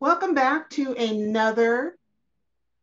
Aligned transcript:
Welcome 0.00 0.34
back 0.34 0.70
to 0.70 0.92
another 0.94 1.96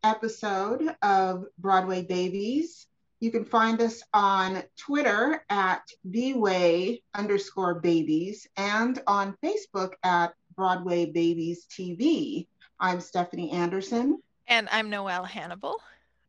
episode 0.01 0.95
of 1.01 1.45
Broadway 1.59 2.03
Babies. 2.03 2.87
You 3.19 3.31
can 3.31 3.43
find 3.43 3.81
us 3.81 4.01
on 4.13 4.63
Twitter 4.77 5.43
at 5.49 5.83
bway 6.09 7.01
underscore 7.13 7.75
babies 7.75 8.47
and 8.55 8.99
on 9.05 9.37
Facebook 9.43 9.91
at 10.03 10.33
Broadway 10.55 11.05
Babies 11.05 11.67
TV. 11.69 12.47
I'm 12.79 13.01
Stephanie 13.01 13.51
Andersen. 13.51 14.21
And 14.47 14.69
I'm 14.71 14.89
Noelle 14.89 15.25
Hannibal. 15.25 15.81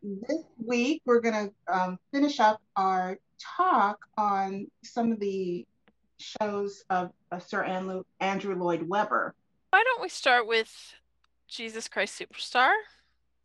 This 0.03 0.43
week, 0.59 1.01
we're 1.07 1.21
going 1.21 1.49
to 1.49 1.75
um, 1.75 1.99
finish 2.12 2.41
up 2.41 2.61
our 2.75 3.19
talk 3.39 4.05
on 4.19 4.67
some 4.83 5.12
of 5.12 5.21
the 5.21 5.64
shows 6.19 6.85
of 6.91 7.12
uh, 7.30 7.39
Sir 7.39 7.62
Andrew 8.21 8.55
Lloyd 8.57 8.83
Webber. 8.83 9.35
Why 9.73 9.82
don't 9.84 10.02
we 10.02 10.11
start 10.11 10.46
with 10.46 10.70
Jesus 11.48 11.89
Christ 11.89 12.21
Superstar? 12.21 12.72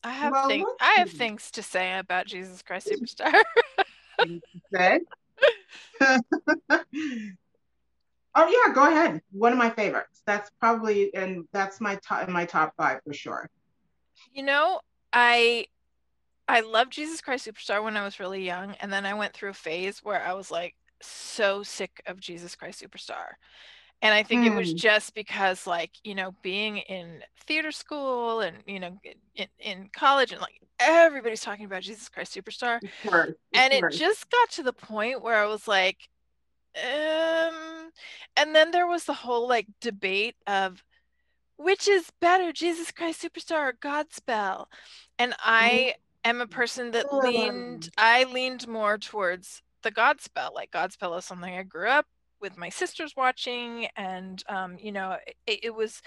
I 0.03 0.11
have 0.11 0.33
well, 0.33 0.49
things. 0.49 0.67
I 0.81 0.95
have 0.97 1.09
things 1.09 1.49
to 1.51 1.63
say 1.63 1.97
about 1.97 2.27
Jesus 2.27 2.61
Christ 2.61 2.91
Superstar. 2.91 3.43
say? 4.75 4.99
oh 6.01 6.19
yeah, 8.35 8.73
go 8.73 8.87
ahead. 8.87 9.21
One 9.31 9.53
of 9.53 9.57
my 9.57 9.69
favorites. 9.69 10.21
That's 10.25 10.51
probably 10.59 11.15
and 11.15 11.45
that's 11.53 11.79
my 11.79 11.97
top 12.05 12.27
my 12.27 12.43
top 12.43 12.73
five 12.75 12.99
for 13.05 13.13
sure. 13.13 13.49
You 14.33 14.43
know, 14.43 14.81
I 15.13 15.67
I 16.49 16.59
loved 16.59 16.91
Jesus 16.91 17.21
Christ 17.21 17.47
Superstar 17.47 17.81
when 17.81 17.95
I 17.95 18.03
was 18.03 18.19
really 18.19 18.43
young, 18.43 18.75
and 18.81 18.91
then 18.91 19.05
I 19.05 19.13
went 19.13 19.31
through 19.33 19.51
a 19.51 19.53
phase 19.53 19.99
where 20.03 20.21
I 20.21 20.33
was 20.33 20.51
like 20.51 20.75
so 21.01 21.63
sick 21.63 22.01
of 22.05 22.19
Jesus 22.19 22.53
Christ 22.53 22.83
Superstar. 22.83 23.27
And 24.01 24.13
I 24.13 24.21
think 24.21 24.45
it 24.45 24.53
was 24.53 24.71
hmm. 24.71 24.77
just 24.77 25.15
because, 25.15 25.65
like, 25.65 25.91
you 26.03 26.13
know, 26.13 26.35
being 26.43 26.77
in 26.77 27.23
theater 27.47 27.71
school 27.71 28.41
and, 28.41 28.57
you 28.67 28.79
know, 28.79 28.99
in, 29.35 29.47
in 29.59 29.89
college 29.91 30.31
and 30.31 30.41
like 30.41 30.61
everybody's 30.79 31.41
talking 31.41 31.65
about 31.65 31.81
Jesus 31.81 32.07
Christ 32.07 32.35
Superstar. 32.35 32.79
Sure, 33.03 33.29
and 33.53 33.73
it 33.73 33.83
just 33.91 34.29
got 34.29 34.51
to 34.51 34.63
the 34.63 34.73
point 34.73 35.23
where 35.23 35.35
I 35.35 35.47
was 35.47 35.67
like, 35.67 35.97
um, 36.75 37.89
and 38.35 38.53
then 38.53 38.69
there 38.69 38.87
was 38.87 39.05
the 39.05 39.13
whole 39.13 39.47
like 39.47 39.67
debate 39.81 40.35
of 40.45 40.83
which 41.57 41.87
is 41.87 42.11
better, 42.21 42.51
Jesus 42.51 42.91
Christ 42.91 43.23
Superstar 43.23 43.69
or 43.69 43.73
Godspell? 43.73 44.67
And 45.17 45.33
I 45.39 45.95
am 46.23 46.39
a 46.39 46.47
person 46.47 46.91
that 46.91 47.11
leaned 47.11 47.89
I 47.97 48.25
leaned 48.25 48.67
more 48.67 48.97
towards 48.97 49.63
the 49.81 49.91
Godspell. 49.91 50.53
Like 50.53 50.71
Godspell 50.71 51.17
is 51.17 51.25
something 51.25 51.53
I 51.53 51.63
grew 51.63 51.89
up 51.89 52.05
with 52.41 52.57
my 52.57 52.69
sisters 52.69 53.13
watching, 53.15 53.87
and 53.95 54.43
um, 54.49 54.77
you 54.79 54.91
know, 54.91 55.17
it, 55.45 55.59
it 55.63 55.75
was 55.75 56.01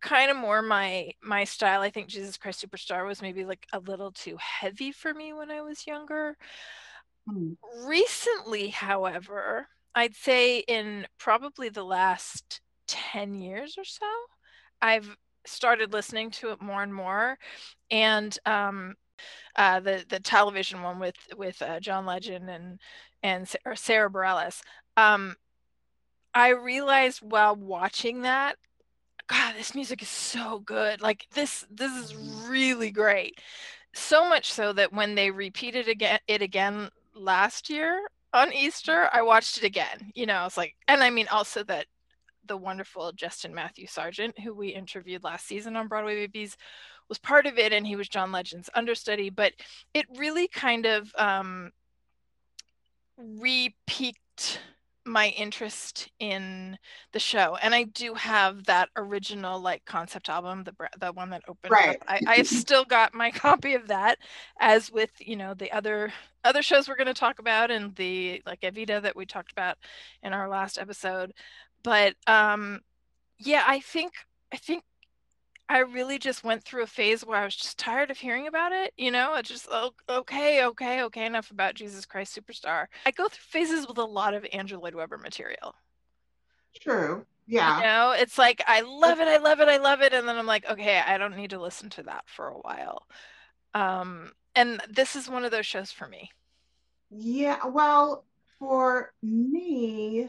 kind 0.00 0.30
of 0.30 0.36
more 0.36 0.62
my 0.62 1.10
my 1.22 1.44
style. 1.44 1.80
I 1.80 1.90
think 1.90 2.08
Jesus 2.08 2.36
Christ 2.36 2.64
Superstar 2.64 3.06
was 3.06 3.22
maybe 3.22 3.44
like 3.44 3.66
a 3.72 3.78
little 3.78 4.12
too 4.12 4.36
heavy 4.38 4.92
for 4.92 5.14
me 5.14 5.32
when 5.32 5.50
I 5.50 5.62
was 5.62 5.86
younger. 5.86 6.36
Mm. 7.28 7.56
Recently, 7.84 8.68
however, 8.68 9.68
I'd 9.94 10.16
say 10.16 10.58
in 10.60 11.06
probably 11.18 11.68
the 11.68 11.84
last 11.84 12.60
10 12.88 13.34
years 13.34 13.76
or 13.78 13.84
so, 13.84 14.06
I've 14.80 15.16
started 15.46 15.92
listening 15.92 16.30
to 16.30 16.50
it 16.50 16.60
more 16.60 16.82
and 16.82 16.94
more. 16.94 17.38
And 17.90 18.36
um, 18.46 18.94
uh, 19.56 19.80
the 19.80 20.04
the 20.08 20.20
television 20.20 20.82
one 20.82 20.98
with 20.98 21.16
with 21.36 21.60
uh, 21.62 21.80
John 21.80 22.06
Legend 22.06 22.48
and 22.50 22.80
and 23.22 23.48
Sarah 23.74 24.10
Bareilles. 24.10 24.60
Um, 24.96 25.36
I 26.34 26.50
realized 26.50 27.20
while 27.20 27.56
watching 27.56 28.22
that, 28.22 28.56
God, 29.26 29.54
this 29.56 29.74
music 29.74 30.02
is 30.02 30.08
so 30.08 30.60
good. 30.60 31.00
Like 31.00 31.26
this 31.34 31.66
this 31.70 31.92
is 31.92 32.16
really 32.48 32.90
great. 32.90 33.38
So 33.94 34.28
much 34.28 34.52
so 34.52 34.72
that 34.72 34.92
when 34.92 35.14
they 35.14 35.30
repeated 35.30 35.88
again 35.88 36.18
it 36.26 36.42
again 36.42 36.90
last 37.14 37.70
year 37.70 38.00
on 38.32 38.52
Easter, 38.52 39.08
I 39.12 39.22
watched 39.22 39.58
it 39.58 39.64
again. 39.64 40.12
You 40.14 40.26
know, 40.26 40.46
it's 40.46 40.56
like, 40.56 40.74
and 40.88 41.02
I 41.02 41.10
mean 41.10 41.28
also 41.28 41.62
that 41.64 41.86
the 42.46 42.56
wonderful 42.56 43.12
Justin 43.12 43.54
Matthew 43.54 43.86
Sargent, 43.86 44.38
who 44.38 44.54
we 44.54 44.68
interviewed 44.68 45.22
last 45.22 45.46
season 45.46 45.76
on 45.76 45.88
Broadway 45.88 46.14
Babies, 46.14 46.56
was 47.08 47.18
part 47.18 47.46
of 47.46 47.58
it, 47.58 47.72
and 47.72 47.86
he 47.86 47.96
was 47.96 48.08
John 48.08 48.32
Legend's 48.32 48.70
understudy. 48.74 49.30
But 49.30 49.52
it 49.94 50.06
really 50.16 50.48
kind 50.48 50.86
of 50.86 51.12
um, 51.16 51.70
re-peaked 53.16 54.60
my 55.04 55.28
interest 55.28 56.10
in 56.20 56.78
the 57.12 57.18
show 57.18 57.56
and 57.62 57.74
i 57.74 57.82
do 57.82 58.14
have 58.14 58.64
that 58.64 58.88
original 58.96 59.60
like 59.60 59.84
concept 59.84 60.28
album 60.28 60.62
the 60.64 60.74
the 60.98 61.12
one 61.12 61.30
that 61.30 61.42
opened 61.48 61.72
right. 61.72 61.96
up 61.96 62.04
I, 62.06 62.20
i've 62.26 62.46
still 62.64 62.84
got 62.84 63.14
my 63.14 63.30
copy 63.32 63.74
of 63.74 63.88
that 63.88 64.18
as 64.60 64.92
with 64.92 65.10
you 65.18 65.36
know 65.36 65.54
the 65.54 65.72
other 65.72 66.12
other 66.44 66.62
shows 66.62 66.88
we're 66.88 66.96
going 66.96 67.06
to 67.06 67.14
talk 67.14 67.38
about 67.38 67.70
and 67.70 67.94
the 67.96 68.42
like 68.46 68.60
evita 68.60 69.02
that 69.02 69.16
we 69.16 69.26
talked 69.26 69.52
about 69.52 69.76
in 70.22 70.32
our 70.32 70.48
last 70.48 70.78
episode 70.78 71.32
but 71.82 72.14
um 72.26 72.80
yeah 73.38 73.64
i 73.66 73.80
think 73.80 74.12
i 74.52 74.56
think 74.56 74.84
I 75.68 75.78
really 75.78 76.18
just 76.18 76.44
went 76.44 76.64
through 76.64 76.82
a 76.82 76.86
phase 76.86 77.24
where 77.24 77.38
I 77.38 77.44
was 77.44 77.56
just 77.56 77.78
tired 77.78 78.10
of 78.10 78.18
hearing 78.18 78.46
about 78.46 78.72
it. 78.72 78.92
You 78.96 79.10
know, 79.10 79.34
it's 79.34 79.48
just 79.48 79.68
oh, 79.70 79.92
okay, 80.08 80.64
okay, 80.66 81.02
okay, 81.04 81.26
enough 81.26 81.50
about 81.50 81.74
Jesus 81.74 82.04
Christ 82.04 82.38
Superstar. 82.38 82.86
I 83.06 83.10
go 83.10 83.28
through 83.28 83.60
phases 83.60 83.86
with 83.88 83.98
a 83.98 84.04
lot 84.04 84.34
of 84.34 84.46
Andrew 84.52 84.78
Lloyd 84.78 84.94
Webber 84.94 85.18
material. 85.18 85.74
True. 86.80 87.24
Yeah. 87.46 87.76
You 87.76 87.82
know, 87.84 88.14
it's 88.16 88.38
like 88.38 88.62
I 88.66 88.82
love 88.82 89.20
it, 89.20 89.28
I 89.28 89.38
love 89.38 89.60
it, 89.60 89.68
I 89.68 89.78
love 89.78 90.02
it, 90.02 90.12
and 90.12 90.28
then 90.28 90.36
I'm 90.36 90.46
like, 90.46 90.68
okay, 90.68 91.00
I 91.04 91.18
don't 91.18 91.36
need 91.36 91.50
to 91.50 91.60
listen 91.60 91.90
to 91.90 92.02
that 92.04 92.24
for 92.26 92.48
a 92.48 92.58
while. 92.58 93.06
Um, 93.74 94.32
and 94.54 94.80
this 94.88 95.16
is 95.16 95.28
one 95.28 95.44
of 95.44 95.50
those 95.50 95.66
shows 95.66 95.90
for 95.90 96.06
me. 96.06 96.30
Yeah. 97.10 97.66
Well, 97.66 98.24
for 98.58 99.12
me, 99.22 100.28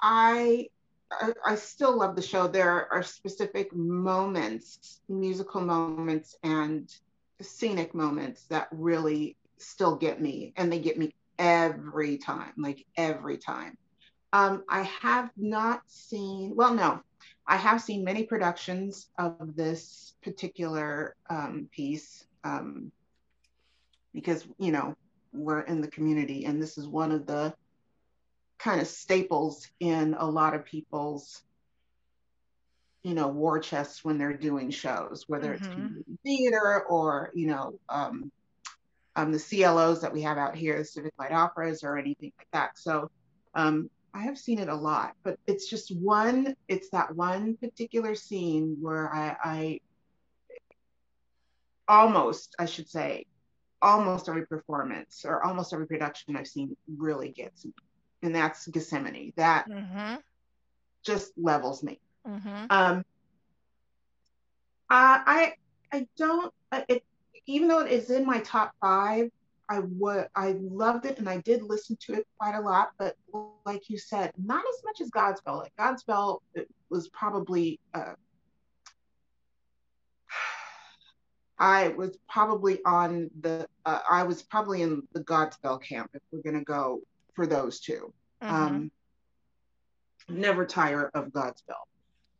I 0.00 0.68
I, 1.10 1.32
I, 1.44 1.54
still 1.54 1.96
love 1.96 2.16
the 2.16 2.22
show. 2.22 2.48
There 2.48 2.92
are 2.92 3.02
specific 3.02 3.74
moments, 3.74 5.00
musical 5.08 5.60
moments, 5.60 6.36
and 6.42 6.92
scenic 7.40 7.94
moments 7.94 8.44
that 8.48 8.68
really 8.72 9.36
still 9.56 9.96
get 9.96 10.20
me, 10.20 10.52
and 10.56 10.70
they 10.70 10.78
get 10.78 10.98
me 10.98 11.14
every 11.38 12.18
time, 12.18 12.52
like 12.56 12.84
every 12.96 13.38
time. 13.38 13.76
Um, 14.32 14.64
I 14.68 14.82
have 15.00 15.30
not 15.36 15.82
seen, 15.86 16.54
well, 16.54 16.74
no, 16.74 17.00
I 17.46 17.56
have 17.56 17.80
seen 17.80 18.04
many 18.04 18.24
productions 18.24 19.08
of 19.18 19.56
this 19.56 20.14
particular 20.22 21.16
um, 21.30 21.68
piece 21.72 22.26
um, 22.44 22.92
because, 24.12 24.46
you 24.58 24.72
know, 24.72 24.94
we're 25.32 25.60
in 25.60 25.80
the 25.80 25.88
community, 25.88 26.44
and 26.44 26.60
this 26.60 26.76
is 26.76 26.86
one 26.86 27.12
of 27.12 27.26
the 27.26 27.54
kind 28.58 28.80
of 28.80 28.86
staples 28.86 29.68
in 29.80 30.14
a 30.18 30.26
lot 30.28 30.54
of 30.54 30.64
people's 30.64 31.42
you 33.02 33.14
know 33.14 33.28
war 33.28 33.58
chests 33.58 34.04
when 34.04 34.18
they're 34.18 34.36
doing 34.36 34.70
shows 34.70 35.24
whether 35.28 35.54
mm-hmm. 35.54 35.64
it's 35.64 35.74
community 35.74 36.18
theater 36.24 36.82
or 36.88 37.30
you 37.34 37.46
know 37.46 37.78
um, 37.88 38.30
um, 39.16 39.32
the 39.32 39.38
CLOs 39.38 40.00
that 40.00 40.12
we 40.12 40.22
have 40.22 40.38
out 40.38 40.56
here 40.56 40.78
the 40.78 40.84
civic 40.84 41.12
light 41.18 41.32
operas 41.32 41.84
or 41.84 41.96
anything 41.96 42.32
like 42.38 42.48
that 42.52 42.76
so 42.76 43.10
um, 43.54 43.88
i 44.12 44.20
have 44.20 44.36
seen 44.36 44.58
it 44.58 44.68
a 44.68 44.74
lot 44.74 45.14
but 45.22 45.38
it's 45.46 45.70
just 45.70 45.94
one 45.96 46.54
it's 46.66 46.90
that 46.90 47.14
one 47.14 47.56
particular 47.56 48.14
scene 48.14 48.76
where 48.80 49.12
i, 49.14 49.36
I 49.44 49.80
almost 51.86 52.56
i 52.58 52.66
should 52.66 52.88
say 52.88 53.26
almost 53.80 54.28
every 54.28 54.44
performance 54.44 55.24
or 55.24 55.44
almost 55.44 55.72
every 55.72 55.86
production 55.86 56.36
i've 56.36 56.48
seen 56.48 56.76
really 56.96 57.30
gets 57.30 57.64
me 57.64 57.72
and 58.22 58.34
that's 58.34 58.66
Gethsemane. 58.66 59.32
That 59.36 59.68
mm-hmm. 59.68 60.16
just 61.04 61.32
levels 61.36 61.82
me. 61.82 62.00
Mm-hmm. 62.26 62.66
Um, 62.70 63.04
I 64.90 65.54
I 65.92 66.06
don't 66.16 66.52
uh, 66.72 66.82
it 66.88 67.04
even 67.46 67.68
though 67.68 67.80
it 67.80 67.92
is 67.92 68.10
in 68.10 68.26
my 68.26 68.40
top 68.40 68.72
five. 68.80 69.30
I 69.70 69.80
would 69.80 70.28
I 70.34 70.52
loved 70.58 71.04
it 71.04 71.18
and 71.18 71.28
I 71.28 71.38
did 71.38 71.62
listen 71.62 71.98
to 72.06 72.14
it 72.14 72.26
quite 72.38 72.54
a 72.54 72.60
lot, 72.60 72.92
but 72.98 73.16
like 73.66 73.90
you 73.90 73.98
said, 73.98 74.32
not 74.42 74.64
as 74.66 74.82
much 74.82 75.02
as 75.02 75.10
Godspell. 75.10 75.58
Like 75.58 75.74
Godspell 75.78 76.38
was 76.88 77.08
probably 77.10 77.78
uh, 77.92 78.14
I 81.58 81.88
was 81.88 82.16
probably 82.30 82.78
on 82.84 83.30
the 83.40 83.68
uh, 83.84 84.00
I 84.08 84.22
was 84.22 84.42
probably 84.42 84.82
in 84.82 85.02
the 85.12 85.24
Godspell 85.24 85.82
camp 85.82 86.10
if 86.14 86.22
we're 86.32 86.42
gonna 86.42 86.64
go 86.64 87.00
for 87.38 87.46
those 87.46 87.78
2 87.78 88.12
mm-hmm. 88.42 88.54
Um, 88.54 88.90
never 90.28 90.66
tire 90.66 91.08
of 91.14 91.26
Godspell. 91.26 91.86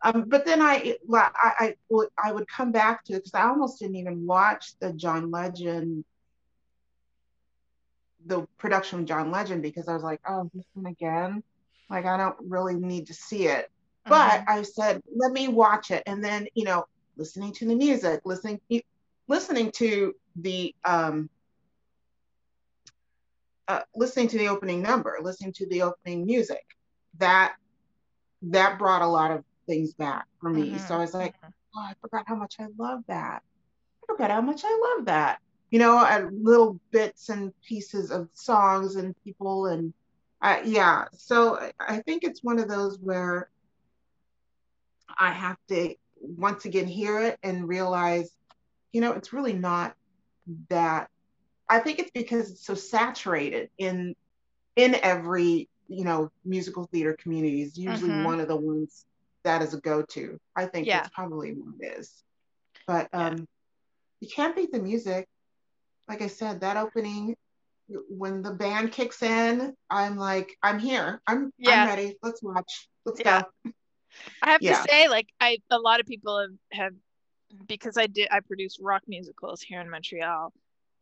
Um, 0.02 0.24
but 0.26 0.44
then 0.44 0.60
I, 0.60 0.96
I, 1.14 1.30
I, 1.36 1.74
I 2.22 2.32
would 2.32 2.48
come 2.48 2.72
back 2.72 3.04
to 3.04 3.12
it 3.12 3.18
because 3.18 3.34
I 3.34 3.44
almost 3.44 3.78
didn't 3.78 3.94
even 3.94 4.26
watch 4.26 4.72
the 4.80 4.92
John 4.92 5.30
Legend, 5.30 6.04
the 8.26 8.44
production 8.58 8.98
of 8.98 9.04
John 9.06 9.30
Legend 9.30 9.62
because 9.62 9.86
I 9.86 9.94
was 9.94 10.02
like, 10.02 10.20
oh, 10.28 10.50
this 10.52 10.66
one 10.74 10.86
again. 10.86 11.44
Like 11.88 12.06
I 12.06 12.16
don't 12.16 12.36
really 12.40 12.74
need 12.74 13.06
to 13.06 13.14
see 13.14 13.46
it. 13.46 13.70
But 14.04 14.42
I 14.48 14.62
said, 14.62 15.00
let 15.14 15.30
me 15.32 15.46
watch 15.46 15.92
it. 15.92 16.02
And 16.06 16.24
then, 16.24 16.48
you 16.54 16.64
know, 16.64 16.86
listening 17.16 17.52
to 17.54 17.66
the 17.66 17.74
music, 17.74 18.22
listening, 18.24 18.60
listening 19.28 19.70
to 19.72 20.14
the, 20.34 20.74
um, 20.84 21.30
uh, 23.68 23.82
listening 23.94 24.28
to 24.28 24.38
the 24.38 24.48
opening 24.48 24.82
number, 24.82 25.18
listening 25.20 25.52
to 25.52 25.66
the 25.66 25.82
opening 25.82 26.24
music, 26.24 26.64
that 27.18 27.54
that 28.42 28.78
brought 28.78 29.02
a 29.02 29.06
lot 29.06 29.30
of 29.30 29.44
things 29.66 29.92
back 29.92 30.26
for 30.40 30.48
me. 30.50 30.70
Mm-hmm. 30.70 30.86
So 30.86 30.94
I 30.94 30.98
was 30.98 31.14
like, 31.14 31.36
mm-hmm. 31.36 31.50
oh, 31.76 31.80
I 31.80 31.92
forgot 32.00 32.24
how 32.26 32.34
much 32.34 32.56
I 32.58 32.66
love 32.78 33.02
that. 33.08 33.42
I 34.02 34.06
forgot 34.06 34.30
how 34.30 34.40
much 34.40 34.62
I 34.64 34.94
love 34.96 35.06
that. 35.06 35.40
You 35.70 35.78
know, 35.78 36.30
little 36.32 36.80
bits 36.90 37.28
and 37.28 37.52
pieces 37.62 38.10
of 38.10 38.28
songs 38.32 38.96
and 38.96 39.14
people 39.22 39.66
and 39.66 39.92
uh, 40.40 40.60
yeah. 40.64 41.04
So 41.12 41.70
I 41.78 41.98
think 41.98 42.24
it's 42.24 42.42
one 42.42 42.58
of 42.58 42.68
those 42.68 42.98
where 43.00 43.50
I 45.18 45.32
have 45.32 45.58
to 45.68 45.94
once 46.20 46.64
again 46.64 46.86
hear 46.86 47.20
it 47.20 47.38
and 47.42 47.68
realize, 47.68 48.30
you 48.92 49.00
know, 49.00 49.12
it's 49.12 49.32
really 49.32 49.52
not 49.52 49.94
that. 50.70 51.10
I 51.68 51.78
think 51.80 51.98
it's 51.98 52.10
because 52.10 52.50
it's 52.50 52.64
so 52.64 52.74
saturated 52.74 53.70
in 53.78 54.14
in 54.76 54.94
every 55.02 55.68
you 55.88 56.04
know 56.04 56.30
musical 56.44 56.86
theater 56.86 57.16
community 57.20 57.62
is 57.62 57.76
usually 57.76 58.10
mm-hmm. 58.10 58.24
one 58.24 58.40
of 58.40 58.48
the 58.48 58.56
ones 58.56 59.04
that 59.44 59.62
is 59.62 59.74
a 59.74 59.80
go-to. 59.80 60.38
I 60.56 60.66
think 60.66 60.86
yeah. 60.86 60.98
that's 60.98 61.10
probably 61.10 61.52
what 61.52 61.74
it 61.80 61.98
is. 61.98 62.12
But 62.86 63.08
um, 63.12 63.36
yeah. 63.36 63.44
you 64.20 64.28
can't 64.28 64.56
beat 64.56 64.72
the 64.72 64.78
music. 64.78 65.28
Like 66.08 66.22
I 66.22 66.26
said, 66.26 66.60
that 66.60 66.76
opening 66.76 67.36
when 68.08 68.42
the 68.42 68.52
band 68.52 68.92
kicks 68.92 69.22
in, 69.22 69.74
I'm 69.90 70.16
like, 70.16 70.56
I'm 70.62 70.78
here. 70.78 71.20
I'm 71.26 71.52
yeah. 71.58 71.82
I'm 71.82 71.88
ready. 71.88 72.16
Let's 72.22 72.42
watch. 72.42 72.88
Let's 73.04 73.20
yeah. 73.20 73.42
go. 73.64 73.72
I 74.42 74.50
have 74.50 74.62
yeah. 74.62 74.82
to 74.82 74.88
say, 74.88 75.08
like, 75.08 75.28
I 75.40 75.58
a 75.70 75.78
lot 75.78 76.00
of 76.00 76.06
people 76.06 76.38
have 76.38 76.50
have 76.72 76.92
because 77.66 77.96
I 77.96 78.06
did 78.06 78.28
I 78.30 78.40
produce 78.40 78.78
rock 78.80 79.02
musicals 79.06 79.62
here 79.62 79.80
in 79.80 79.90
Montreal. 79.90 80.52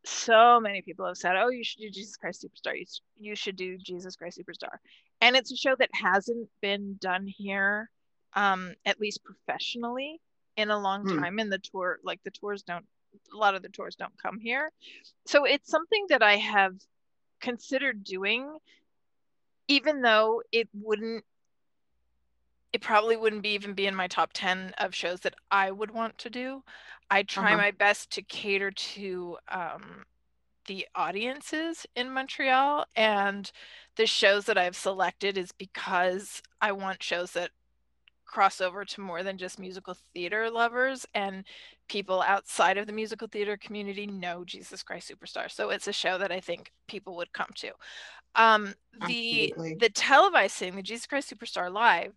So 0.06 0.60
many 0.60 0.82
people 0.82 1.04
have 1.06 1.16
said, 1.16 1.36
"Oh, 1.36 1.48
you 1.48 1.64
should 1.64 1.80
do 1.80 1.90
Jesus 1.90 2.16
Christ 2.16 2.44
Superstar. 2.44 2.78
You, 2.78 2.86
you 3.18 3.34
should 3.34 3.56
do 3.56 3.76
Jesus 3.76 4.14
Christ 4.14 4.38
Superstar," 4.38 4.78
and 5.20 5.34
it's 5.34 5.52
a 5.52 5.56
show 5.56 5.74
that 5.76 5.90
hasn't 5.92 6.48
been 6.60 6.96
done 7.00 7.26
here, 7.26 7.90
um, 8.34 8.74
at 8.84 9.00
least 9.00 9.24
professionally, 9.24 10.20
in 10.56 10.70
a 10.70 10.78
long 10.78 11.04
mm. 11.04 11.20
time. 11.20 11.40
And 11.40 11.50
the 11.50 11.58
tour, 11.58 11.98
like 12.04 12.22
the 12.22 12.30
tours, 12.30 12.62
don't 12.62 12.86
a 13.32 13.36
lot 13.36 13.54
of 13.54 13.62
the 13.62 13.68
tours 13.68 13.96
don't 13.96 14.16
come 14.20 14.38
here. 14.38 14.70
So 15.26 15.44
it's 15.44 15.70
something 15.70 16.06
that 16.08 16.22
I 16.22 16.36
have 16.36 16.74
considered 17.40 18.04
doing, 18.04 18.58
even 19.68 20.02
though 20.02 20.42
it 20.52 20.68
wouldn't, 20.72 21.24
it 22.72 22.80
probably 22.80 23.16
wouldn't 23.16 23.42
be 23.42 23.50
even 23.50 23.74
be 23.74 23.86
in 23.86 23.94
my 23.94 24.06
top 24.06 24.32
10 24.32 24.74
of 24.78 24.94
shows 24.94 25.20
that 25.20 25.34
I 25.50 25.70
would 25.70 25.90
want 25.90 26.18
to 26.18 26.30
do. 26.30 26.62
I 27.10 27.22
try 27.22 27.52
uh-huh. 27.52 27.56
my 27.56 27.70
best 27.70 28.10
to 28.12 28.22
cater 28.22 28.70
to 28.70 29.36
um, 29.48 30.04
the 30.66 30.86
audiences 30.94 31.86
in 31.94 32.10
Montreal. 32.10 32.86
And 32.94 33.50
the 33.96 34.06
shows 34.06 34.46
that 34.46 34.58
I've 34.58 34.76
selected 34.76 35.38
is 35.38 35.52
because 35.52 36.42
I 36.60 36.72
want 36.72 37.02
shows 37.02 37.32
that 37.32 37.50
cross 38.24 38.60
over 38.60 38.84
to 38.84 39.00
more 39.00 39.22
than 39.22 39.38
just 39.38 39.58
musical 39.58 39.96
theater 40.12 40.50
lovers 40.50 41.06
and 41.14 41.44
people 41.88 42.22
outside 42.22 42.76
of 42.76 42.86
the 42.86 42.92
musical 42.92 43.28
theater 43.28 43.56
community 43.56 44.06
know 44.06 44.44
Jesus 44.44 44.82
Christ 44.82 45.10
Superstar. 45.10 45.50
So 45.50 45.70
it's 45.70 45.86
a 45.86 45.92
show 45.92 46.18
that 46.18 46.32
I 46.32 46.40
think 46.40 46.72
people 46.88 47.16
would 47.16 47.32
come 47.32 47.50
to. 47.56 47.70
Um, 48.34 48.74
the 49.06 49.52
Absolutely. 49.52 49.74
the 49.76 49.88
televised 49.88 50.56
thing, 50.56 50.76
the 50.76 50.82
Jesus 50.82 51.06
Christ 51.06 51.32
Superstar 51.32 51.72
live, 51.72 52.12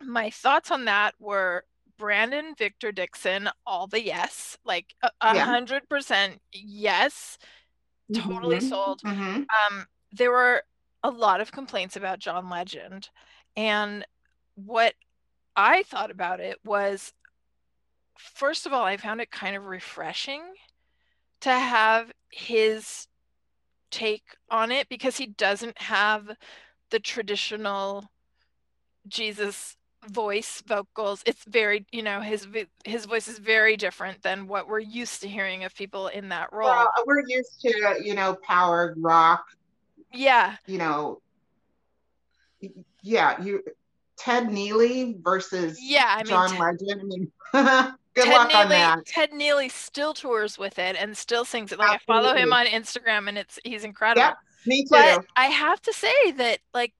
my 0.00 0.30
thoughts 0.30 0.70
on 0.70 0.86
that 0.86 1.14
were 1.18 1.64
Brandon 1.98 2.54
Victor 2.56 2.92
Dixon, 2.92 3.48
all 3.66 3.86
the 3.86 4.02
yes, 4.02 4.56
like 4.64 4.94
a 5.20 5.38
hundred 5.38 5.88
percent 5.88 6.40
yes, 6.52 7.38
totally 8.14 8.58
mm-hmm. 8.58 8.68
sold. 8.68 9.00
Mm-hmm. 9.02 9.42
Um, 9.42 9.86
there 10.12 10.30
were 10.30 10.62
a 11.02 11.10
lot 11.10 11.40
of 11.40 11.52
complaints 11.52 11.96
about 11.96 12.18
John 12.18 12.50
Legend, 12.50 13.08
and 13.56 14.06
what 14.54 14.94
I 15.54 15.82
thought 15.84 16.10
about 16.10 16.40
it 16.40 16.58
was 16.64 17.12
first 18.18 18.66
of 18.66 18.72
all, 18.72 18.84
I 18.84 18.96
found 18.96 19.20
it 19.20 19.30
kind 19.30 19.56
of 19.56 19.66
refreshing 19.66 20.42
to 21.40 21.50
have 21.50 22.10
his 22.30 23.08
take 23.90 24.36
on 24.50 24.72
it 24.72 24.88
because 24.88 25.16
he 25.16 25.26
doesn't 25.26 25.80
have 25.80 26.30
the 26.90 26.98
traditional 26.98 28.04
Jesus 29.08 29.76
voice 30.08 30.62
vocals 30.66 31.22
it's 31.26 31.44
very 31.44 31.84
you 31.92 32.02
know 32.02 32.20
his 32.20 32.46
his 32.84 33.06
voice 33.06 33.28
is 33.28 33.38
very 33.38 33.76
different 33.76 34.22
than 34.22 34.46
what 34.46 34.68
we're 34.68 34.78
used 34.78 35.20
to 35.20 35.28
hearing 35.28 35.64
of 35.64 35.74
people 35.74 36.08
in 36.08 36.28
that 36.28 36.52
role 36.52 36.68
well, 36.68 36.88
we're 37.06 37.22
used 37.26 37.60
to 37.60 37.96
you 38.02 38.14
know 38.14 38.36
power 38.42 38.94
rock 38.98 39.44
yeah 40.12 40.56
you 40.66 40.78
know 40.78 41.20
yeah 43.02 43.42
you 43.42 43.62
Ted 44.16 44.44
Neeley 44.48 45.22
versus 45.22 45.78
yeah, 45.80 46.06
I 46.08 46.18
mean, 46.18 46.26
John 46.26 46.50
Ted, 46.50 46.58
Legend. 46.58 47.00
I 47.00 47.04
mean, 47.04 47.32
good 48.14 48.24
Ted 48.24 48.32
luck 48.32 48.50
Neeley, 48.50 48.54
on 48.54 48.68
that. 48.70 49.06
Ted 49.06 49.30
Neeley 49.30 49.70
still 49.70 50.14
tours 50.14 50.58
with 50.58 50.78
it 50.78 50.96
and 50.98 51.16
still 51.16 51.44
sings 51.44 51.72
it. 51.72 51.78
Like 51.78 51.94
Absolutely. 51.94 52.14
I 52.14 52.22
follow 52.22 52.36
him 52.36 52.52
on 52.52 52.66
Instagram, 52.66 53.28
and 53.28 53.38
it's 53.38 53.58
he's 53.64 53.84
incredible. 53.84 54.22
Yeah, 54.22 54.34
me 54.66 54.82
too. 54.84 54.88
But 54.90 55.26
I 55.36 55.46
have 55.46 55.80
to 55.82 55.92
say 55.92 56.32
that 56.32 56.60
like 56.72 56.92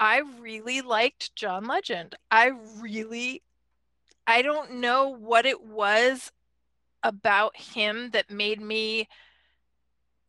I 0.00 0.22
really 0.40 0.80
liked 0.80 1.34
John 1.34 1.64
Legend. 1.64 2.14
I 2.30 2.52
really, 2.78 3.42
I 4.26 4.42
don't 4.42 4.74
know 4.74 5.08
what 5.08 5.46
it 5.46 5.62
was 5.62 6.30
about 7.02 7.56
him 7.56 8.10
that 8.10 8.30
made 8.30 8.60
me 8.60 9.08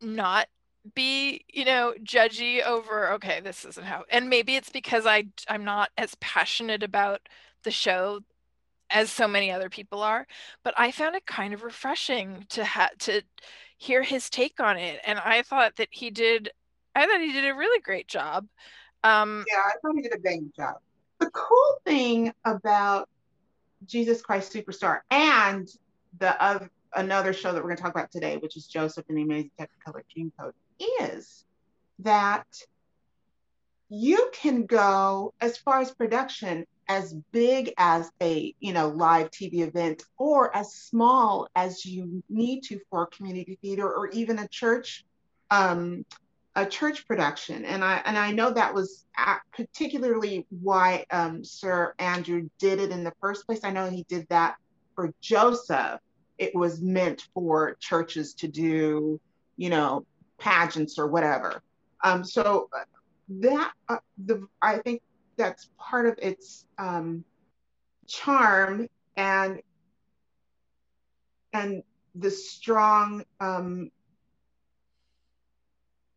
not 0.02 0.48
be 0.96 1.44
you 1.52 1.66
know 1.66 1.94
judgy 2.04 2.64
over 2.64 3.12
okay 3.12 3.42
this 3.42 3.66
isn't 3.66 3.86
how 3.86 4.04
and 4.10 4.30
maybe 4.30 4.56
it's 4.56 4.70
because 4.70 5.06
i 5.06 5.26
i'm 5.50 5.66
not 5.66 5.90
as 5.98 6.16
passionate 6.22 6.84
about 6.84 7.28
the 7.64 7.72
show 7.72 8.22
as 8.90 9.12
so 9.12 9.28
many 9.28 9.52
other 9.52 9.70
people 9.70 10.02
are 10.02 10.26
but 10.64 10.74
i 10.78 10.90
found 10.90 11.16
it 11.16 11.26
kind 11.26 11.54
of 11.54 11.64
refreshing 11.64 12.46
to 12.50 12.64
have 12.64 12.98
to 12.98 13.22
hear 13.78 14.04
his 14.04 14.30
take 14.30 14.60
on 14.60 14.78
it 14.78 15.00
and 15.06 15.20
i 15.20 15.42
thought 15.42 15.76
that 15.76 15.90
he 15.92 16.10
did 16.10 16.50
i 16.96 17.06
thought 17.06 17.20
he 17.22 17.34
did 17.34 17.46
a 17.46 17.56
really 17.56 17.82
great 17.82 18.08
job 18.08 18.48
um 19.04 19.46
yeah 19.52 19.62
i 19.66 19.74
thought 19.82 19.96
he 19.96 20.02
did 20.02 20.16
a 20.16 20.20
bang 20.20 20.52
job. 20.56 20.76
The 21.20 21.30
cool 21.32 21.82
thing 21.86 22.34
about 22.46 23.10
jesus 23.86 24.22
christ 24.22 24.54
superstar 24.54 25.00
and 25.12 25.68
the 26.18 26.44
of 26.44 26.70
another 26.96 27.34
show 27.34 27.52
that 27.54 27.58
we're 27.58 27.70
going 27.70 27.78
to 27.78 27.84
talk 27.84 27.94
about 27.94 28.12
today 28.12 28.38
which 28.38 28.58
is 28.58 28.68
joseph 28.68 29.06
and 29.10 29.18
the 29.18 29.22
amazing 29.24 29.52
technicolor 29.60 30.02
dreamcoat 30.16 30.54
is 31.02 31.46
that 32.00 32.46
you 33.90 34.30
can 34.34 34.66
go 34.66 35.34
as 35.42 35.58
far 35.58 35.80
as 35.80 35.92
production 35.92 36.66
as 36.88 37.14
big 37.32 37.72
as 37.78 38.12
a 38.22 38.54
you 38.60 38.74
know 38.74 38.90
live 38.90 39.30
tv 39.30 39.60
event 39.60 40.04
or 40.18 40.56
as 40.56 40.74
small 40.74 41.48
as 41.56 41.86
you 41.86 42.24
need 42.30 42.62
to 42.62 42.80
for 42.90 43.04
a 43.04 43.08
community 43.08 43.58
theater 43.62 43.88
or 43.88 44.10
even 44.10 44.40
a 44.40 44.48
church 44.48 45.06
um, 45.52 46.06
a 46.56 46.66
church 46.66 47.08
production. 47.08 47.66
And 47.66 47.84
i 47.84 48.02
and 48.06 48.18
i 48.18 48.32
know 48.32 48.52
that 48.52 48.74
was 48.74 49.06
particularly 49.54 50.46
why 50.50 51.06
um, 51.12 51.44
sir 51.44 51.94
andrew 52.00 52.50
did 52.60 52.80
it 52.80 52.92
in 52.92 53.04
the 53.04 53.14
first 53.22 53.46
place. 53.46 53.62
I 53.64 53.72
know 53.72 53.90
he 53.90 54.04
did 54.10 54.28
that 54.30 54.56
for 54.96 55.14
joseph. 55.22 56.00
It 56.38 56.56
was 56.56 56.82
meant 56.82 57.28
for 57.34 57.76
churches 57.80 58.34
to 58.36 58.48
do 58.48 59.20
you 59.58 59.70
know 59.70 60.06
pageants 60.40 60.98
or 60.98 61.08
whatever. 61.08 61.62
Um, 62.04 62.24
so 62.24 62.70
uh, 62.74 62.84
that 63.42 63.74
uh, 63.88 63.98
the 64.26 64.48
I 64.62 64.78
think 64.78 65.02
that's 65.38 65.70
part 65.78 66.06
of 66.06 66.18
its 66.20 66.66
um, 66.78 67.24
charm 68.08 68.88
and 69.16 69.62
and 71.54 71.84
the 72.16 72.32
strong 72.32 73.24
um, 73.40 73.92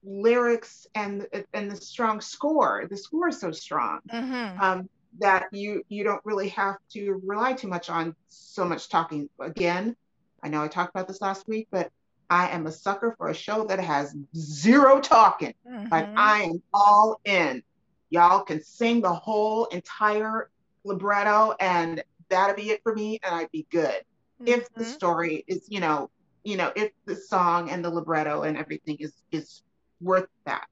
lyrics 0.05 0.87
and 0.95 1.27
and 1.53 1.71
the 1.71 1.77
strong 1.77 2.21
score. 2.21 2.87
The 2.89 2.97
score 2.97 3.29
is 3.29 3.41
so 3.41 3.53
strong 3.53 4.01
mm-hmm. 4.09 4.61
um, 4.61 4.89
that 5.19 5.47
you 5.53 5.85
you 5.89 6.05
don't 6.05 6.25
really 6.25 6.49
have 6.49 6.77
to 6.93 7.21
rely 7.25 7.53
too 7.53 7.69
much 7.69 7.91
on 7.91 8.15
so 8.29 8.65
much 8.65 8.89
talking. 8.89 9.29
Again, 9.41 9.97
I 10.43 10.49
know 10.49 10.63
I 10.63 10.69
talked 10.69 10.91
about 10.91 11.09
this 11.09 11.21
last 11.21 11.47
week, 11.49 11.69
but 11.71 11.91
I 12.29 12.49
am 12.49 12.67
a 12.67 12.73
sucker 12.73 13.15
for 13.19 13.29
a 13.29 13.35
show 13.35 13.65
that 13.67 13.79
has 13.79 14.17
zero 14.35 15.01
talking. 15.01 15.55
Mm-hmm. 15.69 15.89
Like 15.91 16.09
I 16.17 16.43
am 16.43 16.63
all 16.73 17.21
in. 17.25 17.63
Y'all 18.11 18.43
can 18.43 18.63
sing 18.63 19.01
the 19.01 19.13
whole 19.13 19.67
entire 19.67 20.51
libretto 20.85 21.55
and 21.61 22.03
that'll 22.29 22.57
be 22.57 22.71
it 22.71 22.83
for 22.83 22.95
me 22.95 23.21
and 23.23 23.35
I'd 23.35 23.51
be 23.51 23.67
good. 23.71 24.03
Mm-hmm. 24.41 24.49
If 24.49 24.73
the 24.75 24.85
mm-hmm. 24.85 24.93
story 24.93 25.45
is, 25.47 25.67
you 25.69 25.81
know, 25.81 26.11
you 26.43 26.57
know, 26.57 26.73
if 26.75 26.91
the 27.05 27.17
song 27.17 27.71
and 27.71 27.85
the 27.85 27.91
libretto 27.91 28.43
and 28.43 28.57
everything 28.57 28.97
is 28.99 29.13
is 29.31 29.63
worth 30.03 30.29
that. 30.45 30.67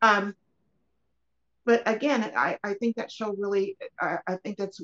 Um 0.00 0.34
but 1.64 1.82
again, 1.86 2.32
I, 2.36 2.58
I 2.64 2.74
think 2.74 2.96
that 2.96 3.12
show 3.12 3.34
really, 3.38 3.76
I, 4.00 4.18
I 4.26 4.36
think 4.36 4.56
that's 4.56 4.80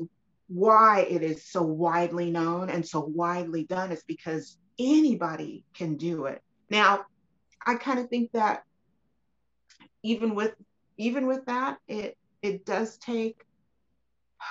why 0.48 1.00
it 1.00 1.22
is 1.22 1.44
so 1.44 1.62
widely 1.62 2.30
known 2.30 2.70
and 2.70 2.86
so 2.86 3.00
widely 3.00 3.64
done 3.64 3.90
is 3.90 4.04
because 4.04 4.56
anybody 4.78 5.64
can 5.74 5.96
do 5.96 6.26
it. 6.26 6.40
Now, 6.70 7.06
I 7.66 7.74
kind 7.74 7.98
of 7.98 8.08
think 8.08 8.30
that 8.32 8.62
even 10.02 10.34
with 10.34 10.54
even 10.96 11.26
with 11.26 11.44
that, 11.46 11.78
it 11.88 12.16
it 12.42 12.64
does 12.64 12.96
take. 12.98 13.44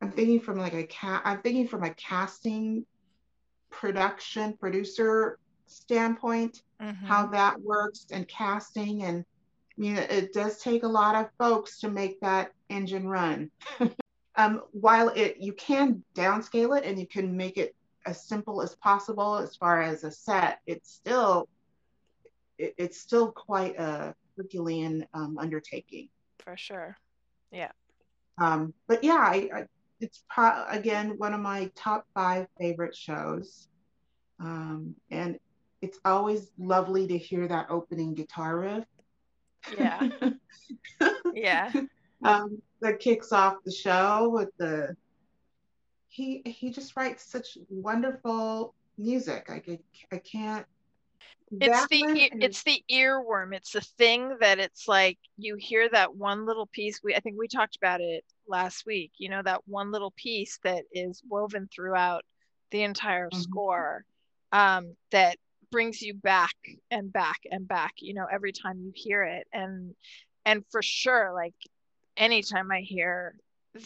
I'm 0.00 0.10
thinking 0.10 0.40
from 0.40 0.58
like 0.58 0.74
a 0.74 0.84
cat. 0.84 1.22
I'm 1.24 1.42
thinking 1.42 1.68
from 1.68 1.84
a 1.84 1.94
casting, 1.94 2.86
production, 3.70 4.56
producer 4.56 5.38
standpoint, 5.72 6.62
mm-hmm. 6.80 7.06
how 7.06 7.26
that 7.26 7.60
works 7.60 8.06
and 8.10 8.26
casting 8.28 9.02
and 9.02 9.24
I 9.76 9.80
mean, 9.80 9.96
it 9.96 10.34
does 10.34 10.60
take 10.60 10.82
a 10.82 10.88
lot 10.88 11.14
of 11.14 11.30
folks 11.38 11.80
to 11.80 11.88
make 11.88 12.20
that 12.20 12.52
engine 12.68 13.08
run. 13.08 13.50
um, 14.36 14.62
while 14.72 15.08
it 15.08 15.38
you 15.38 15.54
can 15.54 16.04
downscale 16.14 16.78
it 16.78 16.84
and 16.84 16.98
you 16.98 17.06
can 17.06 17.36
make 17.36 17.56
it 17.56 17.74
as 18.04 18.22
simple 18.22 18.60
as 18.60 18.74
possible 18.74 19.36
as 19.36 19.56
far 19.56 19.80
as 19.80 20.04
a 20.04 20.10
set, 20.10 20.60
it's 20.66 20.92
still 20.92 21.48
it, 22.58 22.74
it's 22.76 23.00
still 23.00 23.32
quite 23.32 23.78
a 23.78 24.14
Herculean 24.36 25.06
um, 25.14 25.38
undertaking. 25.38 26.08
For 26.38 26.56
sure. 26.56 26.96
Yeah. 27.50 27.72
Um, 28.38 28.74
but 28.86 29.04
yeah, 29.04 29.20
I, 29.20 29.48
I, 29.54 29.64
it's 30.00 30.22
pro- 30.28 30.66
again 30.68 31.14
one 31.18 31.32
of 31.32 31.40
my 31.40 31.70
top 31.74 32.06
five 32.14 32.46
favorite 32.58 32.96
shows. 32.96 33.68
Um, 34.40 34.96
and 35.10 35.38
it's 35.82 35.98
always 36.04 36.50
lovely 36.58 37.06
to 37.08 37.18
hear 37.18 37.46
that 37.48 37.66
opening 37.68 38.14
guitar 38.14 38.58
riff. 38.58 38.84
Yeah. 39.78 40.08
yeah. 41.34 41.72
Um, 42.24 42.62
that 42.80 43.00
kicks 43.00 43.32
off 43.32 43.56
the 43.64 43.72
show 43.72 44.30
with 44.30 44.50
the 44.58 44.96
he 46.08 46.42
he 46.44 46.70
just 46.70 46.96
writes 46.96 47.24
such 47.24 47.58
wonderful 47.68 48.74
music. 48.96 49.48
Like 49.48 49.68
I, 49.68 49.78
I 50.14 50.18
can't 50.18 50.66
it's 51.60 51.86
the 51.88 52.28
and... 52.32 52.42
it's 52.42 52.62
the 52.62 52.82
earworm 52.90 53.54
it's 53.54 53.72
the 53.72 53.80
thing 53.80 54.36
that 54.40 54.58
it's 54.58 54.88
like 54.88 55.18
you 55.36 55.56
hear 55.56 55.88
that 55.88 56.14
one 56.14 56.46
little 56.46 56.66
piece 56.66 57.02
we 57.02 57.14
i 57.14 57.20
think 57.20 57.36
we 57.38 57.46
talked 57.46 57.76
about 57.76 58.00
it 58.00 58.24
last 58.48 58.86
week 58.86 59.12
you 59.18 59.28
know 59.28 59.42
that 59.42 59.66
one 59.68 59.92
little 59.92 60.12
piece 60.16 60.58
that 60.64 60.84
is 60.92 61.22
woven 61.28 61.68
throughout 61.70 62.24
the 62.70 62.82
entire 62.82 63.28
mm-hmm. 63.28 63.40
score 63.40 64.04
um, 64.52 64.94
that 65.10 65.38
brings 65.72 66.00
you 66.02 66.14
back 66.14 66.54
and 66.90 67.12
back 67.12 67.38
and 67.50 67.66
back 67.66 67.94
you 67.98 68.14
know 68.14 68.26
every 68.30 68.52
time 68.52 68.78
you 68.80 68.92
hear 68.94 69.24
it. 69.24 69.48
And 69.52 69.94
and 70.44 70.64
for 70.70 70.82
sure 70.82 71.32
like 71.34 71.54
anytime 72.16 72.70
i 72.70 72.80
hear 72.80 73.34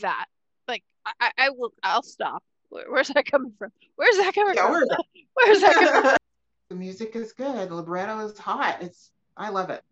that 0.00 0.26
like 0.66 0.82
i 1.20 1.30
i 1.38 1.50
will 1.50 1.72
i'll 1.82 2.02
stop. 2.02 2.42
Where's 2.68 3.08
that 3.08 3.24
coming 3.30 3.52
from? 3.58 3.70
Where's 3.94 4.16
that 4.16 4.34
coming 4.34 4.56
yeah, 4.56 4.64
from? 4.64 4.72
where's, 4.72 4.88
where's 5.34 5.60
that 5.62 5.74
coming 5.74 6.02
from? 6.02 6.16
The 6.68 6.74
music 6.74 7.14
is 7.14 7.32
good. 7.32 7.70
Libretto 7.70 8.18
is 8.26 8.36
hot. 8.36 8.78
It's 8.80 9.12
i 9.36 9.50
love 9.50 9.70
it. 9.70 9.84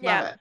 Love 0.00 0.24
yeah. 0.24 0.28
it. 0.28 0.38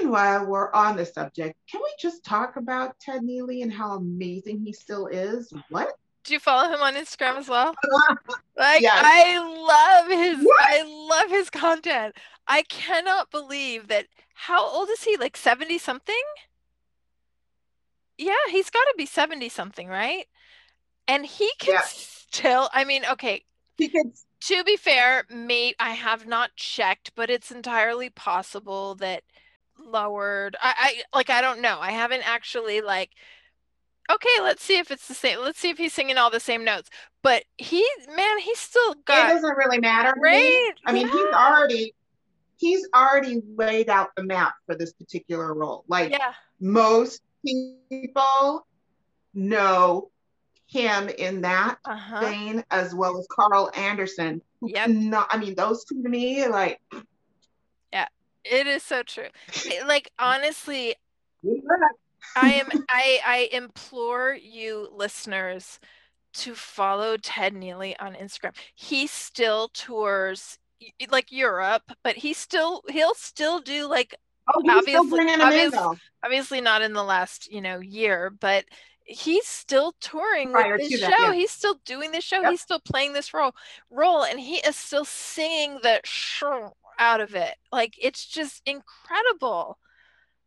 And 0.00 0.10
while 0.10 0.44
we're 0.46 0.72
on 0.72 0.96
the 0.96 1.06
subject, 1.06 1.56
can 1.70 1.80
we 1.80 1.92
just 1.98 2.24
talk 2.24 2.56
about 2.56 2.98
Ted 2.98 3.22
Neeley 3.22 3.62
and 3.62 3.72
how 3.72 3.92
amazing 3.92 4.58
he 4.58 4.72
still 4.72 5.06
is? 5.06 5.52
What? 5.68 5.92
Do 6.24 6.34
you 6.34 6.40
follow 6.40 6.68
him 6.72 6.80
on 6.80 6.94
Instagram 6.94 7.36
as 7.38 7.48
well? 7.48 7.74
Like 8.56 8.82
yes. 8.82 9.02
I 9.02 9.38
love 9.38 10.10
his 10.10 10.44
what? 10.44 10.62
I 10.62 10.82
love 10.82 11.30
his 11.30 11.48
content. 11.48 12.14
I 12.46 12.60
cannot 12.64 13.30
believe 13.30 13.88
that 13.88 14.04
how 14.34 14.62
old 14.68 14.90
is 14.90 15.02
he? 15.02 15.16
Like 15.16 15.34
70 15.34 15.78
something? 15.78 16.22
Yeah, 18.18 18.34
he's 18.50 18.68
got 18.68 18.84
to 18.84 18.94
be 18.98 19.06
70 19.06 19.48
something, 19.48 19.88
right? 19.88 20.26
And 21.08 21.24
he 21.24 21.50
can 21.58 21.72
yeah. 21.72 21.80
still 21.86 22.68
I 22.74 22.84
mean, 22.84 23.04
okay. 23.12 23.44
He 23.78 23.88
can 23.88 24.12
to 24.42 24.64
be 24.64 24.76
fair, 24.76 25.24
mate, 25.30 25.76
I 25.78 25.90
have 25.90 26.26
not 26.26 26.54
checked, 26.54 27.12
but 27.14 27.30
it's 27.30 27.50
entirely 27.50 28.10
possible 28.10 28.94
that 28.96 29.22
lowered 29.78 30.54
I, 30.60 30.74
I 30.76 31.16
like 31.16 31.30
I 31.30 31.40
don't 31.40 31.62
know. 31.62 31.78
I 31.80 31.92
haven't 31.92 32.28
actually 32.28 32.82
like 32.82 33.10
okay, 34.14 34.42
let's 34.42 34.62
see 34.62 34.78
if 34.78 34.90
it's 34.90 35.08
the 35.08 35.14
same. 35.14 35.40
Let's 35.40 35.58
see 35.58 35.70
if 35.70 35.78
he's 35.78 35.92
singing 35.92 36.18
all 36.18 36.30
the 36.30 36.40
same 36.40 36.64
notes. 36.64 36.90
But 37.22 37.44
he, 37.58 37.86
man, 38.14 38.38
he's 38.38 38.58
still 38.58 38.94
got. 39.04 39.30
It 39.30 39.34
doesn't 39.34 39.56
really 39.56 39.78
matter. 39.78 40.14
Right? 40.20 40.72
I 40.86 40.92
mean, 40.92 41.06
yeah. 41.06 41.12
he's 41.12 41.34
already 41.34 41.94
he's 42.56 42.88
already 42.94 43.42
laid 43.56 43.88
out 43.88 44.10
the 44.16 44.22
map 44.22 44.54
for 44.66 44.74
this 44.74 44.92
particular 44.92 45.54
role. 45.54 45.84
Like 45.88 46.10
yeah. 46.10 46.32
most 46.60 47.22
people 47.44 48.66
know 49.34 50.10
him 50.66 51.08
in 51.08 51.40
that 51.40 51.78
uh-huh. 51.84 52.20
vein, 52.20 52.64
as 52.70 52.94
well 52.94 53.18
as 53.18 53.26
Carl 53.30 53.70
Anderson. 53.74 54.42
Yeah. 54.62 54.86
Not, 54.86 55.26
I 55.30 55.38
mean, 55.38 55.54
those 55.54 55.84
two 55.84 56.02
to 56.02 56.08
me, 56.08 56.46
like. 56.46 56.80
Yeah, 57.92 58.06
it 58.44 58.66
is 58.66 58.82
so 58.82 59.02
true. 59.02 59.28
like 59.86 60.10
honestly, 60.18 60.94
I 62.36 62.52
am 62.54 62.68
I 62.88 63.20
I 63.26 63.48
implore 63.52 64.34
you 64.34 64.88
listeners 64.92 65.78
to 66.32 66.54
follow 66.54 67.16
Ted 67.16 67.54
Neeley 67.54 67.94
on 68.00 68.14
Instagram. 68.14 68.54
He 68.74 69.06
still 69.06 69.68
tours 69.68 70.58
like 71.10 71.30
Europe, 71.30 71.82
but 72.02 72.16
he 72.16 72.32
still 72.32 72.82
he'll 72.88 73.14
still 73.14 73.60
do 73.60 73.88
like 73.88 74.14
oh, 74.54 74.62
obviously 74.70 75.20
obviously, 75.40 75.98
obviously 76.24 76.60
not 76.60 76.82
in 76.82 76.92
the 76.92 77.04
last, 77.04 77.50
you 77.52 77.60
know, 77.60 77.80
year, 77.80 78.30
but 78.40 78.64
he's 79.04 79.46
still 79.46 79.92
touring 80.00 80.52
Prior 80.52 80.76
with 80.76 80.88
this 80.88 81.00
show. 81.00 81.08
That, 81.08 81.18
yeah. 81.20 81.32
He's 81.32 81.50
still 81.50 81.80
doing 81.84 82.12
this 82.12 82.24
show. 82.24 82.40
Yep. 82.40 82.50
He's 82.50 82.60
still 82.60 82.80
playing 82.80 83.12
this 83.12 83.34
role 83.34 83.52
role 83.90 84.24
and 84.24 84.38
he 84.38 84.56
is 84.56 84.76
still 84.76 85.04
singing 85.04 85.78
the 85.82 86.00
show 86.04 86.74
out 86.98 87.20
of 87.20 87.34
it. 87.34 87.56
Like 87.72 87.94
it's 88.00 88.24
just 88.24 88.62
incredible. 88.66 89.78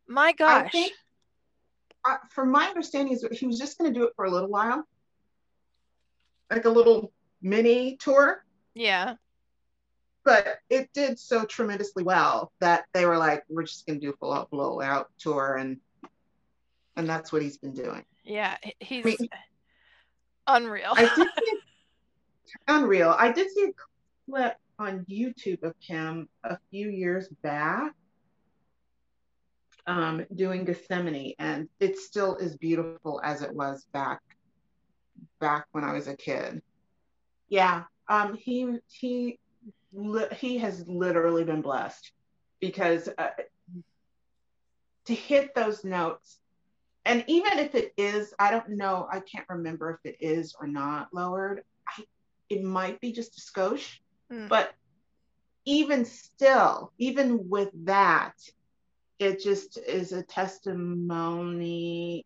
My 0.08 0.32
gosh. 0.32 0.66
I 0.66 0.68
think 0.68 0.92
uh, 2.04 2.16
from 2.30 2.50
my 2.50 2.66
understanding, 2.66 3.14
is 3.14 3.26
he 3.32 3.46
was 3.46 3.58
just 3.58 3.78
going 3.78 3.92
to 3.92 3.98
do 3.98 4.06
it 4.06 4.12
for 4.16 4.24
a 4.24 4.30
little 4.30 4.48
while, 4.48 4.84
like 6.50 6.64
a 6.64 6.70
little 6.70 7.12
mini 7.42 7.96
tour. 7.96 8.44
Yeah. 8.74 9.14
But 10.24 10.58
it 10.70 10.90
did 10.94 11.18
so 11.18 11.44
tremendously 11.44 12.02
well 12.02 12.52
that 12.60 12.86
they 12.94 13.04
were 13.04 13.18
like, 13.18 13.44
"We're 13.48 13.64
just 13.64 13.86
going 13.86 14.00
to 14.00 14.06
do 14.06 14.12
a 14.12 14.16
full 14.16 14.32
out 14.32 14.50
blowout 14.50 15.10
tour," 15.18 15.56
and 15.56 15.78
and 16.96 17.08
that's 17.08 17.32
what 17.32 17.42
he's 17.42 17.58
been 17.58 17.74
doing. 17.74 18.04
Yeah, 18.24 18.56
he's 18.80 19.04
I 19.04 19.08
mean, 19.08 19.28
unreal. 20.46 20.92
I 20.96 21.14
did 21.14 21.28
see, 21.38 21.58
unreal. 22.68 23.14
I 23.18 23.32
did 23.32 23.50
see 23.50 23.64
a 23.64 24.30
clip 24.30 24.56
on 24.78 25.04
YouTube 25.10 25.62
of 25.62 25.74
him 25.78 26.28
a 26.42 26.58
few 26.70 26.88
years 26.88 27.28
back 27.42 27.94
um, 29.86 30.24
doing 30.34 30.64
Gethsemane, 30.64 31.34
and 31.38 31.68
it 31.80 31.98
still 31.98 32.36
is 32.36 32.56
beautiful 32.56 33.20
as 33.22 33.42
it 33.42 33.54
was 33.54 33.86
back 33.92 34.20
back 35.40 35.66
when 35.72 35.84
I 35.84 35.92
was 35.92 36.08
a 36.08 36.16
kid. 36.16 36.62
Yeah, 37.48 37.84
um, 38.08 38.34
he 38.34 38.78
he 38.88 39.38
he 40.32 40.58
has 40.58 40.86
literally 40.88 41.44
been 41.44 41.62
blessed 41.62 42.12
because 42.60 43.08
uh, 43.18 43.28
to 45.06 45.14
hit 45.14 45.54
those 45.54 45.84
notes, 45.84 46.38
and 47.04 47.24
even 47.26 47.58
if 47.58 47.74
it 47.74 47.92
is, 47.96 48.34
I 48.38 48.50
don't 48.50 48.70
know, 48.70 49.06
I 49.10 49.20
can't 49.20 49.48
remember 49.48 50.00
if 50.02 50.10
it 50.10 50.16
is 50.20 50.54
or 50.58 50.66
not 50.66 51.08
lowered. 51.12 51.62
I, 51.86 52.04
it 52.48 52.62
might 52.62 53.00
be 53.00 53.12
just 53.12 53.38
a 53.38 53.40
skosh, 53.40 53.98
mm. 54.32 54.48
but 54.48 54.72
even 55.64 56.04
still, 56.04 56.92
even 56.98 57.48
with 57.48 57.70
that, 57.86 58.34
it 59.18 59.42
just 59.42 59.78
is 59.78 60.12
a 60.12 60.22
testimony 60.22 62.24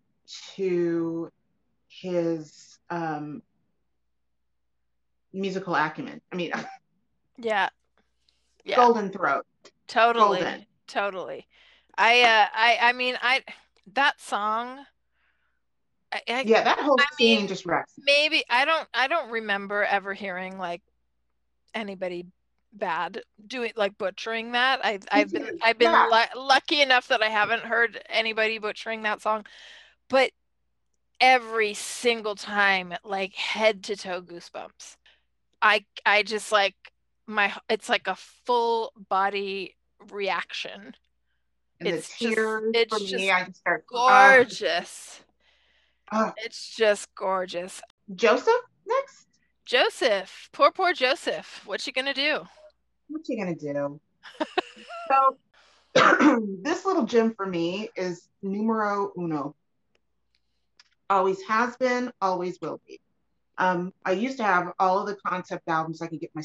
to 0.55 1.31
his 1.89 2.79
um, 2.91 3.43
musical 5.33 5.75
acumen. 5.75 6.21
I 6.33 6.37
mean, 6.37 6.53
yeah, 7.39 7.69
yeah. 8.65 8.77
golden 8.77 9.11
throat. 9.11 9.47
Totally, 9.87 10.41
golden. 10.41 10.67
totally. 10.87 11.47
I, 11.97 12.23
uh, 12.23 12.47
I, 12.55 12.79
I 12.83 12.93
mean, 12.93 13.19
I 13.21 13.43
that 13.95 14.21
song. 14.21 14.79
I, 16.13 16.23
I, 16.29 16.45
yeah, 16.47 16.65
that 16.65 16.79
whole 16.79 16.97
I 16.99 17.05
scene 17.17 17.41
mean, 17.41 17.49
just 17.49 17.67
wrecks. 17.67 17.93
Maybe 17.99 18.45
I 18.49 18.65
don't. 18.65 18.89
I 18.95 19.09
don't 19.09 19.31
remember 19.31 19.85
ever 19.85 20.15
hearing 20.15 20.59
like 20.59 20.83
anybody 21.75 22.27
bad 22.79 23.23
doing 23.47 23.73
like 23.77 23.99
butchering 23.99 24.53
that. 24.53 24.85
I've 24.85 25.05
I've 25.13 25.33
been 25.33 25.59
I've 25.63 25.79
been 25.79 25.93
yeah. 25.93 26.27
lu- 26.35 26.43
lucky 26.43 26.81
enough 26.83 27.09
that 27.09 27.23
I 27.23 27.29
haven't 27.29 27.63
heard 27.65 28.03
anybody 28.09 28.59
butchering 28.59 29.03
that 29.03 29.23
song, 29.23 29.47
but 30.09 30.33
every 31.21 31.75
single 31.75 32.35
time, 32.37 32.95
like 33.05 33.35
head 33.35 33.85
to 33.85 33.97
toe 33.97 34.23
goosebumps. 34.23 34.97
I 35.61 35.85
I 36.07 36.23
just 36.23 36.53
like 36.53 36.77
my 37.27 37.53
it's 37.69 37.89
like 37.89 38.07
a 38.09 38.17
full 38.17 38.93
body 39.09 39.77
reaction 40.11 40.95
And 41.81 41.89
it's 41.89 42.19
just, 42.19 42.39
it's 42.75 43.01
me, 43.01 43.07
just 43.07 43.31
I 43.31 43.45
just 43.45 43.57
start 43.59 43.87
gorgeous. 43.87 45.21
It's 46.39 46.75
just 46.77 47.15
gorgeous. 47.15 47.81
Joseph 48.15 48.55
next. 48.87 49.27
Joseph, 49.67 50.49
poor 50.53 50.71
poor 50.73 50.93
Joseph. 50.93 51.63
What's 51.67 51.85
she 51.85 51.93
gonna 51.93 52.15
do? 52.15 52.47
What's 53.09 53.29
you 53.29 53.39
gonna 53.39 53.55
do? 53.55 54.01
so 55.09 55.39
this 56.63 56.85
little 56.85 57.05
gem 57.05 57.35
for 57.35 57.47
me 57.47 57.89
is 57.97 58.29
numero 58.43 59.13
uno. 59.19 59.55
Always 61.11 61.43
has 61.43 61.77
been, 61.77 62.13
always 62.21 62.61
will 62.61 62.81
be. 62.87 63.01
Um, 63.57 63.93
I 64.05 64.13
used 64.13 64.37
to 64.39 64.45
have 64.45 64.73
all 64.79 65.01
of 65.01 65.07
the 65.07 65.17
concept 65.27 65.69
albums 65.69 66.01
I 66.01 66.07
could 66.07 66.21
get 66.21 66.31
my 66.35 66.43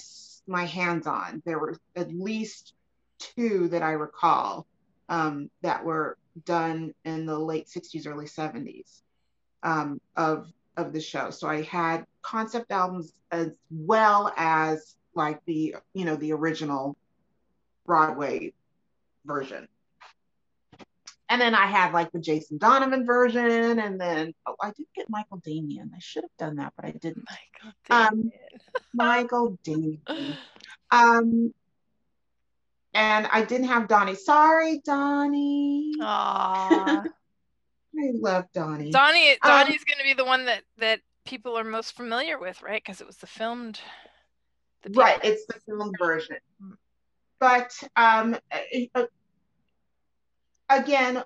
my 0.48 0.66
hands 0.66 1.06
on. 1.06 1.44
There 1.46 1.60
were 1.60 1.78
at 1.96 2.14
least 2.14 2.74
two 3.20 3.68
that 3.70 3.84
I 3.84 3.92
recall 3.92 4.66
um, 5.10 5.50
that 5.62 5.84
were 5.86 6.18
done 6.46 6.94
in 7.06 7.26
the 7.26 7.38
late 7.38 7.68
60s, 7.68 8.08
early 8.08 8.26
70s 8.26 9.02
um, 9.62 10.02
of 10.16 10.48
of 10.76 10.92
the 10.92 11.02
show. 11.02 11.30
So 11.30 11.48
I 11.48 11.62
had 11.62 12.06
concept 12.24 12.72
albums 12.72 13.14
as 13.32 13.52
well 13.70 14.34
as 14.36 14.96
like 15.16 15.44
the 15.46 15.76
you 15.94 16.06
know 16.06 16.16
the 16.16 16.34
original 16.34 16.96
Broadway 17.86 18.54
version. 19.26 19.68
And 21.30 21.42
then 21.42 21.56
I 21.56 21.66
had 21.66 21.94
like 21.94 22.12
the 22.12 22.20
Jason 22.20 22.58
Donovan 22.60 23.06
version, 23.06 23.80
and 23.80 24.00
then 24.00 24.34
oh, 24.46 24.56
I 24.62 24.72
did 24.72 24.86
get 24.96 25.10
Michael 25.10 25.38
Damian. 25.44 25.92
I 25.96 26.00
should 26.00 26.24
have 26.24 26.38
done 26.38 26.58
that, 26.58 26.74
but 26.76 26.86
I 26.86 26.92
didn't. 26.92 27.26
Michael 27.90 28.18
Um, 28.20 28.32
Michael 28.94 29.58
Damian. 29.64 30.02
Um, 30.92 31.54
and 32.94 33.28
I 33.32 33.44
didn't 33.44 33.68
have 33.68 33.88
Donnie. 33.88 34.16
Sorry, 34.16 34.80
Donnie. 34.86 35.94
Aww. 36.00 37.06
I 37.96 38.12
love 38.16 38.46
Donnie. 38.54 38.92
Donnie 38.92 39.32
Um, 39.32 39.38
Donnie's 39.44 39.84
gonna 39.84 40.04
be 40.04 40.14
the 40.14 40.26
one 40.26 40.46
that 40.46 40.64
that 40.78 41.00
people 41.26 41.58
are 41.58 41.64
most 41.64 41.96
familiar 41.96 42.38
with, 42.38 42.62
right? 42.62 42.84
Because 42.84 43.02
it 43.02 43.08
was 43.08 43.18
the 43.18 43.28
filmed. 43.28 43.80
Right, 44.92 45.20
it's 45.24 45.46
the 45.48 45.60
film 45.66 45.92
version. 46.00 46.38
But 47.40 47.72
um, 47.96 48.38
again, 50.70 51.24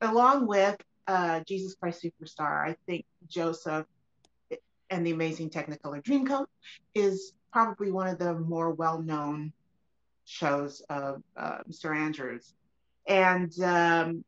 along 0.00 0.46
with 0.46 0.76
uh, 1.06 1.40
Jesus 1.46 1.74
Christ 1.74 2.04
Superstar, 2.04 2.68
I 2.68 2.76
think 2.86 3.04
Joseph 3.28 3.86
and 4.90 5.06
the 5.06 5.10
Amazing 5.12 5.50
Technicolor 5.50 6.02
Dreamcoat 6.02 6.46
is 6.94 7.32
probably 7.52 7.90
one 7.90 8.08
of 8.08 8.18
the 8.18 8.34
more 8.34 8.70
well-known 8.70 9.52
shows 10.24 10.82
of 10.88 11.22
uh, 11.36 11.58
Mr. 11.70 11.94
Andrews. 11.94 12.52
And 13.06 13.52
um, 13.62 14.24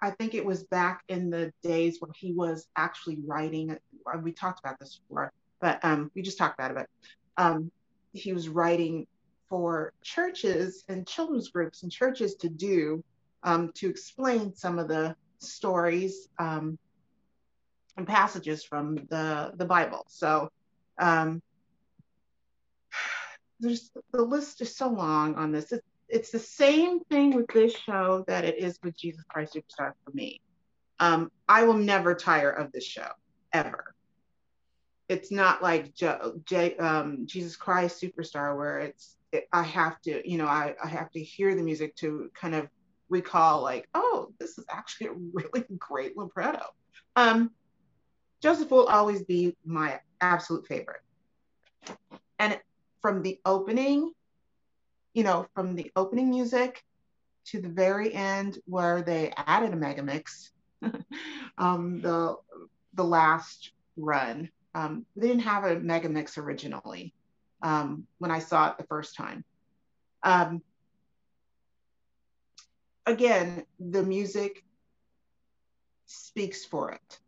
I 0.00 0.10
think 0.10 0.34
it 0.34 0.44
was 0.44 0.64
back 0.64 1.02
in 1.08 1.30
the 1.30 1.52
days 1.62 1.98
when 2.00 2.10
he 2.14 2.32
was 2.32 2.66
actually 2.76 3.18
writing. 3.24 3.70
uh, 3.70 4.18
We 4.18 4.32
talked 4.32 4.60
about 4.60 4.78
this 4.78 5.00
before, 5.08 5.32
but 5.60 5.84
um, 5.84 6.10
we 6.14 6.22
just 6.22 6.38
talked 6.38 6.58
about 6.58 6.76
it. 6.76 6.88
Um, 7.36 7.70
he 8.12 8.32
was 8.32 8.48
writing 8.48 9.06
for 9.48 9.92
churches 10.02 10.84
and 10.88 11.06
children's 11.06 11.48
groups 11.48 11.82
and 11.82 11.92
churches 11.92 12.34
to 12.36 12.48
do 12.48 13.02
um, 13.42 13.70
to 13.74 13.88
explain 13.88 14.54
some 14.54 14.78
of 14.78 14.88
the 14.88 15.14
stories 15.38 16.28
um, 16.38 16.78
and 17.96 18.06
passages 18.06 18.64
from 18.64 18.96
the 19.10 19.52
the 19.56 19.64
Bible. 19.64 20.04
So 20.08 20.50
um, 20.98 21.42
there's 23.60 23.90
the 24.12 24.22
list 24.22 24.60
is 24.60 24.76
so 24.76 24.88
long 24.88 25.34
on 25.36 25.52
this. 25.52 25.72
It's, 25.72 25.86
it's 26.08 26.30
the 26.30 26.38
same 26.38 27.00
thing 27.04 27.34
with 27.34 27.48
this 27.48 27.74
show 27.76 28.24
that 28.28 28.44
it 28.44 28.58
is 28.58 28.78
with 28.82 28.96
Jesus 28.96 29.24
Christ 29.28 29.54
Superstar 29.54 29.92
for 30.04 30.10
me. 30.12 30.40
Um, 31.00 31.30
I 31.48 31.64
will 31.64 31.74
never 31.74 32.14
tire 32.14 32.50
of 32.50 32.72
this 32.72 32.84
show 32.84 33.08
ever. 33.52 33.93
It's 35.08 35.30
not 35.30 35.62
like 35.62 35.94
jo- 35.94 36.40
J- 36.44 36.76
um, 36.76 37.26
Jesus 37.26 37.56
Christ 37.56 38.02
Superstar 38.02 38.56
where 38.56 38.78
it's 38.80 39.16
it, 39.32 39.48
I 39.52 39.62
have 39.62 40.00
to 40.02 40.28
you 40.28 40.38
know 40.38 40.46
I, 40.46 40.74
I 40.82 40.88
have 40.88 41.10
to 41.12 41.22
hear 41.22 41.54
the 41.54 41.62
music 41.62 41.94
to 41.96 42.30
kind 42.34 42.54
of 42.54 42.68
recall 43.08 43.62
like 43.62 43.88
oh 43.94 44.32
this 44.38 44.58
is 44.58 44.64
actually 44.70 45.08
a 45.08 45.12
really 45.12 45.64
great 45.78 46.16
libretto. 46.16 46.64
Um, 47.16 47.50
Joseph 48.42 48.70
will 48.70 48.86
always 48.86 49.22
be 49.22 49.56
my 49.64 50.00
absolute 50.20 50.66
favorite. 50.66 51.00
And 52.38 52.58
from 53.00 53.22
the 53.22 53.40
opening, 53.44 54.12
you 55.14 55.24
know, 55.24 55.46
from 55.54 55.74
the 55.74 55.92
opening 55.96 56.30
music 56.30 56.82
to 57.46 57.60
the 57.60 57.68
very 57.68 58.12
end 58.12 58.58
where 58.66 59.02
they 59.02 59.32
added 59.36 59.72
a 59.72 59.76
mega 59.76 60.02
mix, 60.02 60.50
um, 61.58 62.00
the 62.00 62.36
the 62.94 63.04
last 63.04 63.72
run. 63.96 64.50
Um, 64.74 65.06
they 65.16 65.28
didn't 65.28 65.42
have 65.42 65.64
a 65.64 65.78
mega 65.78 66.08
mix 66.08 66.36
originally 66.38 67.14
um, 67.62 68.06
when 68.18 68.30
I 68.30 68.40
saw 68.40 68.70
it 68.70 68.78
the 68.78 68.84
first 68.84 69.16
time. 69.16 69.44
Um, 70.22 70.62
again, 73.06 73.64
the 73.78 74.02
music 74.02 74.64
speaks 76.06 76.64
for 76.64 76.90
it. 76.92 77.18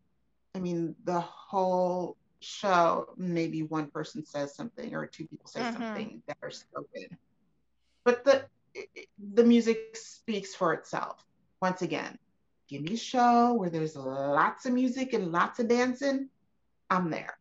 I 0.55 0.59
mean, 0.59 0.95
the 1.05 1.19
whole 1.21 2.17
show, 2.39 3.13
maybe 3.17 3.63
one 3.63 3.87
person 3.89 4.25
says 4.25 4.55
something 4.55 4.93
or 4.95 5.05
two 5.07 5.27
people 5.27 5.47
say 5.47 5.61
Mhm. 5.61 5.73
something 5.73 6.23
that 6.27 6.37
are 6.41 6.51
spoken, 6.51 7.17
but 8.03 8.23
the 8.23 8.47
the 9.33 9.43
music 9.43 9.95
speaks 9.95 10.53
for 10.53 10.73
itself. 10.73 11.25
Once 11.61 11.81
again, 11.81 12.17
give 12.67 12.81
me 12.81 12.93
a 12.93 12.97
show 12.97 13.53
where 13.53 13.69
there's 13.69 13.95
lots 13.95 14.65
of 14.65 14.73
music 14.73 15.13
and 15.13 15.31
lots 15.31 15.59
of 15.59 15.67
dancing, 15.67 16.29
I'm 16.89 17.09
there. 17.09 17.37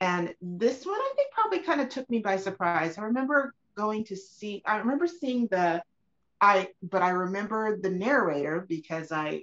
And 0.00 0.34
this 0.40 0.84
one, 0.84 0.98
I 0.98 1.12
think, 1.16 1.32
probably 1.32 1.60
kind 1.60 1.80
of 1.80 1.88
took 1.88 2.08
me 2.10 2.18
by 2.18 2.36
surprise. 2.36 2.98
I 2.98 3.02
remember 3.02 3.54
going 3.76 4.04
to 4.04 4.16
see. 4.16 4.62
I 4.66 4.78
remember 4.78 5.06
seeing 5.06 5.46
the, 5.46 5.82
I, 6.40 6.68
but 6.82 7.02
I 7.02 7.10
remember 7.10 7.78
the 7.80 7.90
narrator 7.90 8.66
because 8.68 9.12
I 9.12 9.42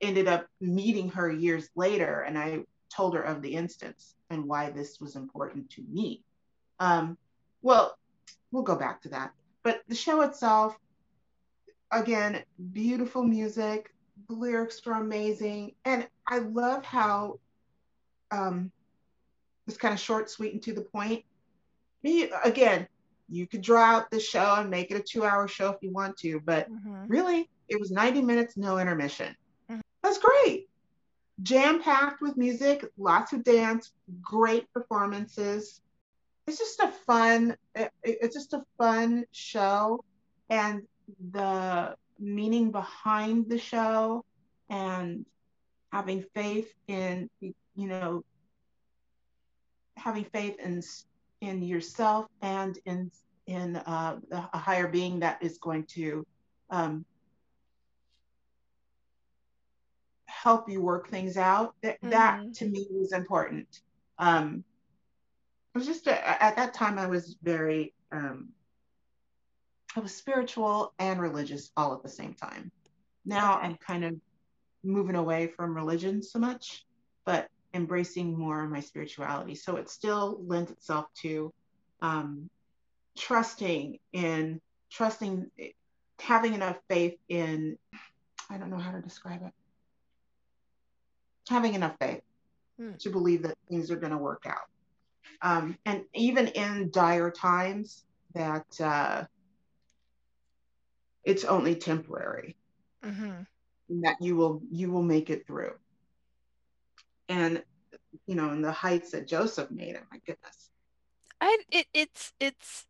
ended 0.00 0.26
up 0.26 0.46
meeting 0.60 1.10
her 1.10 1.30
years 1.30 1.68
later 1.76 2.22
and 2.22 2.36
I 2.36 2.64
told 2.94 3.14
her 3.14 3.22
of 3.22 3.40
the 3.40 3.54
instance 3.54 4.14
and 4.30 4.44
why 4.46 4.70
this 4.70 5.00
was 5.00 5.16
important 5.16 5.70
to 5.70 5.82
me. 5.88 6.24
Um, 6.80 7.16
well, 7.62 7.96
we'll 8.50 8.62
go 8.62 8.76
back 8.76 9.02
to 9.02 9.08
that. 9.10 9.32
But 9.62 9.82
the 9.88 9.94
show 9.94 10.22
itself, 10.22 10.76
again, 11.90 12.42
beautiful 12.72 13.22
music, 13.22 13.94
the 14.28 14.34
lyrics 14.34 14.84
were 14.84 14.94
amazing. 14.94 15.74
And 15.84 16.06
I 16.26 16.38
love 16.38 16.84
how 16.84 17.38
um, 18.34 18.70
it's 19.66 19.76
kind 19.76 19.94
of 19.94 20.00
short, 20.00 20.30
sweet, 20.30 20.52
and 20.52 20.62
to 20.62 20.72
the 20.72 20.82
point. 20.82 21.24
Me, 22.02 22.30
again, 22.44 22.86
you 23.28 23.46
could 23.46 23.62
draw 23.62 23.82
out 23.82 24.10
the 24.10 24.20
show 24.20 24.56
and 24.58 24.68
make 24.68 24.90
it 24.90 24.96
a 24.96 25.02
two 25.02 25.24
hour 25.24 25.48
show 25.48 25.70
if 25.70 25.78
you 25.82 25.90
want 25.90 26.16
to, 26.18 26.40
but 26.40 26.70
Mhm. 26.70 27.06
really, 27.08 27.48
it 27.68 27.80
was 27.80 27.90
90 27.90 28.20
minutes, 28.20 28.56
no 28.56 28.78
intermission. 28.78 29.34
Mhm. 29.70 29.80
That's 30.02 30.18
great. 30.18 30.68
Jam 31.42 31.82
packed 31.82 32.20
with 32.20 32.36
music, 32.36 32.84
lots 32.98 33.32
of 33.32 33.42
dance, 33.42 33.92
great 34.20 34.70
performances. 34.72 35.80
It's 36.46 36.58
just 36.58 36.78
a 36.80 36.88
fun, 37.06 37.56
it- 37.74 37.92
it's 38.02 38.34
just 38.34 38.52
a 38.52 38.64
fun 38.76 39.24
show. 39.32 40.04
And 40.50 40.86
the 41.32 41.96
meaning 42.18 42.70
behind 42.70 43.48
the 43.48 43.58
show 43.58 44.24
and 44.68 45.24
having 45.90 46.22
faith 46.34 46.72
in, 46.86 47.30
you 47.74 47.88
know, 47.88 48.24
having 49.96 50.24
faith 50.24 50.58
in 50.58 50.82
in 51.40 51.62
yourself 51.62 52.26
and 52.42 52.78
in 52.86 53.10
in 53.46 53.76
uh, 53.76 54.18
a 54.30 54.58
higher 54.58 54.88
being 54.88 55.20
that 55.20 55.42
is 55.42 55.58
going 55.58 55.84
to 55.84 56.26
um, 56.70 57.04
help 60.26 60.68
you 60.68 60.80
work 60.80 61.08
things 61.08 61.36
out. 61.36 61.74
That 61.82 61.98
that 62.02 62.40
Mhm. 62.40 62.54
to 62.54 62.68
me 62.68 62.86
was 62.90 63.12
important. 63.12 63.82
Um, 64.18 64.64
it 65.74 65.78
was 65.78 65.86
just 65.86 66.06
a, 66.06 66.42
at 66.42 66.56
that 66.56 66.74
time 66.74 66.98
I 66.98 67.06
was 67.06 67.36
very 67.42 67.94
um, 68.12 68.52
I 69.96 70.00
was 70.00 70.14
spiritual 70.14 70.92
and 70.98 71.20
religious 71.20 71.70
all 71.76 71.94
at 71.94 72.02
the 72.02 72.08
same 72.08 72.34
time. 72.34 72.70
Now 73.24 73.58
Okay. 73.58 73.66
I'm 73.66 73.76
kind 73.76 74.04
of 74.04 74.20
moving 74.82 75.16
away 75.16 75.48
from 75.48 75.74
religion 75.74 76.22
so 76.22 76.38
much, 76.38 76.84
but 77.24 77.48
embracing 77.74 78.38
more 78.38 78.64
of 78.64 78.70
my 78.70 78.80
spirituality. 78.80 79.54
So 79.54 79.76
it 79.76 79.90
still 79.90 80.40
lends 80.46 80.70
itself 80.70 81.06
to 81.22 81.52
um, 82.00 82.48
trusting 83.16 83.98
in 84.12 84.60
trusting, 84.90 85.50
having 86.18 86.54
enough 86.54 86.78
faith 86.88 87.18
in. 87.28 87.76
I 88.48 88.58
don't 88.58 88.70
know 88.70 88.78
how 88.78 88.92
to 88.92 89.00
describe 89.00 89.42
it. 89.42 89.52
Having 91.48 91.74
enough 91.74 91.96
faith 92.00 92.22
Hmm. 92.78 92.94
to 92.98 93.10
believe 93.10 93.42
that 93.42 93.56
things 93.68 93.88
are 93.92 93.96
going 93.96 94.10
to 94.10 94.18
work 94.18 94.46
out, 94.46 94.68
um, 95.42 95.78
and 95.86 96.02
even 96.12 96.48
in 96.48 96.90
dire 96.90 97.30
times, 97.30 98.04
that 98.34 98.66
uh, 98.80 99.24
it's 101.22 101.44
only 101.44 101.76
temporary. 101.76 102.56
Mm-hmm. 103.04 104.00
That 104.02 104.16
you 104.20 104.34
will 104.34 104.60
you 104.72 104.90
will 104.90 105.04
make 105.04 105.30
it 105.30 105.46
through. 105.46 105.74
And 107.28 107.62
you 108.26 108.34
know, 108.34 108.50
in 108.52 108.62
the 108.62 108.72
heights 108.72 109.10
that 109.12 109.26
Joseph 109.26 109.70
made, 109.70 109.96
oh 109.96 110.06
my 110.10 110.18
goodness. 110.26 110.70
I 111.40 111.58
it, 111.70 111.86
it's 111.92 112.32
it's 112.40 112.86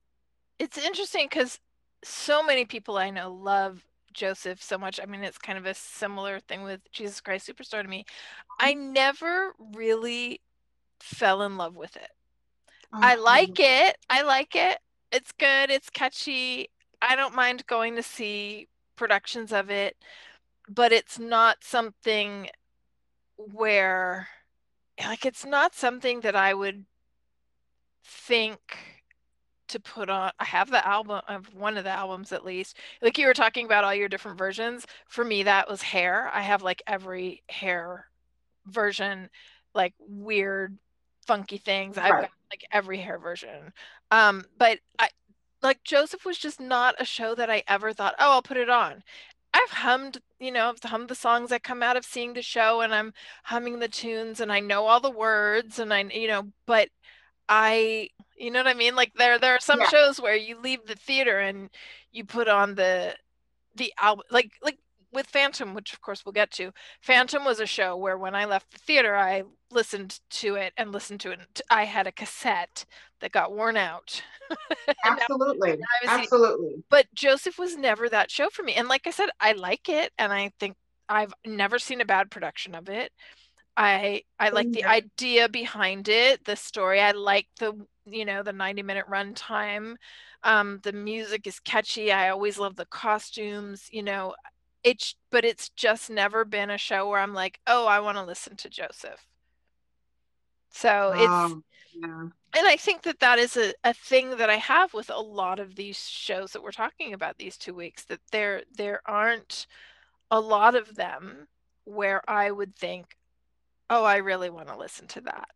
it's 0.58 0.78
interesting 0.78 1.26
because 1.28 1.58
so 2.02 2.42
many 2.42 2.64
people 2.64 2.98
I 2.98 3.10
know 3.10 3.32
love 3.32 3.84
Joseph 4.12 4.62
so 4.62 4.78
much. 4.78 5.00
I 5.02 5.06
mean, 5.06 5.24
it's 5.24 5.38
kind 5.38 5.58
of 5.58 5.66
a 5.66 5.74
similar 5.74 6.40
thing 6.40 6.62
with 6.62 6.80
Jesus 6.92 7.20
Christ 7.20 7.48
Superstar 7.48 7.82
to 7.82 7.88
me. 7.88 8.04
I 8.60 8.74
mm-hmm. 8.74 8.92
never 8.92 9.54
really 9.74 10.40
fell 11.00 11.42
in 11.42 11.56
love 11.56 11.76
with 11.76 11.96
it. 11.96 12.10
I 12.92 13.16
like 13.16 13.58
it. 13.58 13.96
I 14.08 14.22
like 14.22 14.54
it. 14.54 14.78
It's 15.10 15.32
good. 15.32 15.70
It's 15.70 15.90
catchy. 15.90 16.68
I 17.02 17.16
don't 17.16 17.34
mind 17.34 17.66
going 17.66 17.96
to 17.96 18.02
see 18.02 18.68
productions 18.96 19.52
of 19.52 19.68
it, 19.68 19.96
but 20.68 20.92
it's 20.92 21.18
not 21.18 21.64
something 21.64 22.48
where 23.36 24.28
like 25.00 25.24
it's 25.24 25.44
not 25.44 25.74
something 25.74 26.20
that 26.20 26.36
I 26.36 26.54
would 26.54 26.84
think 28.04 28.60
to 29.68 29.80
put 29.80 30.10
on 30.10 30.30
I 30.38 30.44
have 30.44 30.70
the 30.70 30.86
album 30.86 31.20
of 31.26 31.54
one 31.54 31.76
of 31.76 31.84
the 31.84 31.90
albums 31.90 32.32
at 32.32 32.44
least. 32.44 32.76
Like 33.02 33.18
you 33.18 33.26
were 33.26 33.34
talking 33.34 33.66
about 33.66 33.84
all 33.84 33.94
your 33.94 34.08
different 34.08 34.38
versions. 34.38 34.86
For 35.08 35.24
me 35.24 35.42
that 35.44 35.68
was 35.68 35.82
hair. 35.82 36.30
I 36.32 36.42
have 36.42 36.62
like 36.62 36.82
every 36.86 37.42
hair 37.48 38.06
version 38.66 39.30
like 39.74 39.94
weird 39.98 40.78
funky 41.26 41.58
things. 41.58 41.98
I've 41.98 42.10
got 42.10 42.30
like 42.50 42.64
every 42.70 42.98
hair 42.98 43.18
version. 43.18 43.72
Um 44.10 44.44
but 44.58 44.78
I 44.98 45.08
like 45.62 45.82
Joseph 45.82 46.24
was 46.24 46.38
just 46.38 46.60
not 46.60 46.94
a 46.98 47.04
show 47.04 47.34
that 47.34 47.50
I 47.50 47.64
ever 47.66 47.92
thought, 47.92 48.14
"Oh, 48.18 48.32
I'll 48.32 48.42
put 48.42 48.58
it 48.58 48.68
on." 48.68 49.02
I've 49.54 49.70
hummed, 49.70 50.18
you 50.40 50.50
know, 50.50 50.68
I've 50.68 50.82
hummed 50.82 51.08
the 51.08 51.14
songs 51.14 51.50
that 51.50 51.62
come 51.62 51.82
out 51.82 51.96
of 51.96 52.04
seeing 52.04 52.34
the 52.34 52.42
show 52.42 52.80
and 52.80 52.92
I'm 52.92 53.14
humming 53.44 53.78
the 53.78 53.88
tunes 53.88 54.40
and 54.40 54.52
I 54.52 54.58
know 54.58 54.86
all 54.86 54.98
the 54.98 55.10
words 55.10 55.78
and 55.78 55.94
I, 55.94 56.02
you 56.02 56.26
know, 56.26 56.50
but 56.66 56.88
I, 57.48 58.08
you 58.36 58.50
know 58.50 58.58
what 58.58 58.66
I 58.66 58.74
mean? 58.74 58.96
Like 58.96 59.12
there, 59.14 59.38
there 59.38 59.54
are 59.54 59.60
some 59.60 59.78
yeah. 59.80 59.88
shows 59.88 60.20
where 60.20 60.34
you 60.34 60.60
leave 60.60 60.84
the 60.86 60.96
theater 60.96 61.38
and 61.38 61.70
you 62.10 62.24
put 62.24 62.48
on 62.48 62.74
the, 62.74 63.14
the 63.76 63.92
album, 64.00 64.24
like, 64.28 64.52
like 64.60 64.78
with 65.14 65.26
Phantom, 65.26 65.74
which 65.74 65.92
of 65.92 66.00
course 66.00 66.24
we'll 66.24 66.32
get 66.32 66.50
to. 66.52 66.72
Phantom 67.00 67.44
was 67.44 67.60
a 67.60 67.66
show 67.66 67.96
where 67.96 68.18
when 68.18 68.34
I 68.34 68.44
left 68.44 68.70
the 68.72 68.78
theater, 68.78 69.16
I 69.16 69.44
listened 69.70 70.20
to 70.30 70.56
it 70.56 70.72
and 70.76 70.92
listened 70.92 71.20
to 71.20 71.30
it. 71.30 71.60
I 71.70 71.84
had 71.84 72.06
a 72.06 72.12
cassette 72.12 72.84
that 73.20 73.32
got 73.32 73.54
worn 73.54 73.76
out. 73.76 74.22
Absolutely. 75.04 75.78
Absolutely. 76.06 76.84
But 76.90 77.06
Joseph 77.14 77.58
was 77.58 77.76
never 77.76 78.08
that 78.08 78.30
show 78.30 78.48
for 78.50 78.62
me. 78.62 78.74
And 78.74 78.88
like 78.88 79.06
I 79.06 79.10
said, 79.10 79.30
I 79.40 79.52
like 79.52 79.88
it 79.88 80.12
and 80.18 80.32
I 80.32 80.50
think 80.60 80.76
I've 81.08 81.34
never 81.46 81.78
seen 81.78 82.00
a 82.00 82.06
bad 82.06 82.30
production 82.30 82.74
of 82.74 82.88
it. 82.88 83.12
I 83.76 84.22
I 84.38 84.50
like 84.50 84.70
the 84.70 84.84
idea 84.84 85.48
behind 85.48 86.08
it, 86.08 86.44
the 86.44 86.56
story. 86.56 87.00
I 87.00 87.10
like 87.12 87.48
the 87.58 87.74
you 88.06 88.24
know 88.24 88.42
the 88.42 88.52
90 88.52 88.82
minute 88.82 89.06
runtime. 89.10 89.96
Um, 90.42 90.80
the 90.82 90.92
music 90.92 91.46
is 91.46 91.58
catchy. 91.58 92.12
I 92.12 92.28
always 92.28 92.58
love 92.58 92.76
the 92.76 92.86
costumes. 92.86 93.88
You 93.90 94.02
know, 94.02 94.34
it's 94.84 95.16
but 95.30 95.44
it's 95.44 95.70
just 95.70 96.10
never 96.10 96.44
been 96.44 96.70
a 96.70 96.78
show 96.78 97.08
where 97.08 97.20
I'm 97.20 97.34
like, 97.34 97.58
oh, 97.66 97.86
I 97.86 98.00
want 98.00 98.18
to 98.18 98.24
listen 98.24 98.56
to 98.56 98.68
Joseph. 98.68 99.26
So 100.70 101.12
it's 101.14 101.28
um, 101.28 101.64
yeah. 101.94 102.06
and 102.06 102.68
I 102.68 102.76
think 102.76 103.02
that 103.02 103.20
that 103.20 103.38
is 103.38 103.56
a, 103.56 103.72
a 103.82 103.94
thing 103.94 104.36
that 104.36 104.50
I 104.50 104.56
have 104.56 104.92
with 104.92 105.08
a 105.08 105.20
lot 105.20 105.58
of 105.58 105.74
these 105.74 105.98
shows 105.98 106.52
that 106.52 106.62
we're 106.62 106.72
talking 106.72 107.14
about 107.14 107.38
these 107.38 107.56
two 107.56 107.74
weeks 107.74 108.04
that 108.04 108.20
there 108.30 108.62
there 108.76 109.00
aren't 109.06 109.66
a 110.30 110.40
lot 110.40 110.74
of 110.74 110.96
them 110.96 111.48
where 111.84 112.28
I 112.28 112.50
would 112.50 112.76
think, 112.76 113.16
oh, 113.88 114.04
I 114.04 114.16
really 114.16 114.50
want 114.50 114.68
to 114.68 114.76
listen 114.76 115.06
to 115.08 115.20
that. 115.22 115.48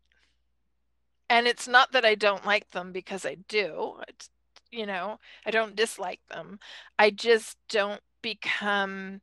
And 1.30 1.46
it's 1.46 1.68
not 1.68 1.92
that 1.92 2.04
I 2.04 2.14
don't 2.14 2.46
like 2.46 2.70
them 2.70 2.92
because 2.92 3.26
I 3.26 3.36
do. 3.48 3.96
It's, 4.08 4.30
you 4.70 4.86
know, 4.86 5.18
I 5.44 5.50
don't 5.50 5.76
dislike 5.76 6.20
them. 6.30 6.58
I 6.98 7.10
just 7.10 7.56
don't 7.68 8.00
become 8.22 9.20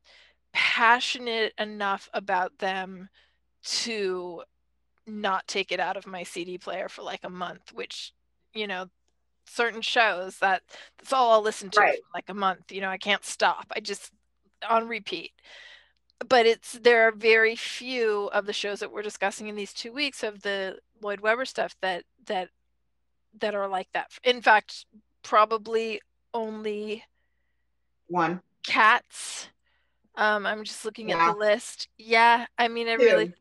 passionate 0.52 1.52
enough 1.58 2.08
about 2.14 2.58
them 2.58 3.08
to 3.62 4.42
not 5.06 5.46
take 5.46 5.72
it 5.72 5.80
out 5.80 5.96
of 5.96 6.06
my 6.06 6.22
CD 6.22 6.58
player 6.58 6.88
for 6.88 7.02
like 7.02 7.24
a 7.24 7.30
month, 7.30 7.72
which, 7.72 8.12
you 8.54 8.66
know, 8.66 8.86
certain 9.48 9.80
shows 9.80 10.38
that 10.38 10.62
that's 10.98 11.12
all 11.12 11.32
I'll 11.32 11.42
listen 11.42 11.70
to 11.70 11.80
right. 11.80 11.96
for 11.96 12.10
like 12.14 12.28
a 12.28 12.34
month. 12.34 12.72
You 12.72 12.80
know, 12.80 12.88
I 12.88 12.98
can't 12.98 13.24
stop. 13.24 13.66
I 13.74 13.80
just 13.80 14.12
on 14.68 14.88
repeat. 14.88 15.32
But 16.26 16.46
it's 16.46 16.72
there 16.72 17.06
are 17.08 17.12
very 17.12 17.54
few 17.56 18.28
of 18.32 18.46
the 18.46 18.52
shows 18.52 18.80
that 18.80 18.90
we're 18.90 19.02
discussing 19.02 19.48
in 19.48 19.56
these 19.56 19.72
two 19.72 19.92
weeks 19.92 20.22
of 20.22 20.42
the 20.42 20.78
Lloyd 21.02 21.20
Webber 21.20 21.44
stuff 21.44 21.76
that 21.82 22.04
that 22.26 22.48
that 23.40 23.54
are 23.54 23.68
like 23.68 23.88
that. 23.92 24.10
In 24.24 24.40
fact, 24.40 24.86
probably 25.22 26.00
only 26.32 27.04
one 28.08 28.40
cats. 28.66 29.48
Um, 30.16 30.46
I'm 30.46 30.64
just 30.64 30.84
looking 30.84 31.10
yeah. 31.10 31.28
at 31.28 31.32
the 31.32 31.38
list. 31.38 31.88
Yeah, 31.98 32.46
I 32.58 32.68
mean, 32.68 32.88
I 32.88 32.94
really. 32.94 33.32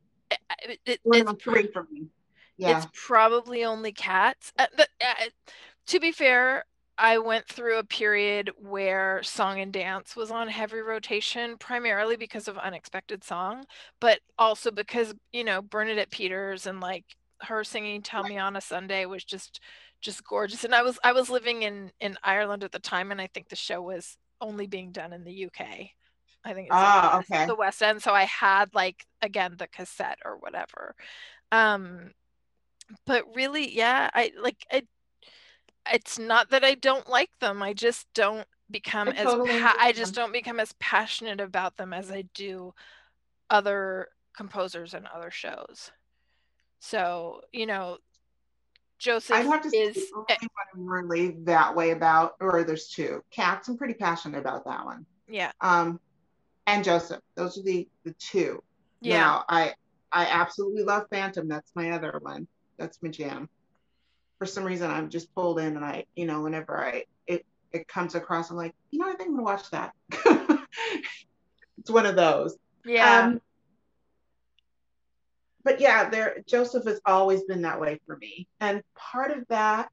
It, 0.63 0.79
it, 0.85 0.99
it's 1.05 1.43
three 1.43 1.67
for 1.67 1.87
me. 1.91 2.07
Yeah. 2.57 2.77
It's 2.77 2.87
probably 2.93 3.63
only 3.63 3.91
cats. 3.91 4.53
Uh, 4.57 4.67
uh, 4.77 5.13
to 5.87 5.99
be 5.99 6.11
fair, 6.11 6.65
I 6.97 7.17
went 7.17 7.47
through 7.47 7.79
a 7.79 7.83
period 7.83 8.51
where 8.57 9.21
song 9.23 9.59
and 9.59 9.71
dance 9.73 10.15
was 10.15 10.31
on 10.31 10.47
heavy 10.47 10.79
rotation, 10.79 11.57
primarily 11.57 12.15
because 12.15 12.47
of 12.47 12.57
Unexpected 12.57 13.23
Song, 13.23 13.65
but 13.99 14.19
also 14.37 14.71
because, 14.71 15.13
you 15.33 15.43
know, 15.43 15.61
Bernadette 15.61 16.11
Peters 16.11 16.65
and 16.65 16.79
like 16.79 17.03
her 17.41 17.63
singing 17.63 18.01
Tell. 18.01 18.23
Me 18.23 18.37
on 18.37 18.55
a 18.55 18.61
Sunday 18.61 19.05
was 19.05 19.23
just 19.23 19.59
just 20.01 20.23
gorgeous. 20.23 20.63
And 20.63 20.73
I 20.73 20.83
was 20.83 20.97
I 21.03 21.11
was 21.11 21.29
living 21.29 21.63
in 21.63 21.91
in 21.99 22.17
Ireland 22.23 22.63
at 22.63 22.71
the 22.71 22.79
time 22.79 23.11
and 23.11 23.19
I 23.19 23.27
think 23.27 23.49
the 23.49 23.55
show 23.55 23.81
was 23.81 24.17
only 24.41 24.67
being 24.67 24.91
done 24.91 25.13
in 25.13 25.23
the 25.23 25.45
UK. 25.45 25.91
I 26.43 26.53
think 26.53 26.67
it's 26.67 26.75
ah, 26.75 27.19
okay. 27.19 27.47
the 27.47 27.55
West 27.55 27.81
End. 27.81 28.01
So 28.01 28.13
I 28.13 28.23
had 28.23 28.73
like 28.73 29.05
again 29.21 29.55
the 29.57 29.67
cassette 29.67 30.19
or 30.23 30.37
whatever. 30.37 30.95
Um 31.51 32.11
but 33.05 33.23
really, 33.35 33.75
yeah, 33.75 34.09
I 34.13 34.31
like 34.39 34.65
it 34.71 34.87
it's 35.91 36.17
not 36.17 36.49
that 36.49 36.63
I 36.63 36.75
don't 36.75 37.07
like 37.09 37.31
them. 37.39 37.61
I 37.61 37.73
just 37.73 38.07
don't 38.13 38.47
become 38.69 39.09
I 39.09 39.11
as 39.11 39.25
totally 39.25 39.59
pa- 39.59 39.77
I 39.79 39.91
just 39.91 40.15
don't 40.15 40.33
become 40.33 40.59
as 40.59 40.73
passionate 40.79 41.41
about 41.41 41.77
them 41.77 41.93
as 41.93 42.11
I 42.11 42.23
do 42.33 42.73
other 43.49 44.09
composers 44.35 44.93
and 44.93 45.07
other 45.07 45.31
shows. 45.31 45.91
So, 46.79 47.41
you 47.51 47.65
know, 47.65 47.97
Joseph 48.97 49.35
I'd 49.35 49.45
have 49.45 49.61
to 49.61 49.75
is 49.75 49.95
say 49.95 50.37
I'm 50.73 50.87
really 50.87 51.31
that 51.43 51.75
way 51.75 51.91
about, 51.91 52.35
or 52.39 52.63
there's 52.63 52.87
two. 52.87 53.23
Cats, 53.31 53.67
I'm 53.67 53.77
pretty 53.77 53.93
passionate 53.93 54.39
about 54.39 54.65
that 54.65 54.85
one. 54.85 55.05
Yeah. 55.27 55.51
Um, 55.61 55.99
and 56.67 56.83
Joseph. 56.83 57.21
Those 57.35 57.57
are 57.57 57.63
the 57.63 57.87
the 58.03 58.13
two. 58.13 58.63
Yeah. 59.01 59.19
Now 59.19 59.45
I 59.49 59.73
I 60.11 60.27
absolutely 60.27 60.83
love 60.83 61.07
Phantom. 61.09 61.47
That's 61.47 61.71
my 61.75 61.91
other 61.91 62.17
one. 62.21 62.47
That's 62.77 63.01
my 63.01 63.09
jam. 63.09 63.49
For 64.39 64.45
some 64.45 64.63
reason, 64.63 64.91
I'm 64.91 65.09
just 65.09 65.33
pulled 65.33 65.59
in, 65.59 65.75
and 65.75 65.85
I, 65.85 66.05
you 66.15 66.25
know, 66.25 66.41
whenever 66.41 66.83
I 66.83 67.03
it 67.27 67.45
it 67.71 67.87
comes 67.87 68.15
across, 68.15 68.49
I'm 68.49 68.57
like, 68.57 68.73
you 68.91 68.99
know, 68.99 69.07
I 69.07 69.15
think 69.15 69.29
I'm 69.29 69.35
gonna 69.35 69.43
watch 69.43 69.69
that. 69.71 69.93
it's 71.77 71.89
one 71.89 72.05
of 72.05 72.15
those. 72.15 72.57
Yeah. 72.85 73.19
Um, 73.19 73.41
but 75.65 75.81
yeah, 75.81 76.07
there 76.07 76.43
Joseph 76.47 76.85
has 76.85 77.01
always 77.05 77.43
been 77.43 77.63
that 77.63 77.81
way 77.81 77.99
for 78.05 78.15
me. 78.17 78.47
And 78.61 78.83
part 78.95 79.31
of 79.31 79.45
that 79.49 79.89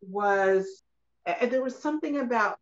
was 0.00 0.82
and 1.26 1.50
there 1.50 1.62
was 1.62 1.76
something 1.76 2.18
about 2.18 2.58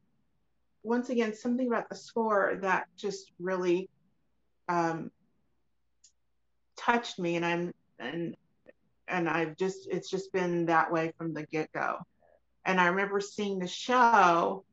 once 0.83 1.11
again 1.11 1.35
something 1.35 1.67
about 1.67 1.91
the 1.91 1.95
score 1.95 2.59
that 2.63 2.87
just 2.97 3.31
really 3.39 3.91
um, 4.69 5.11
touched 6.77 7.19
me. 7.19 7.37
And 7.37 7.45
i'm 7.45 7.75
and 7.99 8.37
and 9.07 9.29
i've 9.29 9.57
just 9.57 9.87
it's 9.91 10.09
just 10.09 10.33
been 10.33 10.67
that 10.67 10.91
way 10.91 11.13
from 11.19 11.35
the 11.35 11.45
get-go. 11.45 11.99
And 12.65 12.81
i 12.81 12.87
remember 12.87 13.21
seeing 13.21 13.59
the 13.59 13.69
show. 13.69 14.65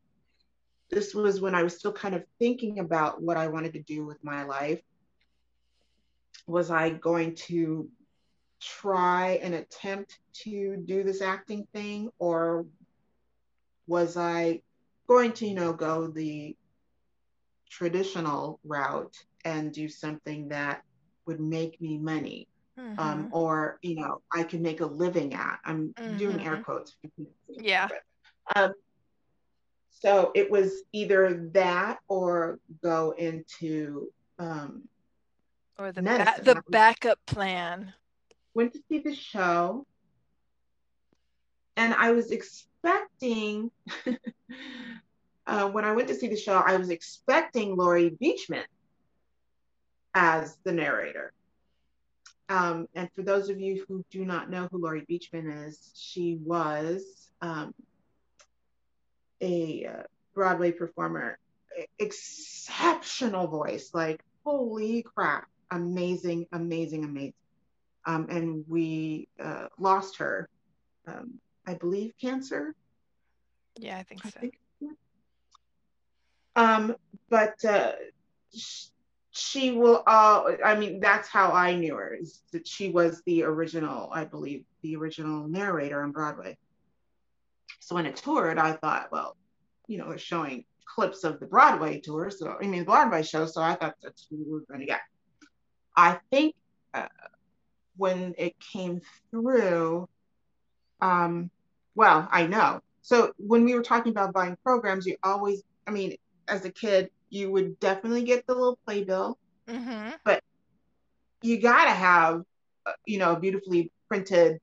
This 0.89 1.13
was 1.13 1.41
when 1.41 1.53
i 1.53 1.63
was 1.63 1.77
still 1.77 1.93
kind 1.93 2.15
of 2.15 2.23
thinking 2.39 2.79
about 2.79 3.21
what 3.21 3.37
i 3.37 3.47
wanted 3.47 3.73
to 3.73 3.83
do 3.83 4.05
with 4.05 4.23
my 4.23 4.43
life 4.43 4.81
was 6.49 6.71
I 6.71 6.89
going 6.89 7.35
to 7.35 7.87
try 8.59 9.39
and 9.41 9.53
attempt 9.53 10.19
to 10.33 10.77
do 10.77 11.03
this 11.03 11.21
acting 11.21 11.67
thing 11.73 12.09
or 12.17 12.65
was 13.87 14.17
I 14.17 14.61
going 15.07 15.33
to, 15.33 15.47
you 15.47 15.53
know, 15.53 15.73
go 15.73 16.07
the 16.07 16.55
traditional 17.69 18.59
route 18.63 19.15
and 19.45 19.71
do 19.71 19.87
something 19.87 20.49
that 20.49 20.83
would 21.25 21.39
make 21.39 21.79
me 21.79 21.97
money 21.97 22.47
mm-hmm. 22.77 22.99
um, 22.99 23.29
or, 23.31 23.77
you 23.81 23.95
know, 23.95 24.21
I 24.33 24.43
can 24.43 24.61
make 24.61 24.81
a 24.81 24.85
living 24.85 25.33
at. 25.35 25.59
I'm 25.63 25.93
mm-hmm. 25.93 26.17
doing 26.17 26.41
air 26.41 26.53
mm-hmm. 26.53 26.63
quotes. 26.63 26.95
Yeah. 27.47 27.87
Um, 28.55 28.73
so 29.91 30.31
it 30.33 30.49
was 30.49 30.83
either 30.93 31.49
that 31.53 31.99
or 32.07 32.59
go 32.83 33.11
into 33.17 34.11
um, 34.39 34.83
or 35.79 35.91
the 35.91 36.01
ba- 36.01 36.35
the 36.43 36.61
backup 36.69 37.19
plan. 37.25 37.93
Went 38.53 38.73
to 38.73 38.79
see 38.89 38.99
the 38.99 39.15
show, 39.15 39.85
and 41.77 41.93
I 41.93 42.11
was 42.11 42.31
expecting. 42.31 43.71
uh, 45.47 45.69
when 45.69 45.85
I 45.85 45.93
went 45.93 46.07
to 46.09 46.15
see 46.15 46.27
the 46.27 46.37
show, 46.37 46.61
I 46.65 46.77
was 46.77 46.89
expecting 46.89 47.75
Laurie 47.75 48.11
Beechman 48.21 48.65
as 50.13 50.57
the 50.63 50.71
narrator. 50.71 51.33
Um, 52.49 52.87
and 52.95 53.07
for 53.13 53.21
those 53.21 53.49
of 53.49 53.59
you 53.59 53.85
who 53.87 54.03
do 54.09 54.25
not 54.25 54.49
know 54.49 54.67
who 54.71 54.79
Laurie 54.79 55.05
Beechman 55.09 55.67
is, 55.67 55.91
she 55.95 56.39
was 56.43 57.29
um, 57.41 57.75
a 59.39 59.85
uh, 59.85 60.03
Broadway 60.33 60.71
performer, 60.71 61.37
exceptional 61.99 63.47
voice, 63.47 63.91
like 63.93 64.21
holy 64.43 65.03
crap, 65.03 65.47
amazing, 65.71 66.47
amazing, 66.51 67.03
amazing. 67.03 67.33
Um, 68.05 68.27
and 68.29 68.65
we 68.67 69.27
uh, 69.43 69.67
lost 69.77 70.17
her, 70.17 70.49
um, 71.07 71.39
I 71.67 71.75
believe, 71.75 72.13
cancer. 72.19 72.73
Yeah, 73.77 73.97
I 73.97 74.03
think 74.03 74.23
so. 74.23 74.39
Think, 74.39 74.59
yeah. 74.79 74.91
Um, 76.55 76.95
but 77.29 77.63
uh, 77.65 77.91
she 79.39 79.71
will 79.71 80.03
uh 80.05 80.51
i 80.65 80.75
mean 80.75 80.99
that's 80.99 81.27
how 81.27 81.51
i 81.51 81.73
knew 81.73 81.95
her 81.95 82.13
is 82.13 82.41
that 82.51 82.67
she 82.67 82.89
was 82.89 83.21
the 83.25 83.43
original 83.43 84.09
i 84.11 84.23
believe 84.25 84.65
the 84.81 84.95
original 84.95 85.47
narrator 85.47 86.01
on 86.03 86.11
broadway 86.11 86.57
so 87.79 87.95
when 87.95 88.05
it 88.05 88.15
toured 88.15 88.57
i 88.57 88.73
thought 88.73 89.09
well 89.11 89.37
you 89.87 89.97
know 89.97 90.09
they're 90.09 90.17
showing 90.17 90.65
clips 90.85 91.23
of 91.23 91.39
the 91.39 91.45
broadway 91.45 91.99
tour 91.99 92.29
so 92.29 92.55
i 92.59 92.65
mean 92.65 92.79
the 92.79 92.85
broadway 92.85 93.21
show 93.21 93.45
so 93.45 93.61
i 93.61 93.75
thought 93.75 93.95
that's 94.01 94.27
who 94.29 94.37
we 94.37 94.51
were 94.51 94.65
going 94.67 94.79
to 94.79 94.85
get 94.85 95.01
i 95.99 96.19
think 96.31 96.55
uh, 96.93 97.07
when 97.97 98.33
it 98.37 98.55
came 98.59 99.01
through 99.29 100.07
um 101.01 101.49
well 101.95 102.27
i 102.31 102.47
know 102.47 102.81
so 103.01 103.33
when 103.37 103.63
we 103.65 103.73
were 103.73 103.83
talking 103.83 104.11
about 104.11 104.33
buying 104.33 104.57
programs 104.63 105.05
you 105.05 105.15
always 105.23 105.63
i 105.87 105.91
mean 105.91 106.15
as 106.47 106.65
a 106.65 106.71
kid 106.71 107.09
you 107.29 107.51
would 107.51 107.79
definitely 107.79 108.23
get 108.23 108.45
the 108.47 108.53
little 108.53 108.79
playbill, 108.85 109.37
mm-hmm. 109.67 110.11
but 110.23 110.43
you 111.41 111.59
gotta 111.59 111.91
have, 111.91 112.43
uh, 112.85 112.93
you 113.05 113.19
know, 113.19 113.33
a 113.33 113.39
beautifully 113.39 113.91
printed 114.07 114.59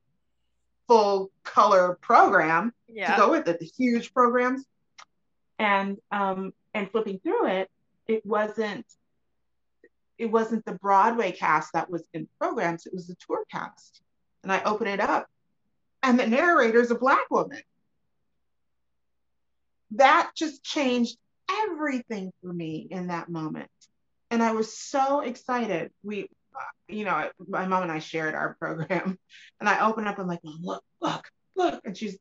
full 0.88 1.30
color 1.42 1.98
program 2.00 2.72
yeah. 2.88 3.14
to 3.14 3.20
go 3.20 3.30
with 3.30 3.48
it, 3.48 3.58
the 3.60 3.66
huge 3.66 4.12
programs. 4.12 4.64
And 5.58 5.96
um, 6.10 6.52
and 6.74 6.90
flipping 6.90 7.18
through 7.20 7.46
it, 7.46 7.70
it 8.06 8.26
wasn't 8.26 8.84
it 10.18 10.26
wasn't 10.26 10.64
the 10.64 10.72
Broadway 10.72 11.32
cast 11.32 11.72
that 11.72 11.90
was 11.90 12.06
in 12.12 12.28
programs, 12.38 12.86
it 12.86 12.94
was 12.94 13.06
the 13.06 13.16
tour 13.26 13.44
cast. 13.50 14.02
And 14.42 14.52
I 14.52 14.62
open 14.62 14.86
it 14.86 15.00
up, 15.00 15.26
and 16.02 16.18
the 16.18 16.26
narrator 16.26 16.80
is 16.80 16.90
a 16.90 16.98
black 16.98 17.30
woman. 17.30 17.60
That 19.92 20.30
just 20.36 20.62
changed 20.62 21.16
everything 21.50 22.32
for 22.42 22.52
me 22.52 22.86
in 22.90 23.08
that 23.08 23.28
moment. 23.28 23.70
And 24.30 24.42
I 24.42 24.52
was 24.52 24.76
so 24.76 25.20
excited. 25.20 25.90
We, 26.02 26.28
you 26.88 27.04
know, 27.04 27.30
my 27.46 27.66
mom 27.66 27.84
and 27.84 27.92
I 27.92 27.98
shared 27.98 28.34
our 28.34 28.56
program, 28.58 29.18
and 29.60 29.68
I 29.68 29.86
open 29.86 30.06
up, 30.06 30.18
I'm 30.18 30.26
like, 30.26 30.40
look, 30.42 30.82
look, 31.00 31.28
look. 31.54 31.80
And 31.84 31.96
she's, 31.96 32.18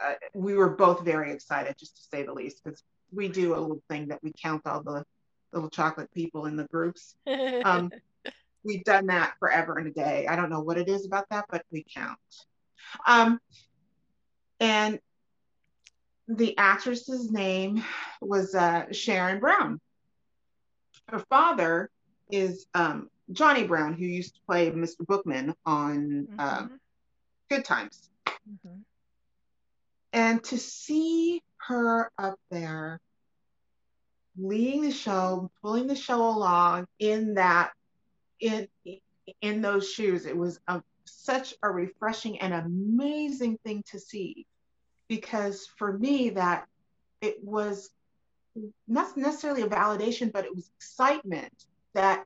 uh, 0.00 0.14
we 0.34 0.54
were 0.54 0.70
both 0.70 1.04
very 1.04 1.32
excited, 1.32 1.76
just 1.78 1.96
to 1.96 2.02
say 2.10 2.24
the 2.24 2.32
least, 2.32 2.62
because 2.62 2.82
we 3.12 3.28
do 3.28 3.54
a 3.54 3.60
little 3.60 3.82
thing 3.88 4.08
that 4.08 4.22
we 4.22 4.32
count 4.32 4.62
all 4.66 4.82
the 4.82 5.04
little 5.56 5.70
chocolate 5.70 6.12
people 6.12 6.46
in 6.46 6.56
the 6.56 6.64
groups. 6.64 7.14
Um, 7.64 7.90
we've 8.62 8.84
done 8.84 9.06
that 9.06 9.34
forever 9.38 9.78
and 9.78 9.88
a 9.88 9.90
day. 9.90 10.26
I 10.28 10.36
don't 10.36 10.50
know 10.50 10.60
what 10.60 10.78
it 10.78 10.88
is 10.88 11.06
about 11.06 11.28
that, 11.30 11.46
but 11.50 11.64
we 11.70 11.84
count. 11.92 12.18
Um, 13.06 13.40
and 14.60 15.00
the 16.28 16.56
actress's 16.58 17.30
name 17.30 17.84
was 18.20 18.54
uh, 18.54 18.92
Sharon 18.92 19.40
Brown. 19.40 19.80
Her 21.08 21.20
father 21.30 21.90
is 22.30 22.66
um, 22.74 23.08
Johnny 23.30 23.64
Brown, 23.64 23.94
who 23.94 24.04
used 24.04 24.34
to 24.34 24.40
play 24.46 24.70
Mr. 24.70 25.06
Bookman 25.06 25.54
on 25.64 26.28
uh, 26.38 26.58
mm-hmm. 26.58 26.74
uh, 26.74 26.76
Good 27.48 27.64
Times. 27.64 28.10
Mm-hmm. 28.26 28.80
And 30.12 30.42
to 30.44 30.58
see 30.58 31.42
her 31.58 32.10
up 32.18 32.38
there 32.50 33.00
leading 34.38 34.82
the 34.82 34.90
show, 34.90 35.50
pulling 35.62 35.86
the 35.86 35.96
show 35.96 36.28
along 36.28 36.86
in 36.98 37.34
that 37.34 37.72
in 38.40 38.68
in 39.40 39.60
those 39.60 39.90
shoes, 39.90 40.26
it 40.26 40.36
was 40.36 40.60
a, 40.68 40.82
such 41.04 41.54
a 41.62 41.70
refreshing 41.70 42.38
and 42.38 42.54
amazing 42.54 43.58
thing 43.64 43.82
to 43.90 43.98
see. 43.98 44.46
Because 45.08 45.68
for 45.78 45.96
me 45.96 46.30
that 46.30 46.66
it 47.20 47.42
was 47.42 47.90
not 48.88 49.16
necessarily 49.16 49.62
a 49.62 49.68
validation 49.68 50.32
but 50.32 50.44
it 50.44 50.54
was 50.54 50.70
excitement 50.76 51.52
that 51.94 52.24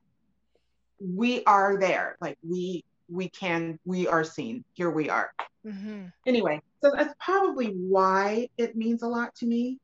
we 0.99 1.43
are 1.45 1.77
there. 1.79 2.17
Like 2.21 2.37
we 2.47 2.83
we 3.09 3.29
can 3.29 3.79
we 3.85 4.07
are 4.07 4.23
seen. 4.23 4.63
Here 4.73 4.89
we 4.89 5.09
are. 5.09 5.31
Mm-hmm. 5.63 6.05
anyway 6.25 6.59
so 6.83 6.91
that's 6.91 7.13
probably 7.19 7.67
why 7.67 8.49
it 8.57 8.75
means 8.75 9.03
a 9.03 9.07
lot 9.07 9.35
to 9.35 9.45
me 9.45 9.77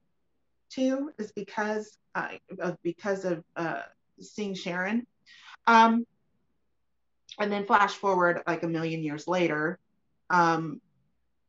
too 0.69 1.11
is 1.17 1.31
because 1.31 1.97
uh, 2.15 2.29
of 2.59 2.77
because 2.83 3.25
of 3.25 3.43
uh, 3.55 3.81
seeing 4.19 4.53
sharon 4.53 5.05
um, 5.67 6.05
and 7.39 7.51
then 7.51 7.65
flash 7.65 7.93
forward 7.93 8.41
like 8.47 8.63
a 8.63 8.67
million 8.67 9.03
years 9.03 9.27
later 9.27 9.79
um, 10.29 10.81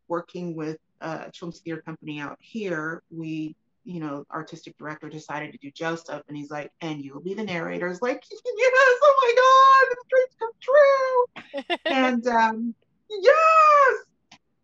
working 0.08 0.54
with 0.56 0.78
a 1.00 1.30
Children's 1.32 1.60
Theater 1.60 1.82
Company 1.82 2.20
out 2.20 2.38
here, 2.40 3.02
we, 3.10 3.54
you 3.84 4.00
know, 4.00 4.24
artistic 4.32 4.76
director 4.78 5.08
decided 5.08 5.52
to 5.52 5.58
do 5.58 5.70
Joseph, 5.70 6.22
and 6.28 6.36
he's 6.36 6.50
like, 6.50 6.70
and 6.80 7.02
you'll 7.04 7.20
be 7.20 7.34
the 7.34 7.44
narrator. 7.44 7.88
It's 7.88 8.02
like, 8.02 8.24
yes, 8.30 8.40
oh 8.44 9.16
my 9.22 9.32
God, 9.36 9.96
the 9.96 10.06
dreams 10.10 10.36
come 10.38 11.66
true. 11.66 11.76
and 11.86 12.26
um, 12.26 12.74
yes. 13.08 13.94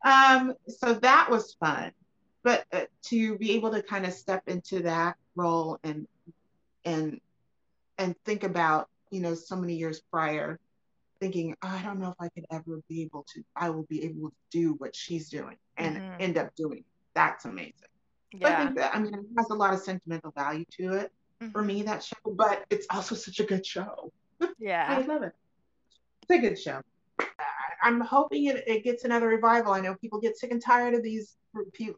Um, 0.05 0.55
so 0.69 0.95
that 0.95 1.31
was 1.31 1.55
fun. 1.55 1.93
But 2.45 2.67
uh, 2.73 2.83
to 3.05 3.37
be 3.39 3.53
able 3.53 3.73
to 3.73 3.83
kind 3.83 4.07
of 4.07 4.13
step 4.13 4.45
into 4.47 4.83
that 4.83 5.17
role 5.35 5.81
and 5.83 6.07
and 6.85 7.21
and 7.99 8.15
think 8.25 8.45
about, 8.45 8.89
you 9.11 9.21
know, 9.21 9.35
so 9.35 9.57
many 9.57 9.75
years 9.75 10.01
prior, 10.11 10.61
thinking, 11.21 11.57
oh, 11.63 11.69
I 11.69 11.83
don't 11.83 12.01
know 12.01 12.11
if 12.11 12.17
I 12.21 12.29
could 12.29 12.45
ever 12.51 12.81
be 12.89 13.03
able 13.03 13.25
to, 13.35 13.45
I 13.57 13.71
will 13.71 13.85
be 13.85 14.05
able 14.05 14.31
to 14.31 14.35
do 14.51 14.75
what 14.75 14.95
she's 14.95 15.29
doing 15.29 15.57
and 15.77 15.97
mm-hmm. 15.97 16.17
end 16.21 16.39
up 16.39 16.55
doing. 16.55 16.85
That's 17.15 17.45
amazing. 17.45 17.73
Yeah. 18.33 18.49
I 18.49 18.65
think 18.65 18.77
that, 18.77 18.95
I 18.95 18.99
mean, 18.99 19.15
it 19.15 19.21
has 19.39 19.49
a 19.51 19.55
lot 19.55 19.73
of 19.73 19.81
sentimental 19.81 20.33
value 20.33 20.65
to 20.79 20.95
it 20.95 21.13
mm-hmm. 21.41 21.53
for 21.53 21.63
me, 21.63 21.83
that 21.83 22.03
show, 22.03 22.17
but 22.25 22.65
it's 22.69 22.87
also 22.91 23.15
such 23.15 23.41
a 23.41 23.45
good 23.45 23.65
show. 23.65 24.13
Yeah. 24.59 24.87
I 24.89 25.01
love 25.03 25.23
it. 25.23 25.33
It's 26.23 26.31
a 26.31 26.39
good 26.39 26.59
show. 26.59 26.81
I'm 27.83 28.01
hoping 28.01 28.47
it, 28.47 28.65
it 28.67 28.85
gets 28.85 29.05
another 29.05 29.29
revival. 29.29 29.73
I 29.73 29.81
know 29.81 29.95
people 29.95 30.21
get 30.21 30.37
sick 30.37 30.51
and 30.51 30.61
tired 30.61 30.95
of 30.95 31.03
these 31.03 31.37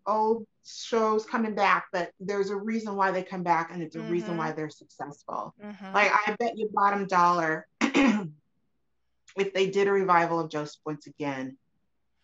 old 0.07 0.47
shows 0.67 1.25
coming 1.25 1.55
back, 1.55 1.87
but 1.93 2.11
there's 2.21 2.51
a 2.51 2.57
reason 2.57 2.97
why 2.97 3.11
they 3.11 3.23
come 3.23 3.43
back, 3.43 3.71
and 3.73 3.83
it's 3.83 3.97
a 3.97 3.99
mm-hmm. 3.99 4.11
reason 4.11 4.37
why 4.37 4.53
they're 4.53 4.71
successful. 4.71 5.55
Mm-hmm. 5.65 5.95
Like 5.95 6.11
I 6.13 6.37
bet 6.39 6.57
you 6.57 6.69
bottom 6.73 7.07
dollar 7.07 7.67
if 7.81 9.53
they 9.53 9.71
did 9.71 9.89
a 9.89 9.93
revival 9.93 10.41
of 10.41 10.51
Joseph 10.51 10.81
once 10.85 11.07
again, 11.07 11.57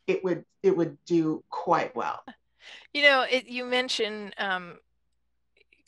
it 0.07 0.25
would 0.25 0.45
it 0.63 0.77
would 0.77 0.97
do 1.05 1.45
quite 1.51 1.95
well. 1.95 2.23
You 2.93 3.03
know, 3.03 3.27
it, 3.29 3.47
you 3.47 3.65
mentioned 3.65 4.35
um, 4.39 4.79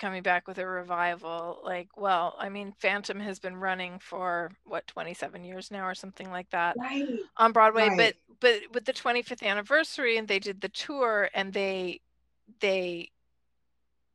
coming 0.04 0.22
back 0.22 0.46
with 0.46 0.58
a 0.58 0.66
revival. 0.66 1.60
Like, 1.64 1.88
well, 1.96 2.36
I 2.38 2.50
mean, 2.50 2.74
Phantom 2.78 3.18
has 3.20 3.38
been 3.38 3.56
running 3.56 3.98
for 3.98 4.50
what 4.64 4.86
27 4.86 5.42
years 5.44 5.70
now, 5.70 5.86
or 5.86 5.94
something 5.94 6.30
like 6.30 6.50
that, 6.50 6.76
right. 6.78 7.08
on 7.38 7.52
Broadway. 7.52 7.88
Right. 7.88 7.96
But 7.96 8.14
but 8.40 8.74
with 8.74 8.84
the 8.84 8.92
25th 8.92 9.42
anniversary, 9.42 10.18
and 10.18 10.28
they 10.28 10.38
did 10.38 10.60
the 10.60 10.68
tour, 10.68 11.30
and 11.32 11.54
they 11.54 12.00
they 12.60 13.12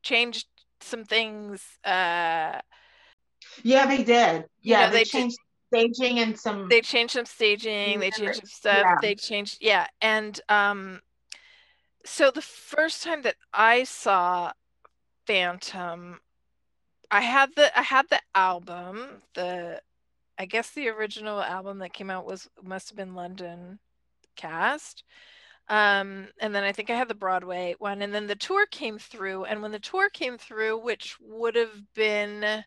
changed 0.03 0.45
some 0.79 1.05
things. 1.05 1.63
Uh, 1.83 2.61
yeah, 3.63 3.87
they 3.87 4.03
did. 4.03 4.45
Yeah, 4.61 4.81
you 4.81 4.85
know, 4.85 4.91
they, 4.91 4.97
they, 4.99 5.03
changed 5.05 5.37
staging 5.69 6.19
and 6.19 6.39
some 6.39 6.67
they 6.69 6.81
changed 6.81 7.13
some 7.13 7.25
staging 7.27 7.99
they 7.99 8.09
changed 8.09 8.37
some 8.37 8.45
stuff 8.47 8.81
yeah. 8.83 8.95
they 9.03 9.13
changed 9.13 9.59
yeah 9.61 9.85
and 10.01 10.41
um 10.49 10.99
so 12.03 12.31
the 12.31 12.41
first 12.41 13.03
time 13.03 13.21
that 13.21 13.35
i 13.53 13.83
saw 13.83 14.51
phantom 15.29 16.19
i 17.11 17.21
had 17.21 17.49
the 17.55 17.77
i 17.79 17.83
had 17.83 18.05
the 18.09 18.19
album 18.35 19.21
the 19.35 19.79
i 20.39 20.45
guess 20.45 20.71
the 20.71 20.89
original 20.89 21.41
album 21.41 21.79
that 21.79 21.93
came 21.93 22.09
out 22.09 22.25
was 22.25 22.49
must 22.63 22.89
have 22.89 22.97
been 22.97 23.15
london 23.15 23.79
cast 24.35 25.03
Um, 25.69 26.29
and 26.41 26.53
then 26.55 26.63
I 26.63 26.71
think 26.73 26.89
I 26.89 26.95
had 26.95 27.07
the 27.09 27.15
Broadway 27.15 27.75
one, 27.79 28.01
and 28.01 28.13
then 28.13 28.27
the 28.27 28.35
tour 28.35 28.65
came 28.67 28.99
through. 28.99 29.45
And 29.45 29.61
when 29.61 29.71
the 29.71 29.79
tour 29.79 30.09
came 30.09 30.37
through, 30.37 30.79
which 30.79 31.17
would 31.21 31.55
have 31.55 31.93
been, 31.95 32.65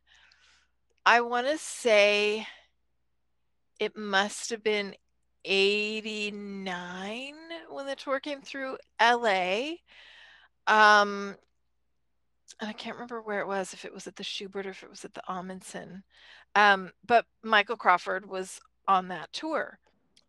I 1.06 1.20
want 1.20 1.48
to 1.48 1.58
say, 1.58 2.46
it 3.80 3.96
must 3.96 4.50
have 4.50 4.62
been 4.62 4.94
89 5.44 7.34
when 7.70 7.86
the 7.86 7.96
tour 7.96 8.20
came 8.20 8.40
through 8.42 8.78
LA. 9.00 9.72
Um, 10.68 11.36
and 12.62 12.70
I 12.70 12.72
can't 12.74 12.94
remember 12.94 13.20
where 13.20 13.40
it 13.40 13.48
was, 13.48 13.74
if 13.74 13.84
it 13.84 13.92
was 13.92 14.06
at 14.06 14.14
the 14.14 14.22
Shubert 14.22 14.66
or 14.66 14.70
if 14.70 14.84
it 14.84 14.88
was 14.88 15.04
at 15.04 15.14
the 15.14 15.22
Ahmanson. 15.28 16.04
Um, 16.54 16.92
but 17.04 17.26
Michael 17.42 17.76
Crawford 17.76 18.24
was 18.28 18.60
on 18.86 19.08
that 19.08 19.32
tour. 19.32 19.80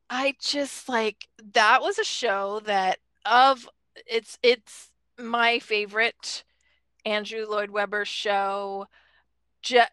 I 0.09 0.33
just 0.41 0.89
like 0.89 1.27
that 1.53 1.83
was 1.83 1.99
a 1.99 2.03
show 2.03 2.59
that 2.65 2.97
of 3.23 3.69
it's 4.07 4.39
it's 4.41 4.89
my 5.19 5.59
favorite 5.59 6.43
Andrew 7.05 7.45
Lloyd 7.47 7.69
Webber 7.69 8.03
show 8.03 8.87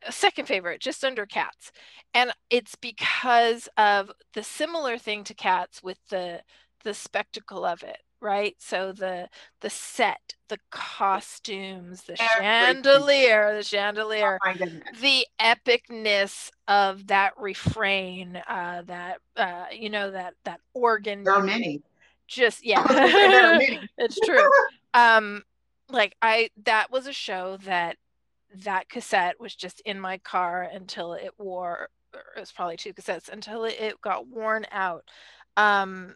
second 0.08 0.48
favorite, 0.48 0.80
just 0.80 1.04
under 1.04 1.26
cats. 1.26 1.72
And 2.14 2.32
it's 2.48 2.74
because 2.74 3.68
of 3.76 4.10
the 4.32 4.42
similar 4.42 4.96
thing 4.96 5.24
to 5.24 5.34
cats 5.34 5.82
with 5.82 5.98
the 6.08 6.40
the 6.84 6.94
spectacle 6.94 7.66
of 7.66 7.82
it, 7.82 7.98
right? 8.20 8.54
So 8.58 8.92
the 8.92 9.28
the 9.60 9.70
set, 9.70 10.34
the 10.48 10.58
costumes, 10.70 12.02
the 12.02 12.20
Everything. 12.20 12.42
chandelier, 12.42 13.56
the 13.56 13.62
chandelier, 13.62 14.38
oh 14.44 14.52
the 15.00 15.26
epicness 15.40 16.50
of 16.68 17.06
that 17.08 17.32
refrain, 17.38 18.36
uh, 18.48 18.82
that 18.86 19.18
uh, 19.36 19.66
you 19.72 19.90
know 19.90 20.10
that 20.10 20.34
that 20.44 20.60
organ. 20.74 21.24
There 21.24 21.34
are 21.34 21.42
many. 21.42 21.82
Just 22.26 22.64
yeah, 22.64 22.84
it's 23.98 24.18
true. 24.20 24.48
Um, 24.94 25.42
like 25.88 26.16
I 26.22 26.50
that 26.64 26.90
was 26.90 27.06
a 27.06 27.12
show 27.12 27.56
that 27.64 27.96
that 28.64 28.88
cassette 28.88 29.40
was 29.40 29.54
just 29.54 29.80
in 29.80 30.00
my 30.00 30.18
car 30.18 30.62
until 30.62 31.12
it 31.12 31.32
wore 31.38 31.88
it 32.12 32.40
was 32.40 32.50
probably 32.50 32.76
two 32.76 32.92
cassettes 32.92 33.28
until 33.28 33.64
it, 33.64 33.76
it 33.78 34.00
got 34.00 34.26
worn 34.26 34.66
out 34.72 35.04
um 35.56 36.14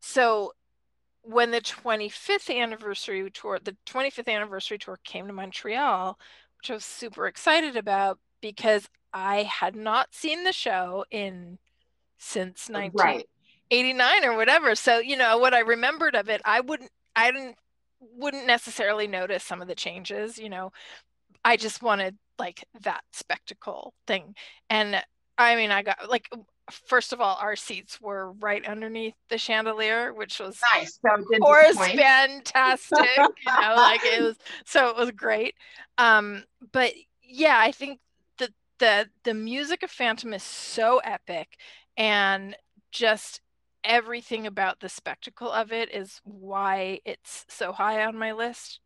so 0.00 0.52
when 1.22 1.50
the 1.50 1.60
25th 1.60 2.54
anniversary 2.54 3.30
tour 3.30 3.58
the 3.62 3.76
25th 3.86 4.28
anniversary 4.28 4.78
tour 4.78 4.98
came 5.04 5.26
to 5.26 5.32
montreal 5.32 6.18
which 6.58 6.70
i 6.70 6.74
was 6.74 6.84
super 6.84 7.26
excited 7.26 7.76
about 7.76 8.18
because 8.40 8.88
i 9.12 9.42
had 9.42 9.74
not 9.74 10.08
seen 10.12 10.44
the 10.44 10.52
show 10.52 11.04
in 11.10 11.58
since 12.18 12.68
uh, 12.70 12.74
1989 12.74 13.98
right. 13.98 14.26
or 14.26 14.36
whatever 14.36 14.74
so 14.74 14.98
you 14.98 15.16
know 15.16 15.38
what 15.38 15.54
i 15.54 15.60
remembered 15.60 16.14
of 16.14 16.28
it 16.28 16.40
i 16.44 16.60
wouldn't 16.60 16.90
i 17.16 17.30
didn't 17.30 17.56
wouldn't 18.16 18.46
necessarily 18.46 19.06
notice 19.06 19.44
some 19.44 19.60
of 19.60 19.68
the 19.68 19.74
changes 19.74 20.38
you 20.38 20.48
know 20.48 20.72
I 21.44 21.56
just 21.56 21.82
wanted 21.82 22.16
like 22.38 22.64
that 22.82 23.02
spectacle 23.12 23.94
thing. 24.06 24.34
And 24.68 25.02
I 25.38 25.56
mean, 25.56 25.70
I 25.70 25.82
got 25.82 26.08
like, 26.08 26.28
first 26.70 27.12
of 27.12 27.20
all, 27.20 27.36
our 27.40 27.56
seats 27.56 28.00
were 28.00 28.32
right 28.32 28.66
underneath 28.66 29.14
the 29.28 29.38
chandelier, 29.38 30.12
which 30.12 30.40
was 30.40 30.60
nice. 30.74 30.98
Of 31.04 31.24
course, 31.40 31.76
fantastic. 31.76 33.06
you 33.18 33.60
know, 33.60 33.74
like 33.76 34.00
it 34.04 34.22
was, 34.22 34.36
so 34.64 34.88
it 34.88 34.96
was 34.96 35.10
great. 35.10 35.54
Um, 35.98 36.44
but 36.72 36.92
yeah, 37.22 37.58
I 37.58 37.72
think 37.72 38.00
the, 38.38 38.52
the, 38.78 39.08
the 39.24 39.34
music 39.34 39.82
of 39.82 39.90
Phantom 39.90 40.32
is 40.32 40.42
so 40.42 40.98
epic 40.98 41.58
and 41.96 42.56
just 42.92 43.40
everything 43.84 44.46
about 44.46 44.80
the 44.80 44.88
spectacle 44.88 45.50
of 45.50 45.72
it 45.72 45.94
is 45.94 46.20
why 46.24 47.00
it's 47.04 47.46
so 47.48 47.72
high 47.72 48.04
on 48.04 48.16
my 48.16 48.32
list. 48.32 48.80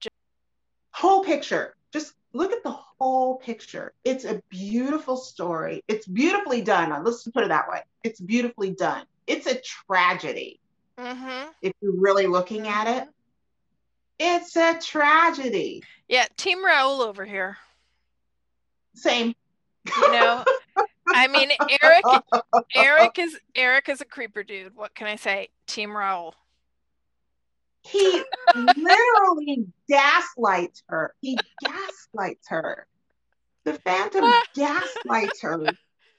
Whole 0.92 1.24
picture. 1.24 1.74
Just 1.92 2.14
look 2.34 2.52
at 2.52 2.62
the 2.62 2.76
whole 2.98 3.36
picture. 3.36 3.94
It's 4.04 4.24
a 4.24 4.42
beautiful 4.50 5.16
story. 5.16 5.82
It's 5.88 6.06
beautifully 6.06 6.60
done. 6.60 7.02
Let's 7.04 7.22
put 7.28 7.44
it 7.44 7.48
that 7.48 7.68
way. 7.68 7.80
It's 8.02 8.20
beautifully 8.20 8.72
done. 8.72 9.04
It's 9.26 9.46
a 9.46 9.58
tragedy. 9.60 10.60
Mm-hmm. 10.98 11.50
If 11.62 11.72
you're 11.80 11.98
really 11.98 12.26
looking 12.26 12.68
at 12.68 12.86
it, 12.86 13.08
it's 14.18 14.56
a 14.56 14.78
tragedy. 14.78 15.82
Yeah, 16.08 16.26
Team 16.36 16.64
Raoul 16.64 17.00
over 17.00 17.24
here. 17.24 17.56
Same. 18.94 19.34
You 19.96 20.12
know, 20.12 20.44
I 21.08 21.28
mean, 21.28 21.50
Erik. 21.82 22.04
Erik 22.74 23.18
is 23.18 23.38
Erik 23.54 23.88
is 23.88 24.00
a 24.00 24.04
creeper 24.04 24.42
dude. 24.42 24.76
What 24.76 24.94
can 24.94 25.06
I 25.06 25.16
say? 25.16 25.48
Team 25.66 25.96
Raoul. 25.96 26.34
He 27.84 28.22
literally 28.54 29.66
gaslights 29.88 30.82
her. 30.88 31.14
He 31.20 31.38
gaslights 31.62 32.48
her. 32.48 32.86
The 33.64 33.74
Phantom 33.74 34.24
gaslights 34.54 35.42
her, 35.42 35.66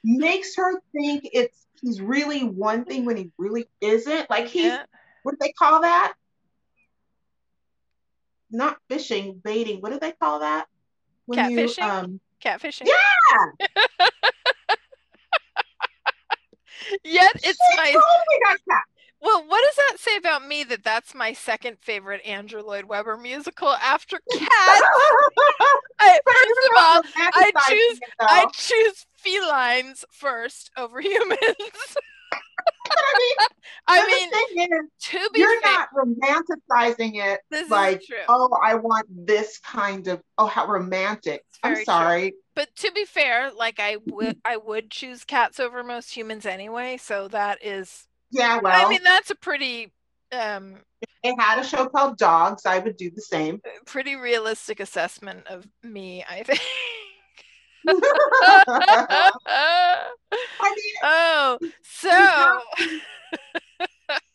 makes 0.04 0.56
her 0.56 0.80
think 0.92 1.28
it's 1.34 1.66
he's 1.82 2.02
really 2.02 2.44
one 2.44 2.86
thing 2.86 3.06
when 3.06 3.18
he 3.18 3.32
really 3.38 3.68
isn't. 3.82 4.30
Like 4.30 4.48
he, 4.48 4.68
yeah. 4.68 4.84
what 5.24 5.34
do 5.34 5.38
they 5.42 5.52
call 5.52 5.82
that? 5.82 6.14
Not 8.52 8.78
fishing, 8.88 9.42
baiting. 9.44 9.82
What 9.82 9.92
do 9.92 10.00
they 10.00 10.12
call 10.12 10.40
that? 10.40 10.68
When 11.26 11.40
Catfishing. 11.40 11.78
You, 11.78 11.84
um, 11.84 12.20
Catfishing. 12.44 12.88
Yeah. 12.88 13.68
Yet 17.04 17.32
it's 17.36 17.44
she 17.44 17.78
my. 17.78 17.86
Totally 17.86 18.40
got 18.44 18.60
cat 18.70 18.84
well, 19.26 19.44
what 19.48 19.64
does 19.66 19.76
that 19.76 20.00
say 20.00 20.18
about 20.18 20.48
me 20.48 20.64
that 20.66 20.84
that's 20.84 21.16
my 21.16 21.34
second 21.34 21.80
favorite 21.82 22.22
Andrew 22.26 22.62
Lloyd 22.62 22.86
Webber 22.86 23.18
musical 23.18 23.70
after 23.70 24.20
Cats? 24.32 24.48
I, 26.00 26.20
first 26.24 26.70
of 26.70 26.78
all, 26.78 27.02
I 27.18 27.52
choose 27.68 28.00
I 28.20 28.46
choose 28.54 29.06
felines 29.18 30.06
first 30.12 30.70
over 30.78 31.02
humans. 31.02 31.40
I 32.88 33.18
mean, 33.18 33.50
I 33.88 34.06
mean 34.06 34.74
is, 34.74 35.10
to 35.10 35.30
be 35.34 35.40
you're 35.40 35.62
fair, 35.62 35.72
not 35.72 35.90
romanticizing 35.96 37.16
it 37.16 37.40
like, 37.70 38.02
oh, 38.30 38.56
I 38.62 38.76
want 38.76 39.08
this 39.10 39.60
kind 39.60 40.08
of, 40.08 40.22
oh, 40.38 40.46
how 40.46 40.68
romantic. 40.68 41.44
I'm 41.64 41.84
sorry. 41.84 42.32
True. 42.32 42.40
But 42.56 42.76
to 42.78 42.92
be 42.92 43.06
fair, 43.06 43.52
like 43.52 43.80
I 43.80 43.98
would, 44.06 44.38
I 44.46 44.58
would 44.58 44.92
choose 44.92 45.24
cats 45.24 45.60
over 45.60 45.84
most 45.84 46.16
humans 46.16 46.46
anyway. 46.46 46.98
So 46.98 47.28
that 47.30 47.66
is 47.66 48.08
yeah, 48.36 48.60
well, 48.62 48.86
I 48.86 48.90
mean 48.90 49.04
that's 49.04 49.32
a 49.32 49.36
pretty. 49.36 49.92
Um, 50.32 50.78
if 51.02 51.10
they 51.24 51.36
had 51.38 51.60
a 51.60 51.64
show 51.64 51.88
called 51.88 52.18
Dogs, 52.18 52.66
I 52.66 52.80
would 52.80 52.98
do 52.98 53.12
the 53.12 53.22
same. 53.22 53.62
Pretty 53.86 54.16
realistic 54.16 54.80
assessment 54.80 55.46
of 55.48 55.68
me, 55.84 56.26
I 56.28 56.42
think. 56.44 56.62
I 57.88 57.94
mean, 60.62 60.96
oh, 61.04 61.60
so 61.84 62.10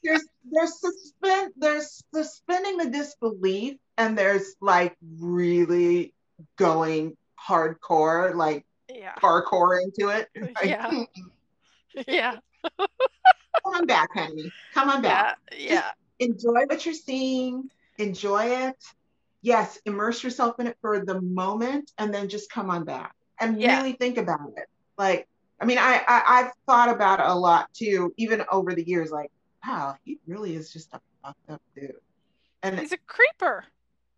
there's 0.03 0.25
there's 0.51 0.81
suspend 0.81 1.53
there's 1.57 2.03
suspending 2.15 2.79
the 2.79 2.89
disbelief, 2.91 3.77
and 3.99 4.17
there's 4.17 4.55
like 4.61 4.97
really 5.19 6.15
going 6.57 7.17
hardcore, 7.49 8.35
like 8.35 8.65
yeah. 8.89 9.13
parkour 9.15 9.81
into 9.83 10.09
it. 10.09 10.29
Like, 10.41 10.65
yeah. 10.65 11.05
yeah. 12.07 12.37
Come 13.63 13.75
on 13.75 13.87
back, 13.87 14.11
honey. 14.15 14.53
Come 14.75 14.89
on 14.89 15.03
back. 15.03 15.39
Yeah. 15.57 15.75
yeah. 15.75 15.91
enjoy 16.19 16.65
what 16.67 16.85
you're 16.85 16.95
seeing. 16.95 17.71
Enjoy 17.99 18.45
it. 18.45 18.77
Yes, 19.43 19.79
immerse 19.87 20.23
yourself 20.23 20.61
in 20.61 20.67
it 20.67 20.77
for 20.81 21.05
the 21.05 21.21
moment 21.21 21.91
and 21.99 22.13
then 22.13 22.29
just 22.29 22.51
come 22.51 22.71
on 22.71 22.85
back 22.85 23.15
and 23.41 23.61
yeah. 23.61 23.79
really 23.79 23.95
think 23.95 24.19
about 24.19 24.53
it. 24.57 24.67
Like, 24.99 25.27
I 25.61 25.65
mean, 25.65 25.79
I, 25.79 26.03
I 26.07 26.43
have 26.43 26.53
thought 26.67 26.89
about 26.89 27.21
it 27.21 27.27
a 27.27 27.35
lot 27.35 27.73
too, 27.73 28.13
even 28.17 28.45
over 28.51 28.75
the 28.75 28.87
years. 28.87 29.11
Like, 29.11 29.31
wow, 29.67 29.97
he 30.05 30.19
really 30.27 30.55
is 30.55 30.73
just 30.73 30.93
a 30.93 31.01
fucked 31.23 31.51
up 31.51 31.63
dude. 31.75 31.95
And 32.63 32.79
he's 32.79 32.93
a 32.93 32.99
creeper, 33.07 33.65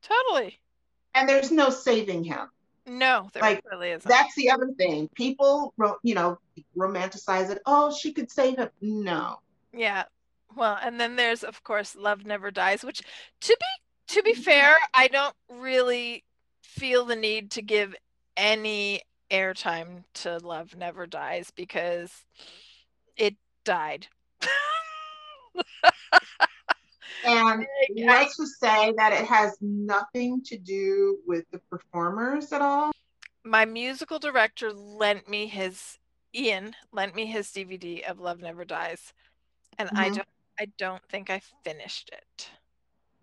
totally. 0.03 0.59
And 1.15 1.29
there's 1.29 1.53
no 1.53 1.71
saving 1.71 2.25
him. 2.25 2.49
No, 2.87 3.29
there 3.33 3.43
like, 3.43 3.65
really 3.71 3.91
isn't. 3.91 4.09
That's 4.09 4.35
the 4.35 4.51
other 4.51 4.69
thing. 4.77 5.09
People, 5.15 5.73
you 6.03 6.15
know, 6.15 6.39
romanticize 6.77 7.51
it. 7.51 7.61
Oh, 7.65 7.95
she 7.95 8.13
could 8.13 8.31
save 8.31 8.59
him. 8.59 8.71
No. 8.81 9.39
Yeah. 9.73 10.05
Well, 10.57 10.79
and 10.83 11.01
then 11.01 11.17
there's 11.17 11.45
of 11.45 11.63
course 11.63 11.95
Love 11.97 12.27
Never 12.27 12.51
Dies, 12.51 12.85
which 12.85 13.03
to 13.43 13.57
be 13.59 14.15
to 14.15 14.23
be 14.23 14.33
mm-hmm. 14.33 14.43
fair, 14.43 14.75
I 14.95 15.09
don't 15.09 15.35
really 15.49 16.25
feel 16.63 17.05
the 17.05 17.17
need 17.17 17.53
to 17.53 17.63
give 17.63 17.95
any 18.37 19.03
airtime 19.31 20.05
to 20.15 20.39
Love 20.39 20.77
Never 20.77 21.07
Dies 21.07 21.51
because 21.55 22.11
it 23.17 23.37
died. 23.65 24.09
And 27.25 27.67
let's 27.97 28.37
just 28.37 28.59
say 28.61 28.93
that 28.97 29.13
it 29.13 29.25
has 29.27 29.57
nothing 29.61 30.43
to 30.45 30.59
do 30.59 31.19
with 31.27 31.45
the 31.51 31.59
performers 31.71 32.53
at 32.53 32.63
all. 32.63 32.93
My 33.45 33.65
musical 33.65 34.19
director 34.19 34.73
lent 34.73 35.29
me 35.29 35.47
his 35.47 35.99
Ian 36.35 36.75
lent 36.93 37.15
me 37.15 37.27
his 37.27 37.49
DVD 37.49 38.03
of 38.05 38.21
Love 38.21 38.41
Never 38.41 38.65
Dies, 38.65 39.13
and 39.79 39.89
mm-hmm. 39.89 39.99
I 39.99 40.09
don't 40.09 40.29
I 40.59 40.67
don't 40.79 41.03
think 41.09 41.31
I 41.31 41.41
finished 41.65 42.11
it 42.13 42.49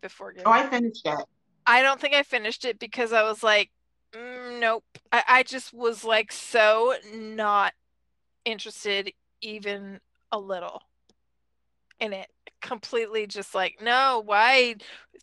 before 0.02 0.34
Oh, 0.46 0.52
I 0.52 0.68
finished 0.68 1.06
it. 1.06 1.20
I 1.66 1.82
don't 1.82 2.00
think 2.00 2.14
I 2.14 2.24
finished 2.24 2.66
it 2.66 2.80
because 2.80 3.14
I 3.14 3.24
was 3.24 3.44
like, 3.44 3.70
mm, 4.14 4.60
nope. 4.60 4.84
I, 5.12 5.24
I 5.28 5.44
just 5.44 5.74
was 5.74 6.04
like 6.04 6.32
so 6.32 6.96
not 7.14 7.74
interested 8.46 9.12
even 9.42 10.00
a 10.32 10.40
little 10.40 10.84
in 12.00 12.14
it. 12.14 12.28
Completely 12.62 13.28
just 13.28 13.56
like, 13.56 13.82
no, 13.82 14.22
why 14.26 14.76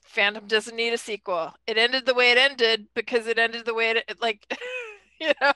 Phantom 0.02 0.46
doesn't 0.46 0.76
need 0.76 0.92
a 0.92 0.98
sequel. 0.98 1.52
It 1.66 1.76
ended 1.78 2.06
the 2.06 2.14
way 2.14 2.30
it 2.30 2.38
ended 2.38 2.86
because 2.94 3.26
it 3.26 3.38
ended 3.38 3.64
the 3.64 3.74
way 3.74 3.90
it 3.90 4.20
like 4.20 4.46
you 5.20 5.32
know. 5.40 5.52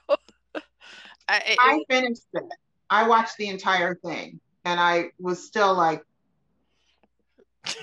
I, 1.28 1.36
it, 1.46 1.58
I 1.60 1.84
finished 1.88 2.26
it. 2.34 2.44
I 2.90 3.06
watched 3.06 3.36
the 3.36 3.48
entire 3.48 3.94
thing 3.94 4.40
and 4.64 4.80
I 4.80 5.10
was 5.18 5.46
still 5.46 5.74
like 5.74 6.02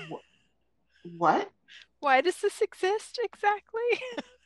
what? 1.16 1.50
Why 2.00 2.20
does 2.20 2.36
this 2.40 2.60
exist 2.60 3.18
exactly? 3.22 3.80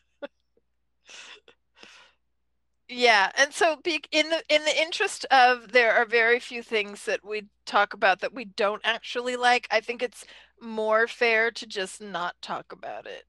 yeah 2.93 3.31
and 3.37 3.53
so 3.53 3.79
in 3.85 4.29
the 4.29 4.43
in 4.49 4.65
the 4.65 4.81
interest 4.81 5.25
of 5.31 5.73
there 5.73 5.95
are 5.95 6.05
very 6.05 6.39
few 6.39 6.63
things 6.63 7.05
that 7.05 7.25
we 7.25 7.47
talk 7.67 7.95
about 7.95 8.21
that 8.21 8.35
we 8.35 8.45
don't 8.45 8.83
actually 8.85 9.37
like 9.37 9.67
i 9.71 9.81
think 9.81 10.03
it's 10.03 10.25
more 10.61 11.07
fair 11.07 11.51
to 11.51 11.67
just 11.67 12.01
not 12.01 12.35
talk 12.41 12.73
about 12.73 13.07
it 13.07 13.25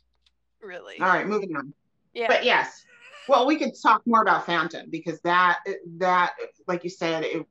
really. 0.61 0.99
All 0.99 1.07
right 1.07 1.27
moving 1.27 1.55
on. 1.55 1.73
Yeah. 2.13 2.27
But 2.27 2.45
yes 2.45 2.85
well 3.27 3.45
we 3.45 3.57
could 3.57 3.71
talk 3.81 4.01
more 4.05 4.21
about 4.21 4.45
phantom 4.45 4.89
because 4.89 5.19
that 5.21 5.59
that 5.97 6.33
like 6.67 6.83
you 6.83 6.89
said 6.89 7.23
it 7.23 7.45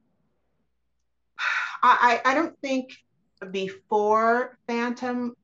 i 1.82 2.20
i 2.24 2.34
don't 2.34 2.58
think 2.60 2.92
before 3.50 4.58
phantom 4.66 5.34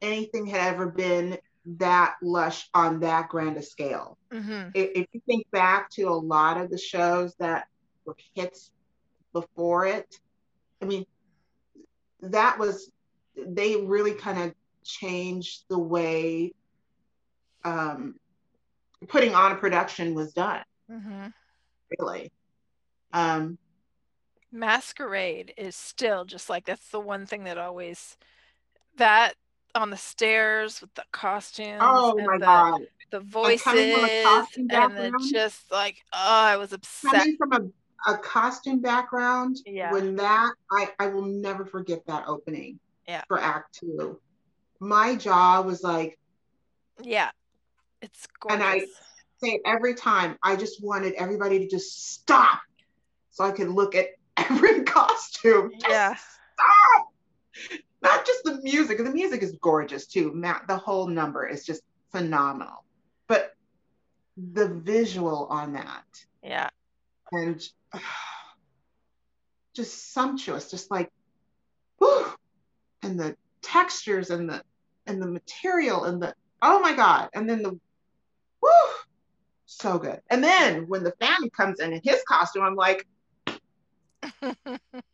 anything 0.00 0.46
had 0.46 0.72
ever 0.72 0.86
been 0.86 1.36
that 1.64 2.16
lush 2.22 2.68
on 2.74 3.00
that 3.00 3.28
grand 3.28 3.56
a 3.56 3.62
scale. 3.62 4.18
Mm-hmm. 4.32 4.70
If, 4.74 4.90
if, 4.94 5.06
you 5.12 5.20
think 5.26 5.50
back 5.50 5.90
to 5.90 6.04
a 6.04 6.10
lot 6.14 6.60
of 6.60 6.70
the 6.70 6.78
shows 6.78 7.34
that 7.36 7.68
were 8.04 8.16
hits 8.34 8.70
before 9.32 9.86
it, 9.86 10.18
I 10.82 10.84
mean, 10.84 11.06
that 12.20 12.58
was, 12.58 12.90
they 13.36 13.76
really 13.76 14.14
kind 14.14 14.42
of 14.42 14.54
changed 14.84 15.64
the 15.68 15.78
way 15.78 16.52
um, 17.64 18.16
putting 19.08 19.34
on 19.34 19.52
a 19.52 19.56
production 19.56 20.14
was 20.14 20.32
done. 20.32 20.62
Mm-hmm. 20.90 21.26
Really. 21.98 22.30
Um, 23.12 23.58
Masquerade 24.52 25.52
is 25.56 25.74
still 25.74 26.24
just 26.24 26.48
like 26.48 26.64
that's 26.64 26.88
the 26.90 27.00
one 27.00 27.26
thing 27.26 27.44
that 27.44 27.58
always 27.58 28.16
that 28.96 29.34
on 29.74 29.90
the 29.90 29.96
stairs 29.96 30.80
with 30.80 30.92
the 30.94 31.04
costumes. 31.12 31.80
Oh 31.80 32.16
my 32.16 32.38
the, 32.38 32.44
god! 32.44 32.80
The 33.10 33.20
voices 33.20 33.66
and 33.66 34.96
the 34.96 35.30
just 35.32 35.70
like 35.70 35.96
oh, 36.12 36.18
I 36.18 36.56
was 36.56 36.72
obsessed. 36.72 37.14
Coming 37.14 37.36
from 37.36 37.52
a, 37.52 38.12
a 38.12 38.18
costume 38.18 38.80
background, 38.80 39.58
yeah. 39.66 39.92
when 39.92 40.16
that 40.16 40.52
I 40.70 40.90
I 40.98 41.06
will 41.08 41.26
never 41.26 41.64
forget 41.64 42.06
that 42.06 42.24
opening. 42.26 42.78
Yeah. 43.08 43.22
For 43.28 43.38
Act 43.38 43.78
Two, 43.80 44.20
my 44.80 45.16
jaw 45.16 45.62
was 45.62 45.82
like. 45.82 46.18
Yeah, 47.02 47.30
it's 48.00 48.26
gorgeous. 48.38 48.54
And 48.54 48.62
I 48.62 48.86
say 49.42 49.60
every 49.66 49.94
time, 49.94 50.38
I 50.42 50.54
just 50.56 50.82
wanted 50.82 51.14
everybody 51.14 51.58
to 51.58 51.68
just 51.68 52.12
stop, 52.12 52.60
so 53.30 53.44
I 53.44 53.50
could 53.50 53.68
look 53.68 53.94
at 53.94 54.06
every 54.36 54.84
costume. 54.84 55.72
Yeah. 55.80 56.14
Stop 56.14 57.08
not 58.04 58.26
just 58.26 58.44
the 58.44 58.60
music, 58.62 58.98
the 58.98 59.10
music 59.10 59.42
is 59.42 59.56
gorgeous 59.60 60.06
too. 60.06 60.32
Matt, 60.32 60.66
the 60.68 60.76
whole 60.76 61.08
number 61.08 61.46
is 61.46 61.64
just 61.64 61.82
phenomenal. 62.12 62.84
But 63.26 63.54
the 64.36 64.68
visual 64.68 65.46
on 65.50 65.72
that. 65.72 66.04
Yeah. 66.42 66.70
And 67.32 67.66
uh, 67.92 67.98
just 69.74 70.12
sumptuous, 70.12 70.70
just 70.70 70.90
like 70.90 71.10
whew, 71.98 72.26
and 73.02 73.18
the 73.18 73.36
textures 73.62 74.30
and 74.30 74.48
the 74.48 74.62
and 75.06 75.20
the 75.20 75.26
material 75.26 76.04
and 76.04 76.22
the 76.22 76.34
oh 76.62 76.80
my 76.80 76.94
god. 76.94 77.30
And 77.34 77.48
then 77.48 77.62
the 77.62 77.78
so 79.66 79.98
good. 79.98 80.20
And 80.30 80.42
then 80.42 80.88
when 80.88 81.02
the 81.02 81.12
family 81.20 81.50
comes 81.50 81.80
in 81.80 81.92
in 81.92 82.00
his 82.02 82.22
costume, 82.28 82.62
I'm 82.62 82.74
like 82.74 83.06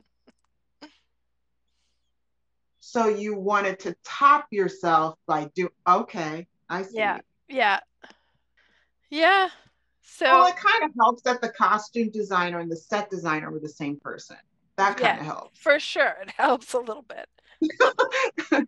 so 2.91 3.07
you 3.07 3.36
wanted 3.36 3.78
to 3.78 3.95
top 4.05 4.47
yourself 4.51 5.16
by 5.26 5.49
do 5.55 5.68
okay 5.86 6.47
i 6.68 6.82
see. 6.82 6.97
Yeah 6.97 7.18
yeah. 7.49 7.80
Yeah 9.11 9.49
so 10.03 10.26
well 10.26 10.47
it 10.47 10.57
kind 10.57 10.84
of 10.84 10.91
helps 10.99 11.22
that 11.22 11.41
the 11.41 11.51
costume 11.51 12.11
designer 12.11 12.59
and 12.59 12.70
the 12.70 12.76
set 12.76 13.09
designer 13.09 13.51
were 13.51 13.61
the 13.61 13.68
same 13.68 13.99
person. 14.01 14.36
That 14.76 14.97
kind 14.97 15.18
yeah, 15.18 15.20
of 15.20 15.26
helps. 15.26 15.59
for 15.61 15.78
sure 15.78 16.16
it 16.22 16.30
helps 16.30 16.72
a 16.72 16.78
little 16.78 17.05
bit. 17.05 17.28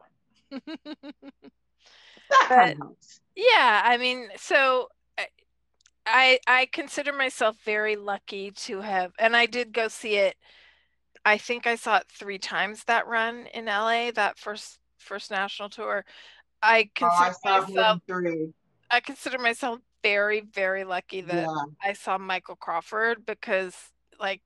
That 2.30 2.48
but, 2.48 2.76
helps. 2.78 3.20
yeah 3.36 3.82
i 3.84 3.98
mean 3.98 4.28
so 4.38 4.88
I 6.06 6.38
I 6.46 6.68
consider 6.72 7.12
myself 7.12 7.56
very 7.64 7.96
lucky 7.96 8.50
to 8.52 8.80
have 8.80 9.12
and 9.18 9.36
I 9.36 9.46
did 9.46 9.72
go 9.72 9.88
see 9.88 10.16
it 10.16 10.36
I 11.24 11.38
think 11.38 11.66
I 11.66 11.76
saw 11.76 11.98
it 11.98 12.06
three 12.08 12.38
times 12.38 12.84
that 12.84 13.06
run 13.06 13.46
in 13.54 13.66
LA, 13.66 14.10
that 14.12 14.38
first 14.38 14.78
first 14.98 15.30
national 15.30 15.68
tour. 15.68 16.04
I 16.62 16.90
consider 16.94 17.34
oh, 17.44 17.48
I 17.48 17.60
myself. 17.60 18.00
I 18.90 19.00
consider 19.00 19.38
myself 19.38 19.78
very, 20.02 20.40
very 20.40 20.84
lucky 20.84 21.20
that 21.22 21.48
yeah. 21.48 21.64
I 21.82 21.92
saw 21.92 22.18
Michael 22.18 22.56
Crawford 22.56 23.24
because 23.24 23.74
like 24.20 24.42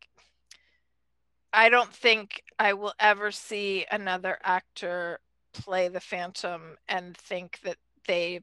I 1.53 1.69
don't 1.69 1.93
think 1.93 2.43
I 2.59 2.75
will 2.75 2.95
ever 3.01 3.31
see 3.31 3.87
another 3.91 4.39
actor 4.45 5.21
play 5.53 5.89
the 5.89 6.01
Phantom 6.01 6.77
and 6.89 7.17
think 7.17 7.61
that 7.65 7.79
they 8.07 8.41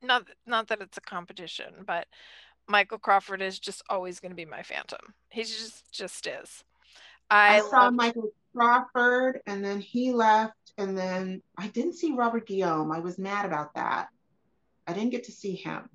not 0.00 0.24
not 0.46 0.68
that 0.68 0.80
it's 0.80 0.98
a 0.98 1.02
competition, 1.02 1.84
but 1.86 2.06
Michael 2.68 2.98
Crawford 2.98 3.42
is 3.42 3.58
just 3.58 3.82
always 3.88 4.20
going 4.20 4.30
to 4.30 4.36
be 4.36 4.44
my 4.44 4.62
Phantom. 4.62 5.14
He 5.30 5.42
just 5.42 5.92
just 5.92 6.26
is. 6.26 6.64
I, 7.30 7.56
I 7.56 7.60
saw. 7.60 7.90
Michael 7.90 8.32
Crawford 8.54 9.40
and 9.46 9.64
then 9.64 9.80
he 9.80 10.12
left 10.12 10.54
and 10.78 10.96
then 10.96 11.42
I 11.56 11.68
didn't 11.68 11.94
see 11.94 12.12
Robert 12.12 12.46
Guillaume. 12.46 12.92
I 12.92 13.00
was 13.00 13.18
mad 13.18 13.46
about 13.46 13.74
that. 13.74 14.08
I 14.86 14.92
didn't 14.92 15.10
get 15.10 15.24
to 15.24 15.32
see 15.32 15.54
him. 15.54 15.88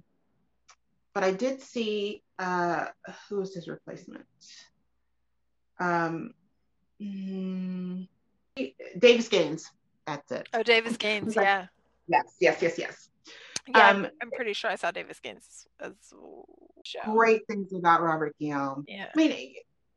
But 1.13 1.23
I 1.23 1.31
did 1.31 1.61
see 1.61 2.23
uh 2.39 2.85
who 3.29 3.37
was 3.37 3.53
his 3.53 3.67
replacement? 3.67 4.25
Um 5.79 6.33
mm, 7.01 8.07
Davis 8.97 9.27
Gaines. 9.27 9.71
That's 10.05 10.31
it. 10.31 10.47
Oh, 10.53 10.63
Davis 10.63 10.97
Gaines, 10.97 11.35
like, 11.35 11.45
yeah. 11.45 11.67
Yes, 12.07 12.35
yes, 12.39 12.61
yes, 12.61 12.77
yes. 12.77 13.09
Yeah, 13.67 13.89
um, 13.89 14.07
I'm 14.21 14.31
pretty 14.31 14.53
sure 14.53 14.69
I 14.69 14.75
saw 14.75 14.91
Davis 14.91 15.19
Gaines 15.19 15.67
as 15.81 15.91
show. 16.85 16.99
Great 17.03 17.45
things 17.47 17.73
about 17.73 18.01
Robert 18.01 18.33
Guillaume. 18.39 18.85
Yeah. 18.87 19.07
I 19.13 19.17
mean, 19.17 19.55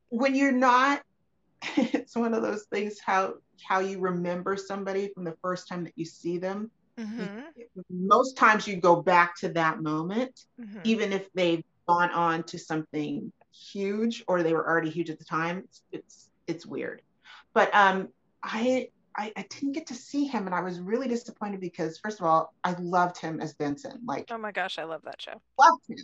when 0.08 0.34
you're 0.34 0.50
not 0.50 1.02
it's 1.76 2.16
one 2.16 2.34
of 2.34 2.42
those 2.42 2.64
things 2.64 2.98
how 3.04 3.34
how 3.62 3.80
you 3.80 3.98
remember 3.98 4.56
somebody 4.56 5.08
from 5.08 5.24
the 5.24 5.36
first 5.42 5.68
time 5.68 5.84
that 5.84 5.92
you 5.96 6.04
see 6.04 6.38
them. 6.38 6.70
Mm-hmm. 6.98 7.40
Most 7.90 8.36
times 8.36 8.66
you 8.66 8.76
go 8.76 9.00
back 9.00 9.36
to 9.36 9.48
that 9.50 9.82
moment, 9.82 10.44
mm-hmm. 10.60 10.80
even 10.84 11.12
if 11.12 11.32
they've 11.32 11.64
gone 11.86 12.10
on 12.10 12.42
to 12.44 12.58
something 12.58 13.32
huge 13.52 14.24
or 14.26 14.42
they 14.42 14.52
were 14.52 14.66
already 14.66 14.90
huge 14.90 15.10
at 15.10 15.18
the 15.18 15.24
time. 15.24 15.64
It's 15.64 15.82
it's, 15.92 16.30
it's 16.46 16.66
weird, 16.66 17.02
but 17.52 17.74
um, 17.74 18.08
I, 18.42 18.88
I 19.16 19.32
I 19.36 19.46
didn't 19.48 19.72
get 19.72 19.86
to 19.88 19.94
see 19.94 20.26
him, 20.26 20.46
and 20.46 20.54
I 20.54 20.60
was 20.60 20.80
really 20.80 21.08
disappointed 21.08 21.60
because 21.60 21.98
first 21.98 22.20
of 22.20 22.26
all, 22.26 22.54
I 22.64 22.74
loved 22.78 23.18
him 23.18 23.40
as 23.40 23.54
Vincent. 23.54 24.00
Like, 24.04 24.28
oh 24.30 24.38
my 24.38 24.52
gosh, 24.52 24.78
I 24.78 24.84
love 24.84 25.02
that 25.04 25.22
show. 25.22 25.40
Loved 25.58 25.82
him. 25.88 25.98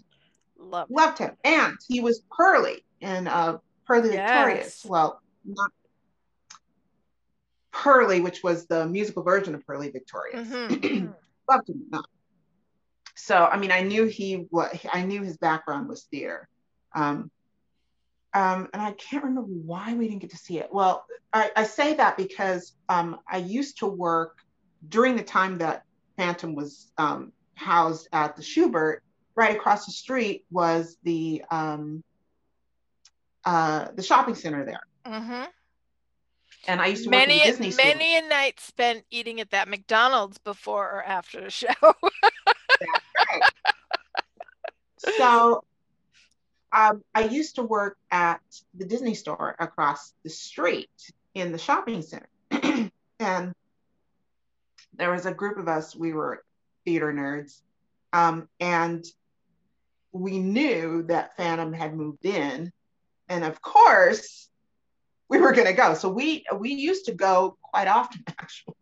Loved, 0.59 0.91
loved 0.91 1.19
him, 1.19 1.33
and 1.45 1.77
he 1.87 2.01
was 2.01 2.23
Purlie 2.31 2.85
in 3.01 3.29
uh, 3.29 3.59
Purlie 3.87 4.15
yes. 4.15 4.31
Victorious. 4.31 4.87
Well, 4.89 5.21
not 5.47 5.71
Purlie, 7.73 8.21
which 8.21 8.43
was 8.43 8.67
the 8.67 8.87
musical 8.87 9.23
version 9.23 9.55
of 9.55 9.67
Purlie 9.67 9.91
Victorious. 9.91 10.49
Mm-hmm. 10.49 11.07
Loved 11.49 11.69
him 11.69 11.85
not. 11.91 12.07
So 13.15 13.47
I 13.47 13.59
mean, 13.59 13.71
I 13.71 13.83
knew 13.83 14.05
he 14.05 14.47
what 14.51 14.75
I 14.93 15.03
knew 15.03 15.23
his 15.23 15.37
background 15.37 15.89
was 15.89 16.05
theater. 16.05 16.49
Um, 16.95 17.31
um, 18.35 18.69
and 18.73 18.83
I 18.83 18.93
can't 18.93 19.25
remember 19.25 19.49
why 19.49 19.95
we 19.95 20.09
didn't 20.09 20.21
get 20.21 20.31
to 20.31 20.37
see 20.37 20.59
it. 20.59 20.69
Well, 20.71 21.07
I, 21.33 21.51
I 21.57 21.65
say 21.65 21.95
that 21.95 22.17
because 22.17 22.75
um, 22.89 23.19
I 23.31 23.39
used 23.39 23.79
to 23.79 23.87
work 23.87 24.37
during 24.87 25.17
the 25.17 25.23
time 25.23 25.59
that 25.59 25.85
Phantom 26.19 26.55
was 26.55 26.91
um, 26.99 27.33
housed 27.55 28.09
at 28.13 28.37
the 28.37 28.43
Shubert. 28.43 28.99
Right 29.35 29.55
across 29.55 29.85
the 29.85 29.93
street 29.93 30.45
was 30.51 30.97
the 31.03 31.43
um, 31.51 32.03
uh, 33.45 33.89
the 33.95 34.03
shopping 34.03 34.35
center 34.35 34.65
there. 34.65 34.81
Mm-hmm. 35.07 35.45
And 36.69 36.81
I 36.81 36.87
used 36.87 37.05
to 37.05 37.11
many 37.11 37.39
work 37.39 37.43
at 37.43 37.59
Disney 37.59 37.73
many 37.77 38.17
store. 38.17 38.27
a 38.27 38.29
night 38.29 38.61
spent 38.61 39.05
eating 39.11 39.41
at 39.41 39.51
that 39.51 39.69
McDonald's 39.69 40.39
before 40.39 40.85
or 40.85 41.03
after 41.05 41.41
the 41.41 41.51
show. 41.51 41.69
right. 41.83 43.43
so 44.99 45.63
um, 46.73 47.03
I 47.15 47.25
used 47.25 47.57
to 47.57 47.63
work 47.63 47.97
at 48.11 48.41
the 48.75 48.85
Disney 48.85 49.15
store 49.15 49.55
across 49.59 50.13
the 50.25 50.31
street 50.31 50.91
in 51.35 51.53
the 51.53 51.59
shopping 51.59 52.03
center. 52.03 52.29
and 53.21 53.55
there 54.97 55.13
was 55.13 55.27
a 55.27 55.35
group 55.35 55.59
of 55.59 55.69
us, 55.69 55.95
we 55.95 56.13
were 56.13 56.43
theater 56.85 57.13
nerds. 57.13 57.61
Um, 58.13 58.49
and 58.59 59.05
we 60.13 60.39
knew 60.39 61.05
that 61.05 61.37
Phantom 61.37 61.73
had 61.73 61.95
moved 61.95 62.25
in. 62.25 62.73
And 63.29 63.45
of 63.45 63.61
course, 63.61 64.49
we 65.29 65.39
were 65.39 65.53
going 65.53 65.66
to 65.66 65.72
go. 65.72 65.95
So 65.95 66.09
we 66.09 66.45
we 66.57 66.72
used 66.72 67.07
to 67.07 67.12
go 67.12 67.57
quite 67.62 67.89
often 67.89 68.22
actually, 68.39 68.74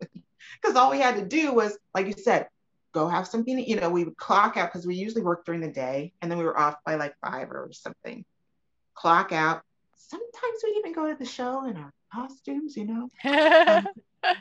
because 0.61 0.75
all 0.75 0.91
we 0.91 0.99
had 0.99 1.15
to 1.15 1.25
do 1.25 1.53
was, 1.53 1.77
like 1.93 2.07
you 2.07 2.13
said, 2.13 2.47
go 2.93 3.07
have 3.07 3.27
something. 3.27 3.57
You 3.59 3.79
know, 3.79 3.89
we 3.89 4.03
would 4.03 4.17
clock 4.17 4.57
out 4.57 4.71
because 4.71 4.85
we 4.85 4.95
usually 4.95 5.23
work 5.23 5.45
during 5.45 5.61
the 5.61 5.71
day, 5.71 6.13
and 6.21 6.29
then 6.29 6.37
we 6.37 6.45
were 6.45 6.57
off 6.57 6.75
by 6.85 6.95
like 6.95 7.15
five 7.23 7.51
or 7.51 7.69
something. 7.71 8.25
Clock 8.93 9.31
out. 9.31 9.61
Sometimes 9.95 10.61
we'd 10.63 10.77
even 10.77 10.93
go 10.93 11.11
to 11.11 11.17
the 11.17 11.25
show 11.25 11.65
in 11.65 11.77
our 11.77 11.93
costumes. 12.13 12.77
You 12.77 12.85
know. 12.85 13.09
um, 13.67 13.87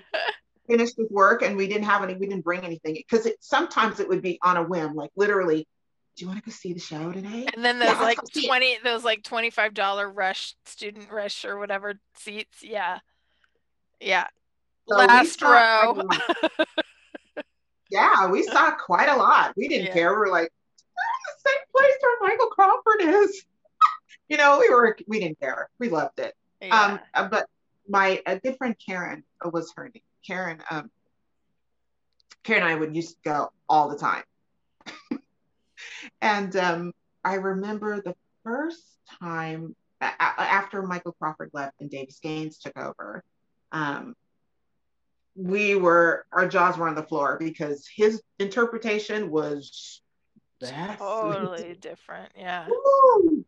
finished 0.67 0.95
with 0.97 1.11
work 1.11 1.43
and 1.43 1.59
we 1.59 1.69
didn't 1.69 1.85
have 1.85 2.03
any 2.03 2.15
we 2.15 2.27
didn't 2.27 2.43
bring 2.43 2.63
anything 2.63 2.95
because 2.95 3.27
it 3.27 3.37
sometimes 3.41 4.01
it 4.01 4.09
would 4.09 4.23
be 4.23 4.39
on 4.43 4.57
a 4.57 4.63
whim 4.63 4.95
like 4.95 5.11
literally 5.15 5.67
do 6.17 6.25
you 6.25 6.29
want 6.29 6.43
to 6.43 6.49
go 6.49 6.53
see 6.53 6.73
the 6.73 6.81
show 6.81 7.13
today? 7.13 7.47
And 7.55 7.65
then 7.65 7.79
there's 7.79 7.93
yeah, 7.93 8.03
like 8.03 8.19
20, 8.47 8.79
those 8.85 9.05
like 9.05 9.23
$25 9.23 10.13
rush, 10.15 10.55
student 10.65 11.11
rush 11.11 11.45
or 11.45 11.59
whatever 11.59 11.95
seats. 12.17 12.63
Yeah. 12.63 13.01
Yeah. 14.01 14.27
So 14.89 14.97
Last 14.97 15.43
row. 15.43 16.03
yeah, 17.91 18.29
we 18.29 18.43
saw 18.45 18.73
quite 18.77 19.09
a 19.09 19.17
lot. 19.17 19.55
We 19.57 19.67
didn't 19.67 19.87
yeah. 19.87 19.93
care. 19.93 20.13
We 20.13 20.19
were 20.19 20.29
like, 20.31 20.51
the 21.25 21.51
same 21.51 21.63
place 21.75 21.95
where 22.01 22.31
Michael 22.31 22.47
Crawford 22.47 23.01
is. 23.01 23.45
you 24.29 24.37
know, 24.37 24.59
we 24.61 24.69
were, 24.69 24.97
we 25.09 25.21
didn't 25.21 25.41
care. 25.41 25.69
We 25.79 25.89
loved 25.89 26.21
it. 26.21 26.35
Yeah. 26.61 26.81
Um, 26.81 27.01
uh, 27.15 27.29
but 27.29 27.49
my 27.89 28.23
a 28.27 28.39
good 28.39 28.57
friend 28.57 28.75
Karen 28.85 29.25
uh, 29.45 29.51
was 29.51 29.73
her 29.77 29.91
name. 29.93 30.03
Karen, 30.27 30.63
um, 30.71 30.91
Karen 32.45 32.63
and 32.63 32.73
I 32.73 32.75
would 32.77 32.95
used 32.95 33.17
to 33.17 33.31
go 33.31 33.51
all 33.69 33.89
the 33.89 33.99
time. 33.99 34.23
And 36.21 36.55
um, 36.57 36.93
I 37.25 37.35
remember 37.35 38.01
the 38.01 38.15
first 38.45 38.83
time 39.21 39.75
a- 40.01 40.23
after 40.23 40.83
Michael 40.83 41.13
Crawford 41.13 41.51
left 41.53 41.81
and 41.81 41.91
Davis 41.91 42.19
Gaines 42.21 42.59
took 42.59 42.77
over, 42.77 43.23
um, 43.73 44.15
we 45.37 45.75
were 45.75 46.25
our 46.33 46.47
jaws 46.47 46.79
were 46.79 46.89
on 46.89 46.95
the 46.95 47.03
floor 47.03 47.37
because 47.39 47.89
his 47.95 48.23
interpretation 48.39 49.31
was 49.31 50.01
totally 50.61 51.75
different. 51.81 52.31
Yeah. 52.37 52.69
Woo! 52.69 53.45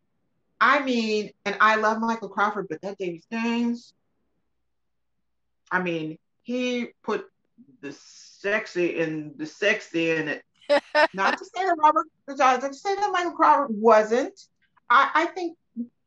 I 0.60 0.82
mean, 0.82 1.30
and 1.44 1.56
I 1.60 1.76
love 1.76 2.00
Michael 2.00 2.28
Crawford, 2.28 2.66
but 2.68 2.80
that 2.80 2.98
Davis 2.98 3.26
Gaines, 3.30 3.94
I 5.70 5.82
mean, 5.82 6.18
he 6.42 6.88
put 7.02 7.26
the 7.82 7.92
sexy 7.92 8.98
in 8.98 9.34
the 9.36 9.46
sexy 9.46 10.10
in 10.10 10.28
it 10.28 10.42
not 11.14 11.38
to 11.38 11.44
say 11.44 11.64
that 11.64 11.76
Robert, 11.78 12.06
not 12.28 12.60
to 12.60 12.74
say 12.74 12.94
that 12.94 13.12
Michael 13.12 13.32
Crawford 13.32 13.70
wasn't. 13.70 14.38
I, 14.88 15.10
I 15.14 15.26
think 15.26 15.56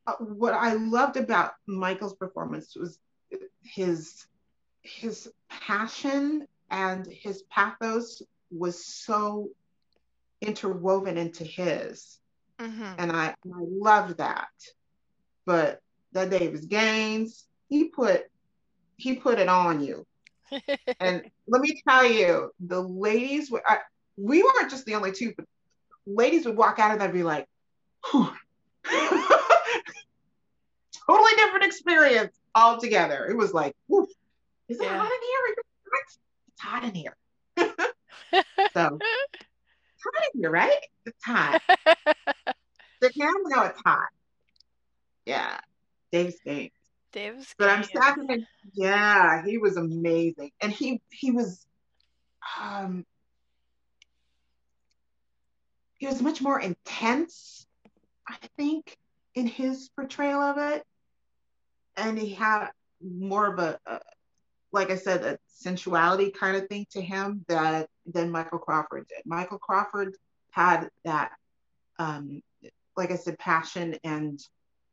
uh, 0.08 0.14
what 0.20 0.54
I 0.54 0.74
loved 0.74 1.18
about 1.18 1.54
Michael's 1.68 2.16
performance 2.16 2.76
was 2.76 3.00
his 3.64 4.26
his 4.82 5.32
passion 5.50 6.48
and 6.72 7.06
his 7.06 7.44
pathos 7.44 8.22
was 8.52 8.84
so 8.84 9.50
interwoven 10.42 11.18
into 11.18 11.44
his, 11.44 12.20
mm-hmm. 12.60 12.94
and 12.98 13.12
I 13.12 13.28
I 13.28 13.36
loved 13.46 14.18
that. 14.18 14.50
But 15.46 15.82
that 16.14 16.30
Davis 16.30 16.66
Gaines, 16.66 17.46
he 17.70 17.86
put 17.86 18.26
he 18.98 19.16
put 19.16 19.40
it 19.40 19.48
on 19.48 19.84
you. 19.84 20.06
and 21.00 21.24
let 21.48 21.62
me 21.62 21.82
tell 21.88 22.06
you, 22.06 22.52
the 22.60 22.82
ladies 22.82 23.52
were. 23.52 23.64
I, 23.66 23.80
we 24.20 24.44
weren't 24.44 24.70
just 24.70 24.86
the 24.86 24.96
only 24.96 25.12
two, 25.12 25.34
but 25.36 25.46
ladies 26.06 26.46
would 26.46 26.58
walk 26.58 26.80
out 26.80 26.92
of 26.92 27.00
that 27.00 27.06
and 27.06 27.14
be 27.14 27.24
like, 27.24 27.48
totally 28.14 28.36
different 31.36 31.66
experience 31.66 32.36
altogether. 32.54 33.26
It 33.26 33.38
was 33.38 33.54
like, 33.54 33.76
is 34.68 34.80
it 34.80 34.84
yeah. 34.84 34.98
hot 34.98 35.12
in 35.12 35.22
here? 35.28 35.56
It's 36.06 36.62
hot 36.62 36.84
in 36.84 36.96
here. 36.96 37.16
so 38.74 39.00
it's 39.00 40.04
hot 40.04 40.24
in 40.34 40.42
here, 40.42 40.52
right? 40.52 40.78
It's 41.06 41.24
hot. 41.24 41.62
the 43.02 43.10
camera 43.10 43.50
know 43.50 43.64
it's 43.64 43.82
hot. 43.86 44.10
Yeah. 45.26 45.60
Davis 46.12 46.36
Gaines. 46.46 46.72
Davis 47.12 47.56
But 47.58 47.70
I'm 47.70 47.84
sad 47.84 48.18
yeah, 48.74 49.44
he 49.44 49.58
was 49.58 49.78
amazing. 49.78 50.52
And 50.62 50.72
he 50.72 51.02
he 51.10 51.32
was 51.32 51.66
um 52.62 53.06
he 56.00 56.08
was 56.08 56.22
much 56.22 56.42
more 56.42 56.60
intense, 56.60 57.68
I 58.28 58.36
think, 58.58 58.98
in 59.36 59.46
his 59.46 59.90
portrayal 59.96 60.42
of 60.42 60.58
it. 60.58 60.84
And 61.96 62.18
he 62.18 62.34
had 62.34 62.70
more 63.02 63.54
of 63.54 63.60
a, 63.60 63.80
a 63.86 64.00
like 64.72 64.92
I 64.92 64.96
said, 64.96 65.24
a 65.24 65.38
sensuality 65.48 66.32
kind 66.32 66.56
of 66.56 66.68
thing 66.68 66.86
to 66.92 67.02
him 67.02 67.44
that 67.48 67.90
than 68.06 68.32
Michael 68.32 68.60
Crawford 68.60 69.08
did. 69.10 69.26
Michael 69.26 69.58
Crawford 69.60 70.16
had 70.52 70.90
that, 71.04 71.32
um, 71.98 72.42
like 72.96 73.12
I 73.12 73.16
said, 73.16 73.38
passion 73.38 73.96
and 74.04 74.40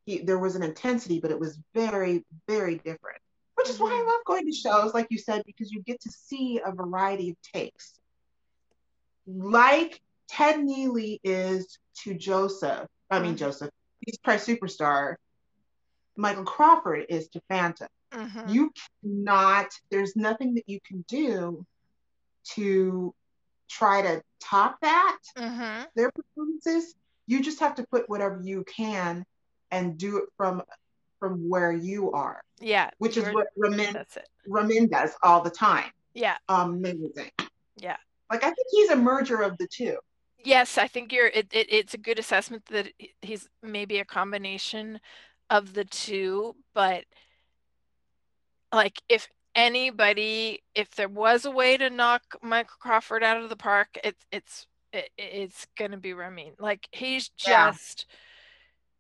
he, 0.07 0.19
there 0.19 0.39
was 0.39 0.57
an 0.57 0.63
intensity, 0.63 1.21
but 1.21 1.31
it 1.31 1.39
was 1.39 1.59
very, 1.75 2.25
very 2.49 2.77
different. 2.77 3.19
Which 3.57 3.69
is 3.69 3.79
why 3.79 3.89
I 3.89 3.95
mm-hmm. 3.95 4.09
love 4.09 4.21
going 4.27 4.47
to 4.47 4.53
shows, 4.53 4.93
like 4.93 5.07
you 5.11 5.19
said, 5.19 5.43
because 5.47 5.73
you 5.73 5.83
get 5.83 6.01
to 6.03 6.11
see 6.11 6.61
a 6.65 6.73
variety 6.73 7.31
of 7.31 7.37
takes. 7.43 7.99
Like 9.27 10.01
Ted 10.29 10.57
Neeley 10.57 11.21
is 11.23 11.79
to 12.03 12.15
Joseph, 12.15 12.89
I 13.11 13.19
mean, 13.19 13.31
mm-hmm. 13.31 13.37
Joseph, 13.37 13.71
he's 14.01 14.19
Christ 14.23 14.47
Superstar. 14.47 15.17
Michael 16.17 16.45
Crawford 16.45 17.07
is 17.09 17.29
to 17.29 17.41
Phantom. 17.49 17.89
Mm-hmm. 18.13 18.49
You 18.49 18.73
cannot, 19.03 19.67
there's 19.91 20.17
nothing 20.17 20.55
that 20.55 20.65
you 20.67 20.81
can 20.87 21.05
do 21.09 21.65
to 22.55 23.15
try 23.69 24.03
to 24.03 24.23
top 24.41 24.79
that, 24.81 25.19
mm-hmm. 25.37 25.85
their 25.95 26.11
performances. 26.11 26.95
You 27.27 27.43
just 27.43 27.61
have 27.61 27.75
to 27.77 27.87
put 27.91 28.09
whatever 28.09 28.41
you 28.43 28.65
can 28.65 29.25
and 29.71 29.99
do 29.99 30.19
it 30.19 30.25
from 30.37 30.63
from 31.19 31.49
where 31.49 31.73
you 31.73 32.13
are. 32.13 32.41
Yeah. 32.61 32.91
Which 32.99 33.17
is 33.17 33.25
what 33.33 33.47
Ramin, 33.57 33.97
Ramin 34.47 34.87
does 34.89 35.15
all 35.23 35.41
the 35.41 35.51
time. 35.51 35.91
Yeah. 36.15 36.37
Amazing. 36.49 37.31
Yeah. 37.77 37.97
Like 38.31 38.45
I 38.45 38.51
think 38.51 38.67
he's 38.71 38.91
a 38.91 38.97
merger 38.97 39.41
of 39.43 39.57
the 39.59 39.67
two 39.67 39.97
yes, 40.47 40.79
I 40.79 40.87
think 40.87 41.13
you're. 41.13 41.27
It, 41.27 41.49
it, 41.53 41.67
it's 41.71 41.95
a 41.95 41.99
good 41.99 42.19
assessment 42.19 42.65
that 42.67 42.89
he's 43.21 43.49
maybe 43.63 43.99
a 43.99 44.05
combination 44.05 45.01
of 45.51 45.75
the 45.75 45.85
two, 45.85 46.55
but 46.75 47.05
like 48.73 49.03
if 49.09 49.29
anybody, 49.55 50.63
if 50.75 50.95
there 50.95 51.09
was 51.09 51.45
a 51.45 51.51
way 51.51 51.77
to 51.77 51.91
knock 51.91 52.23
Michael 52.43 52.77
Crawford 52.81 53.23
out 53.23 53.43
of 53.43 53.51
the 53.51 53.57
park, 53.57 53.99
it's 54.05 54.25
it's 54.31 54.67
it's 55.19 55.67
gonna 55.77 55.99
be 55.99 56.15
Ramin. 56.15 56.53
Like 56.59 56.89
he's 56.93 57.29
just. 57.29 58.07
Yeah. 58.09 58.17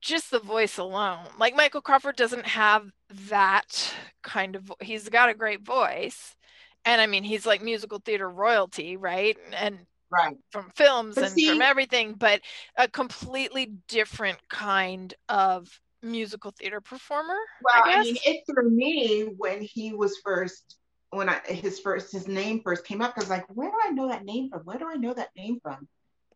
Just 0.02 0.30
the 0.30 0.38
voice 0.38 0.78
alone. 0.78 1.24
Like 1.36 1.56
Michael 1.56 1.80
Crawford 1.80 2.14
doesn't 2.14 2.46
have 2.46 2.92
that 3.28 3.92
kind 4.22 4.54
of 4.54 4.70
he's 4.80 5.08
got 5.08 5.30
a 5.30 5.34
great 5.34 5.62
voice. 5.62 6.36
And 6.84 7.00
I 7.00 7.06
mean, 7.06 7.24
he's 7.24 7.44
like 7.44 7.60
musical 7.60 7.98
theater 7.98 8.30
royalty, 8.30 8.96
right? 8.96 9.36
And 9.56 9.78
right. 10.10 10.36
from 10.50 10.70
films 10.74 11.14
but 11.14 11.24
and 11.24 11.32
see, 11.32 11.48
from 11.48 11.62
everything 11.62 12.14
but 12.14 12.40
a 12.76 12.88
completely 12.88 13.72
different 13.88 14.38
kind 14.48 15.14
of 15.28 15.68
musical 16.02 16.52
theater 16.52 16.80
performer 16.80 17.36
well 17.62 17.82
i, 17.84 17.94
I 17.94 18.02
mean 18.02 18.16
it 18.24 18.44
threw 18.48 18.70
me 18.70 19.22
when 19.36 19.60
he 19.60 19.92
was 19.92 20.18
first 20.24 20.76
when 21.10 21.28
i 21.28 21.40
his 21.46 21.80
first 21.80 22.12
his 22.12 22.28
name 22.28 22.60
first 22.62 22.84
came 22.84 23.00
up 23.00 23.14
because 23.14 23.30
like 23.30 23.46
where 23.48 23.70
do 23.70 23.76
i 23.84 23.90
know 23.90 24.08
that 24.08 24.24
name 24.24 24.50
from? 24.50 24.60
Where 24.60 24.78
do 24.78 24.86
i 24.88 24.94
know 24.94 25.14
that 25.14 25.30
name 25.36 25.58
from? 25.62 25.88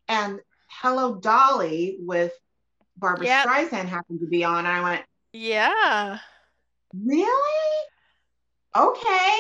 And 0.09 0.41
hello 0.69 1.17
dolly 1.17 1.99
with 2.01 2.33
barbra 2.97 3.27
yep. 3.27 3.47
streisand 3.47 3.87
happened 3.87 4.21
to 4.21 4.27
be 4.27 4.45
on 4.45 4.59
and 4.59 4.69
i 4.69 4.83
went 4.83 5.05
yeah. 5.33 6.19
Really? 6.93 7.87
Okay 8.77 9.37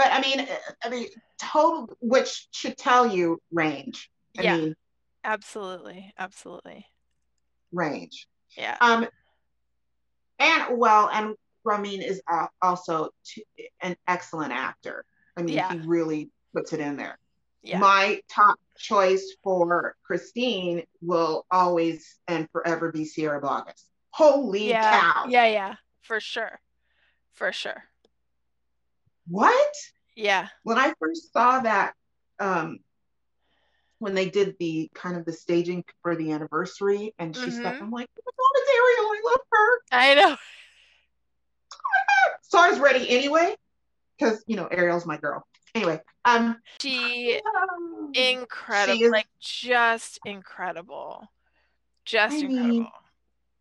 but 0.00 0.08
i 0.12 0.20
mean 0.22 0.46
i 0.82 0.88
mean 0.88 1.06
total, 1.40 1.96
which 2.00 2.48
should 2.50 2.76
tell 2.76 3.06
you 3.06 3.40
range. 3.50 4.10
I 4.38 4.42
yeah, 4.42 4.56
mean, 4.56 4.76
absolutely, 5.24 6.12
absolutely. 6.18 6.86
Range. 7.72 8.26
Yeah. 8.56 8.76
Um, 8.80 9.06
and 10.38 10.78
well, 10.78 11.08
and 11.12 11.34
Ramin 11.64 12.02
is 12.02 12.22
also 12.62 13.10
an 13.80 13.96
excellent 14.06 14.52
actor. 14.52 15.04
I 15.36 15.42
mean, 15.42 15.56
yeah. 15.56 15.72
he 15.72 15.78
really 15.80 16.30
puts 16.54 16.72
it 16.72 16.80
in 16.80 16.96
there. 16.96 17.18
Yeah. 17.62 17.78
My 17.78 18.20
top 18.28 18.58
choice 18.78 19.36
for 19.42 19.94
Christine 20.02 20.84
will 21.02 21.46
always 21.50 22.18
and 22.26 22.48
forever 22.50 22.90
be 22.90 23.04
Sierra 23.04 23.40
Boggess. 23.40 23.84
Holy 24.10 24.70
yeah. 24.70 25.00
cow. 25.00 25.26
Yeah, 25.28 25.46
yeah, 25.46 25.74
for 26.00 26.20
sure. 26.20 26.60
For 27.34 27.52
sure. 27.52 27.84
What? 29.30 29.74
Yeah. 30.16 30.48
When 30.64 30.76
I 30.76 30.92
first 30.98 31.32
saw 31.32 31.60
that, 31.60 31.94
um, 32.40 32.80
when 34.00 34.14
they 34.14 34.28
did 34.28 34.56
the 34.58 34.90
kind 34.94 35.16
of 35.16 35.24
the 35.24 35.32
staging 35.32 35.84
for 36.02 36.16
the 36.16 36.32
anniversary 36.32 37.14
and 37.18 37.36
she 37.36 37.42
mm-hmm. 37.42 37.66
I'm 37.66 37.90
like, 37.90 38.08
oh 38.18 38.22
my 38.26 38.32
God, 38.36 38.50
it's 38.54 38.70
Ariel. 38.70 39.10
I 39.12 39.20
love 39.30 39.40
her. 39.52 39.80
I 39.92 40.14
know. 40.14 40.36
Oh. 41.72 41.76
So 42.42 42.58
I 42.58 42.68
was 42.68 42.80
ready 42.80 43.08
anyway, 43.08 43.54
because 44.18 44.42
you 44.48 44.56
know, 44.56 44.66
Ariel's 44.66 45.06
my 45.06 45.16
girl. 45.16 45.46
Anyway, 45.72 46.00
um 46.24 46.56
she 46.80 47.40
um, 47.46 48.10
incredible 48.12 48.96
she 48.96 49.04
is, 49.04 49.12
like 49.12 49.28
just 49.38 50.18
incredible. 50.24 51.28
Just 52.04 52.34
I 52.34 52.38
incredible. 52.38 52.68
Mean, 52.68 52.88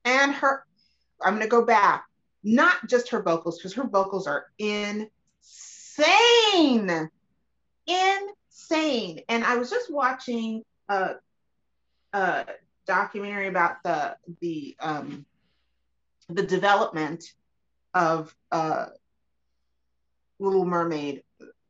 and 0.05 0.33
her 0.33 0.65
I'm 1.21 1.35
gonna 1.35 1.45
go 1.45 1.63
back. 1.63 2.05
Not 2.43 2.87
just 2.87 3.09
her 3.09 3.21
vocals, 3.21 3.59
because 3.59 3.75
her 3.75 3.87
vocals 3.87 4.25
are 4.25 4.47
insane. 5.99 7.09
Insane. 7.87 9.21
And 9.29 9.43
I 9.43 9.57
was 9.57 9.69
just 9.69 9.91
watching 9.91 10.63
a, 10.89 11.15
a 12.13 12.45
documentary 12.85 13.47
about 13.47 13.83
the 13.83 14.15
the 14.41 14.75
um 14.79 15.25
the 16.29 16.43
development 16.43 17.23
of 17.93 18.35
uh 18.51 18.87
Little 20.39 20.65
Mermaid, 20.65 21.23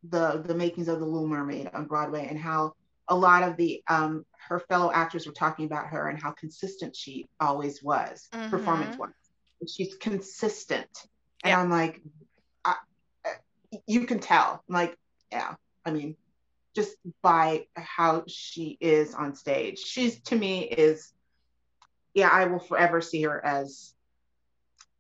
the 0.04 0.44
the 0.46 0.56
makings 0.56 0.88
of 0.88 1.00
the 1.00 1.06
Little 1.06 1.28
Mermaid 1.28 1.70
on 1.74 1.86
Broadway, 1.86 2.28
and 2.30 2.40
how 2.40 2.74
a 3.08 3.16
lot 3.16 3.44
of 3.44 3.58
the 3.58 3.82
um, 3.88 4.26
her 4.48 4.60
fellow 4.60 4.92
actors 4.92 5.26
were 5.26 5.34
talking 5.34 5.66
about 5.66 5.88
her 5.88 6.08
and 6.08 6.22
how 6.22 6.32
consistent 6.32 6.96
she 6.96 7.28
always 7.40 7.82
was 7.84 8.30
mm-hmm. 8.32 8.50
performance 8.50 8.98
wise. 8.98 9.10
She's 9.68 9.96
consistent, 9.96 11.08
and 11.44 11.54
I'm 11.54 11.70
like, 11.72 12.02
you 13.88 14.06
can 14.06 14.20
tell. 14.20 14.64
Like, 14.68 14.98
yeah, 15.32 15.56
I 15.86 15.92
mean, 15.92 16.16
just 16.76 16.96
by 17.22 17.68
how 17.76 18.24
she 18.28 18.78
is 18.80 19.14
on 19.14 19.36
stage, 19.36 19.80
she's 19.80 20.20
to 20.22 20.36
me 20.36 20.64
is, 20.64 21.14
yeah, 22.14 22.30
I 22.32 22.46
will 22.46 22.60
forever 22.60 23.02
see 23.02 23.24
her 23.24 23.44
as 23.44 23.94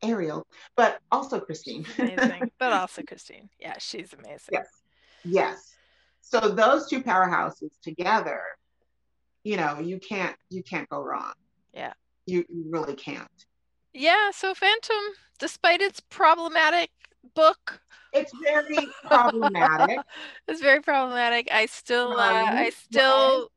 Ariel, 0.01 0.45
but 0.75 0.99
also 1.11 1.39
Christine. 1.39 1.85
amazing, 1.97 2.51
but 2.59 2.71
also 2.73 3.01
Christine. 3.03 3.49
Yeah, 3.59 3.75
she's 3.79 4.13
amazing. 4.13 4.49
Yes, 4.51 4.67
yes. 5.23 5.75
So 6.21 6.39
those 6.39 6.87
two 6.87 7.01
powerhouses 7.01 7.71
together, 7.81 8.41
you 9.43 9.57
know, 9.57 9.79
you 9.79 9.99
can't 9.99 10.35
you 10.49 10.63
can't 10.63 10.87
go 10.89 11.01
wrong. 11.01 11.33
Yeah, 11.73 11.93
you, 12.25 12.45
you 12.49 12.65
really 12.69 12.95
can't. 12.95 13.27
Yeah. 13.93 14.31
So 14.31 14.53
Phantom, 14.53 15.01
despite 15.39 15.81
its 15.81 15.99
problematic 15.99 16.91
book, 17.35 17.81
it's 18.13 18.31
very 18.43 18.87
problematic. 19.05 19.99
it's 20.47 20.61
very 20.61 20.81
problematic. 20.81 21.49
I 21.51 21.65
still, 21.65 22.13
uh, 22.19 22.45
I 22.47 22.71
still. 22.71 23.49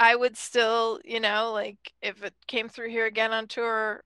I 0.00 0.14
would 0.14 0.36
still, 0.36 1.00
you 1.04 1.18
know, 1.18 1.50
like 1.52 1.92
if 2.00 2.22
it 2.22 2.32
came 2.46 2.68
through 2.68 2.90
here 2.90 3.06
again 3.06 3.32
on 3.32 3.48
tour, 3.48 4.04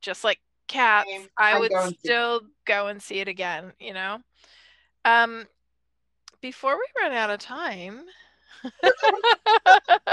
just 0.00 0.24
like 0.24 0.40
cats 0.70 1.10
i, 1.36 1.56
I 1.56 1.58
would 1.58 1.72
still 1.98 2.42
go 2.64 2.86
and 2.86 3.02
see 3.02 3.18
it 3.18 3.26
again 3.26 3.72
you 3.80 3.92
know 3.92 4.18
um 5.04 5.44
before 6.40 6.76
we 6.76 7.02
run 7.02 7.12
out 7.12 7.28
of 7.28 7.40
time 7.40 8.02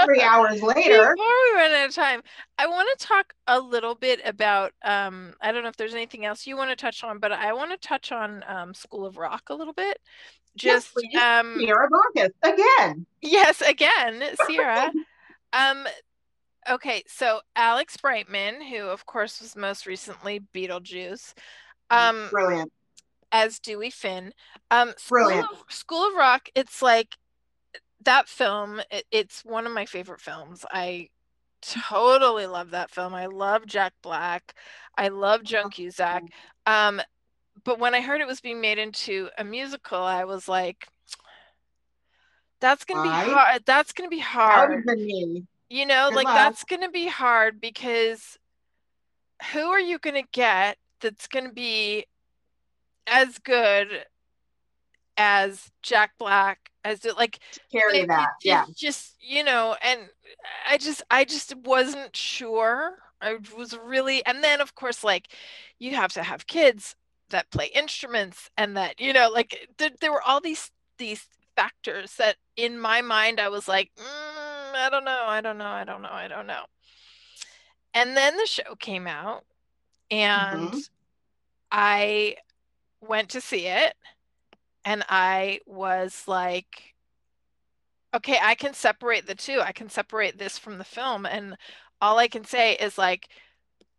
three 0.04 0.22
hours 0.22 0.62
later 0.62 1.14
before 1.14 1.26
we 1.26 1.56
run 1.56 1.72
out 1.72 1.88
of 1.88 1.94
time 1.94 2.22
i 2.58 2.66
want 2.66 2.88
to 2.98 3.06
talk 3.06 3.34
a 3.46 3.58
little 3.58 3.94
bit 3.94 4.20
about 4.24 4.72
um 4.84 5.34
i 5.40 5.52
don't 5.52 5.62
know 5.62 5.68
if 5.68 5.76
there's 5.76 5.94
anything 5.94 6.24
else 6.24 6.46
you 6.46 6.56
want 6.56 6.70
to 6.70 6.76
touch 6.76 7.04
on 7.04 7.18
but 7.18 7.32
i 7.32 7.52
want 7.52 7.70
to 7.70 7.88
touch 7.88 8.12
on 8.12 8.44
um 8.46 8.74
school 8.74 9.04
of 9.04 9.16
rock 9.16 9.42
a 9.48 9.54
little 9.54 9.74
bit 9.74 9.98
just 10.56 10.92
yes, 11.12 11.22
um 11.22 11.56
sierra 11.58 11.88
Boggess 11.88 12.30
again 12.42 13.06
yes 13.22 13.60
again 13.60 14.22
sierra 14.46 14.90
um 15.52 15.86
okay, 16.68 17.02
so 17.06 17.40
Alex 17.56 17.96
Brightman, 17.96 18.60
who 18.60 18.88
of 18.88 19.06
course 19.06 19.40
was 19.40 19.56
most 19.56 19.86
recently 19.86 20.40
Beetlejuice, 20.54 21.32
um, 21.90 22.28
brilliant 22.30 22.70
as 23.32 23.58
Dewey 23.58 23.90
Finn. 23.90 24.32
Um, 24.70 24.92
brilliant. 25.08 25.46
Of, 25.50 25.64
School 25.68 26.08
of 26.08 26.14
Rock. 26.14 26.48
It's 26.54 26.82
like 26.82 27.16
that 28.04 28.28
film. 28.28 28.80
It, 28.90 29.04
it's 29.10 29.44
one 29.44 29.66
of 29.66 29.72
my 29.72 29.86
favorite 29.86 30.20
films. 30.20 30.64
I 30.70 31.08
totally 31.62 32.46
love 32.46 32.70
that 32.70 32.90
film. 32.90 33.14
I 33.14 33.26
love 33.26 33.66
Jack 33.66 33.92
Black. 34.02 34.54
I 34.96 35.08
love 35.08 35.42
Joan 35.42 35.70
Cusack. 35.70 36.22
Um, 36.66 37.00
but 37.64 37.78
when 37.78 37.94
I 37.94 38.00
heard 38.00 38.20
it 38.20 38.26
was 38.26 38.40
being 38.40 38.60
made 38.60 38.78
into 38.78 39.28
a 39.36 39.44
musical, 39.44 39.98
I 39.98 40.24
was 40.24 40.48
like, 40.48 40.86
"That's 42.60 42.84
gonna 42.84 43.02
be 43.02 43.08
hard. 43.08 43.62
That's 43.66 43.92
gonna 43.92 44.08
be 44.08 44.20
hard." 44.20 44.84
You 45.70 45.84
know, 45.84 46.08
Good 46.08 46.16
like 46.16 46.24
luck. 46.24 46.34
that's 46.34 46.64
going 46.64 46.80
to 46.80 46.88
be 46.88 47.06
hard 47.08 47.60
because 47.60 48.38
who 49.52 49.60
are 49.70 49.80
you 49.80 49.98
going 49.98 50.20
to 50.22 50.28
get 50.32 50.78
that's 51.00 51.26
going 51.28 51.44
to 51.44 51.52
be 51.52 52.06
as 53.06 53.38
good 53.38 53.88
as 55.18 55.70
Jack 55.82 56.12
Black 56.18 56.70
as 56.84 57.04
it 57.04 57.16
like 57.16 57.40
carry 57.70 57.98
it, 57.98 58.08
that 58.08 58.30
it, 58.40 58.48
yeah 58.48 58.64
just 58.74 59.16
you 59.20 59.44
know 59.44 59.76
and 59.82 60.00
I 60.66 60.78
just 60.78 61.02
I 61.10 61.24
just 61.24 61.54
wasn't 61.56 62.16
sure 62.16 62.94
I 63.20 63.36
was 63.56 63.76
really 63.76 64.24
and 64.24 64.42
then 64.42 64.60
of 64.60 64.74
course 64.74 65.02
like 65.02 65.28
you 65.78 65.96
have 65.96 66.12
to 66.14 66.22
have 66.22 66.46
kids 66.46 66.94
that 67.30 67.50
play 67.50 67.66
instruments 67.74 68.48
and 68.56 68.76
that 68.76 69.00
you 69.00 69.12
know 69.12 69.28
like 69.28 69.68
there, 69.76 69.90
there 70.00 70.12
were 70.12 70.22
all 70.22 70.40
these 70.40 70.70
these 70.98 71.26
factors 71.56 72.14
that 72.14 72.36
in 72.56 72.78
my 72.78 73.02
mind 73.02 73.40
I 73.40 73.48
was 73.48 73.66
like 73.66 73.90
mm, 73.98 74.74
I 74.74 74.88
don't 74.90 75.04
know, 75.04 75.24
I 75.26 75.40
don't 75.40 75.58
know, 75.58 75.66
I 75.66 75.84
don't 75.84 76.02
know, 76.02 76.12
I 76.12 76.28
don't 76.28 76.46
know. 76.46 76.62
And 77.92 78.16
then 78.16 78.36
the 78.36 78.46
show 78.46 78.76
came 78.78 79.08
out 79.08 79.44
and 80.10 80.68
mm-hmm. 80.68 80.78
I 81.72 82.36
went 83.00 83.30
to 83.30 83.40
see 83.40 83.66
it 83.66 83.94
and 84.84 85.04
I 85.08 85.60
was 85.66 86.24
like, 86.26 86.94
okay, 88.14 88.38
I 88.42 88.54
can 88.54 88.74
separate 88.74 89.26
the 89.26 89.34
two. 89.34 89.60
I 89.60 89.72
can 89.72 89.88
separate 89.88 90.38
this 90.38 90.58
from 90.58 90.78
the 90.78 90.84
film. 90.84 91.26
And 91.26 91.56
all 92.00 92.18
I 92.18 92.28
can 92.28 92.44
say 92.44 92.74
is 92.74 92.96
like, 92.96 93.28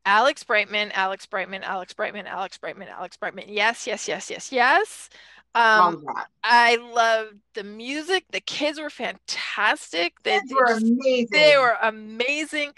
Alex 0.06 0.44
Brightman, 0.44 0.92
Alex 0.94 1.26
Brightman, 1.26 1.64
Alex 1.64 1.94
Brightman, 1.94 2.26
Alex 2.26 2.58
Brightman, 2.58 2.88
Alex 2.88 3.18
Brightman. 3.18 3.46
Yes, 3.48 3.86
yes, 3.86 4.08
yes, 4.08 4.30
yes, 4.30 4.52
yes. 4.52 5.10
Um, 5.56 6.06
I 6.44 6.76
loved 6.78 7.38
the 7.54 7.64
music. 7.64 8.26
The 8.32 8.40
kids 8.40 8.80
were 8.80 8.90
fantastic. 8.90 10.14
They, 10.24 10.40
they 10.40 10.56
were 10.56 10.66
amazing. 10.66 11.28
They 11.32 11.58
were 11.58 11.78
amazing. 11.82 12.72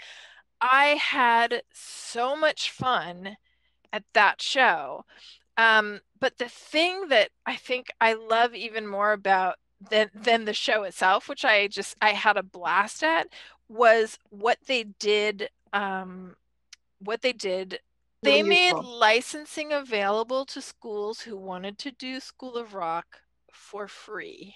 I 0.60 0.98
had 1.00 1.62
so 1.72 2.36
much 2.36 2.70
fun 2.70 3.36
at 3.92 4.04
that 4.14 4.40
show. 4.40 5.04
Um, 5.56 6.00
but 6.18 6.38
the 6.38 6.48
thing 6.48 7.08
that 7.08 7.30
I 7.46 7.56
think 7.56 7.88
I 8.00 8.14
love 8.14 8.54
even 8.54 8.86
more 8.86 9.12
about 9.12 9.56
than 9.90 10.10
than 10.14 10.44
the 10.44 10.54
show 10.54 10.84
itself, 10.84 11.28
which 11.28 11.44
I 11.44 11.68
just 11.68 11.96
I 12.00 12.10
had 12.10 12.36
a 12.36 12.42
blast 12.42 13.02
at, 13.02 13.28
was 13.68 14.18
what 14.30 14.58
they 14.66 14.84
did. 14.84 15.48
Um, 15.72 16.36
what 16.98 17.22
they 17.22 17.32
did 17.32 17.80
they 18.22 18.42
made 18.42 18.74
licensing 18.74 19.72
available 19.72 20.46
to 20.46 20.60
schools 20.62 21.22
who 21.22 21.36
wanted 21.36 21.76
to 21.78 21.90
do 21.90 22.20
School 22.20 22.56
of 22.56 22.72
Rock 22.72 23.22
for 23.52 23.88
free. 23.88 24.54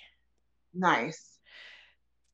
Nice. 0.72 1.38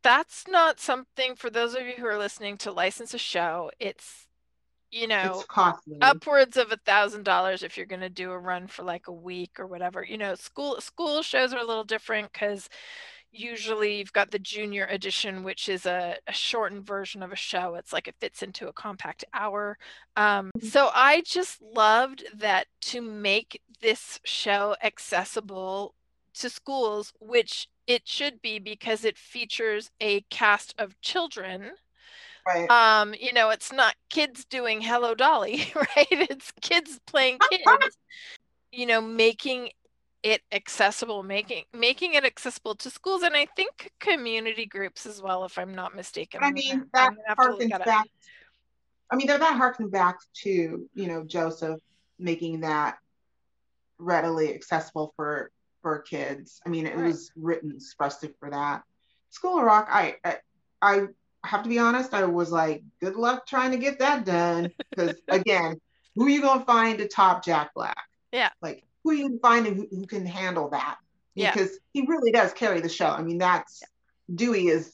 That's 0.02 0.46
not 0.46 0.78
something 0.78 1.34
for 1.36 1.48
those 1.48 1.74
of 1.74 1.86
you 1.86 1.94
who 1.96 2.06
are 2.06 2.18
listening 2.18 2.58
to 2.58 2.72
license 2.72 3.14
a 3.14 3.18
show. 3.18 3.70
It's 3.80 4.26
you 4.92 5.08
know 5.08 5.42
upwards 6.02 6.56
of 6.56 6.70
a 6.70 6.76
thousand 6.76 7.24
dollars 7.24 7.62
if 7.62 7.76
you're 7.76 7.86
going 7.86 8.02
to 8.02 8.10
do 8.10 8.30
a 8.30 8.38
run 8.38 8.66
for 8.68 8.82
like 8.84 9.08
a 9.08 9.12
week 9.12 9.58
or 9.58 9.66
whatever. 9.66 10.04
You 10.04 10.18
know, 10.18 10.34
school 10.34 10.80
school 10.80 11.22
shows 11.22 11.52
are 11.52 11.60
a 11.60 11.66
little 11.66 11.84
different 11.84 12.32
because 12.32 12.68
usually 13.32 13.96
you've 13.96 14.12
got 14.12 14.30
the 14.30 14.38
junior 14.38 14.86
edition 14.90 15.42
which 15.42 15.68
is 15.68 15.86
a, 15.86 16.16
a, 16.26 16.32
shortened 16.32 16.86
version 16.86 17.22
of 17.22 17.32
a 17.32 17.36
show 17.36 17.74
it's 17.76 17.92
like 17.92 18.06
it 18.06 18.14
fits 18.20 18.42
into 18.42 18.68
a 18.68 18.72
compact 18.74 19.24
hour 19.32 19.78
um, 20.18 20.50
mm-hmm. 20.56 20.66
so 20.66 20.90
i 20.92 21.22
just 21.24 21.60
loved 21.62 22.24
that 22.34 22.66
to 22.82 23.00
make 23.00 23.60
this 23.80 24.20
show 24.22 24.76
accessible 24.82 25.94
to 26.34 26.50
schools 26.50 27.14
which 27.20 27.68
it 27.86 28.06
should 28.06 28.40
be 28.42 28.58
because 28.58 29.04
it 29.04 29.16
features 29.16 29.90
a 30.00 30.20
cast 30.30 30.74
of 30.78 31.00
children 31.00 31.70
Right. 32.46 32.70
Um, 32.70 33.14
you 33.18 33.32
know, 33.32 33.50
it's 33.50 33.72
not 33.72 33.94
kids 34.10 34.44
doing 34.44 34.80
Hello 34.80 35.14
Dolly, 35.14 35.64
right? 35.76 36.06
It's 36.10 36.52
kids 36.60 36.98
playing 37.06 37.38
kids. 37.50 37.96
you 38.72 38.86
know, 38.86 39.00
making 39.00 39.70
it 40.22 40.40
accessible, 40.52 41.22
making 41.22 41.64
making 41.72 42.14
it 42.14 42.24
accessible 42.24 42.74
to 42.76 42.90
schools 42.90 43.22
and 43.22 43.36
I 43.36 43.46
think 43.56 43.90
community 44.00 44.66
groups 44.66 45.04
as 45.06 45.20
well, 45.20 45.44
if 45.44 45.58
I'm 45.58 45.74
not 45.74 45.94
mistaken. 45.94 46.40
I 46.42 46.48
I'm 46.48 46.54
mean, 46.54 46.84
that 46.94 47.08
I'm 47.08 47.14
gonna 47.14 47.22
have 47.28 47.38
to 47.38 47.50
look 47.50 47.60
harkens 47.60 47.84
back. 47.84 48.06
I 49.10 49.16
mean, 49.16 49.26
that 49.26 49.40
that 49.40 49.60
harkens 49.60 49.90
back 49.90 50.18
to 50.42 50.88
you 50.94 51.06
know 51.08 51.24
Joseph 51.24 51.80
making 52.18 52.60
that 52.60 52.98
readily 53.98 54.54
accessible 54.54 55.12
for 55.16 55.50
for 55.82 55.98
kids. 56.00 56.60
I 56.64 56.68
mean, 56.68 56.86
it 56.86 56.96
Right. 56.96 57.08
was 57.08 57.30
written 57.36 57.72
expressly 57.74 58.32
for 58.38 58.50
that. 58.50 58.82
School 59.30 59.58
of 59.58 59.64
Rock, 59.64 59.88
I, 59.90 60.16
I 60.24 60.36
I 60.80 61.06
have 61.44 61.62
to 61.62 61.68
be 61.68 61.78
honest, 61.78 62.14
I 62.14 62.24
was 62.24 62.50
like, 62.50 62.82
good 63.00 63.16
luck 63.16 63.46
trying 63.46 63.72
to 63.72 63.76
get 63.76 63.98
that 63.98 64.24
done 64.24 64.70
because 64.90 65.16
again, 65.28 65.80
who 66.14 66.26
are 66.26 66.30
you 66.30 66.42
gonna 66.42 66.64
find 66.64 66.98
to 66.98 67.08
top 67.08 67.44
Jack 67.44 67.74
Black? 67.74 67.96
Yeah. 68.32 68.50
Like 68.60 68.84
who 69.02 69.10
are 69.10 69.14
you 69.14 69.28
gonna 69.28 69.40
find 69.40 69.66
who, 69.66 69.86
who 69.90 70.06
can 70.06 70.26
handle 70.26 70.70
that? 70.70 70.98
Yeah. 71.34 71.52
Because 71.52 71.78
he 71.92 72.02
really 72.06 72.30
does 72.30 72.52
carry 72.52 72.80
the 72.80 72.88
show. 72.88 73.06
I 73.06 73.22
mean, 73.22 73.38
that's 73.38 73.82
Dewey 74.32 74.68
is 74.68 74.92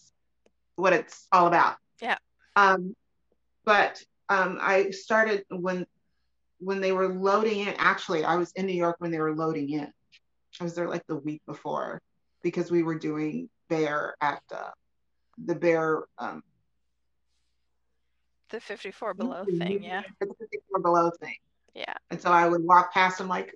what 0.77 0.93
it's 0.93 1.27
all 1.33 1.47
about. 1.47 1.77
Yeah. 2.01 2.17
Um, 2.57 2.95
but 3.65 4.03
um, 4.29 4.59
I 4.61 4.91
started 4.91 5.45
when 5.51 5.87
when 6.61 6.81
they 6.81 6.93
were 6.93 7.09
loading 7.09 7.61
in. 7.61 7.75
Actually, 7.79 8.25
I 8.25 8.37
was 8.37 8.53
in 8.53 8.67
New 8.67 8.75
York 8.75 8.97
when 8.99 9.11
they 9.11 9.21
were 9.21 9.35
loading 9.35 9.71
in. 9.71 9.93
I 10.61 10.65
was 10.65 10.75
there 10.75 10.89
like 10.89 11.07
the 11.07 11.17
week 11.17 11.43
before 11.47 12.01
because 12.43 12.71
we 12.71 12.83
were 12.83 12.99
doing 12.99 13.49
Bare 13.69 14.15
at 14.21 14.43
uh, 14.53 14.71
the 15.45 15.55
Bare 15.55 16.05
um, 16.19 16.43
The 18.51 18.61
54 18.61 19.15
below 19.15 19.45
thing, 19.45 19.83
yeah. 19.83 20.03
the 20.21 20.27
54 20.27 20.81
below 20.81 21.11
thing. 21.21 21.37
Yeah. 21.75 21.95
And 22.11 22.21
so 22.21 22.31
I 22.31 22.49
would 22.49 22.65
walk 22.65 22.93
past 22.93 23.19
them 23.19 23.29
like, 23.29 23.55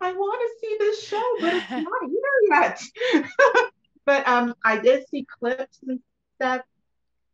I 0.00 0.12
want 0.12 0.40
to 0.40 0.66
see 0.66 0.76
this 0.78 1.06
show, 1.06 1.22
but 1.40 1.54
it's 1.54 1.70
not 1.70 2.08
here 2.08 2.50
yet. 2.50 2.82
but 4.06 4.26
um, 4.26 4.54
I 4.64 4.78
did 4.78 5.08
see 5.08 5.26
clips 5.38 5.78
and 5.86 6.00
stuff. 6.36 6.62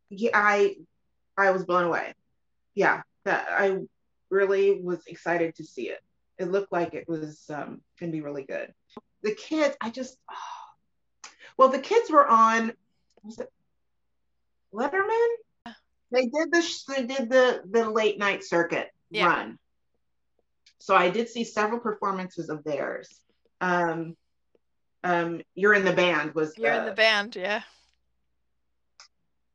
Yeah, 0.09 0.31
I 0.33 0.75
I 1.37 1.51
was 1.51 1.65
blown 1.65 1.85
away. 1.85 2.13
Yeah, 2.75 3.01
that 3.25 3.47
I 3.49 3.79
really 4.29 4.81
was 4.81 5.05
excited 5.07 5.55
to 5.55 5.63
see 5.63 5.89
it. 5.89 5.99
It 6.37 6.51
looked 6.51 6.71
like 6.71 6.93
it 6.93 7.07
was 7.07 7.43
um, 7.49 7.81
gonna 7.99 8.11
be 8.11 8.21
really 8.21 8.43
good. 8.43 8.73
The 9.23 9.33
kids, 9.33 9.75
I 9.81 9.89
just, 9.89 10.17
oh. 10.29 11.29
well, 11.57 11.69
the 11.69 11.79
kids 11.79 12.11
were 12.11 12.27
on. 12.27 12.73
Was 13.23 13.39
it 13.39 13.51
Letterman? 14.73 15.27
They 16.11 16.23
did 16.27 16.51
the 16.51 16.63
they 16.87 17.05
did 17.05 17.29
the 17.29 17.61
the 17.69 17.89
late 17.89 18.17
night 18.17 18.43
circuit 18.43 18.89
Yeah. 19.09 19.27
run. 19.27 19.59
So 20.79 20.95
I 20.95 21.09
did 21.09 21.27
see 21.29 21.43
several 21.43 21.79
performances 21.79 22.49
of 22.49 22.63
theirs. 22.63 23.09
Um, 23.59 24.15
um, 25.03 25.41
you're 25.55 25.73
in 25.73 25.83
the 25.83 25.93
band 25.93 26.33
was 26.33 26.57
You're 26.57 26.73
in 26.73 26.85
the- 26.85 26.91
band, 26.93 27.35
yeah. 27.35 27.61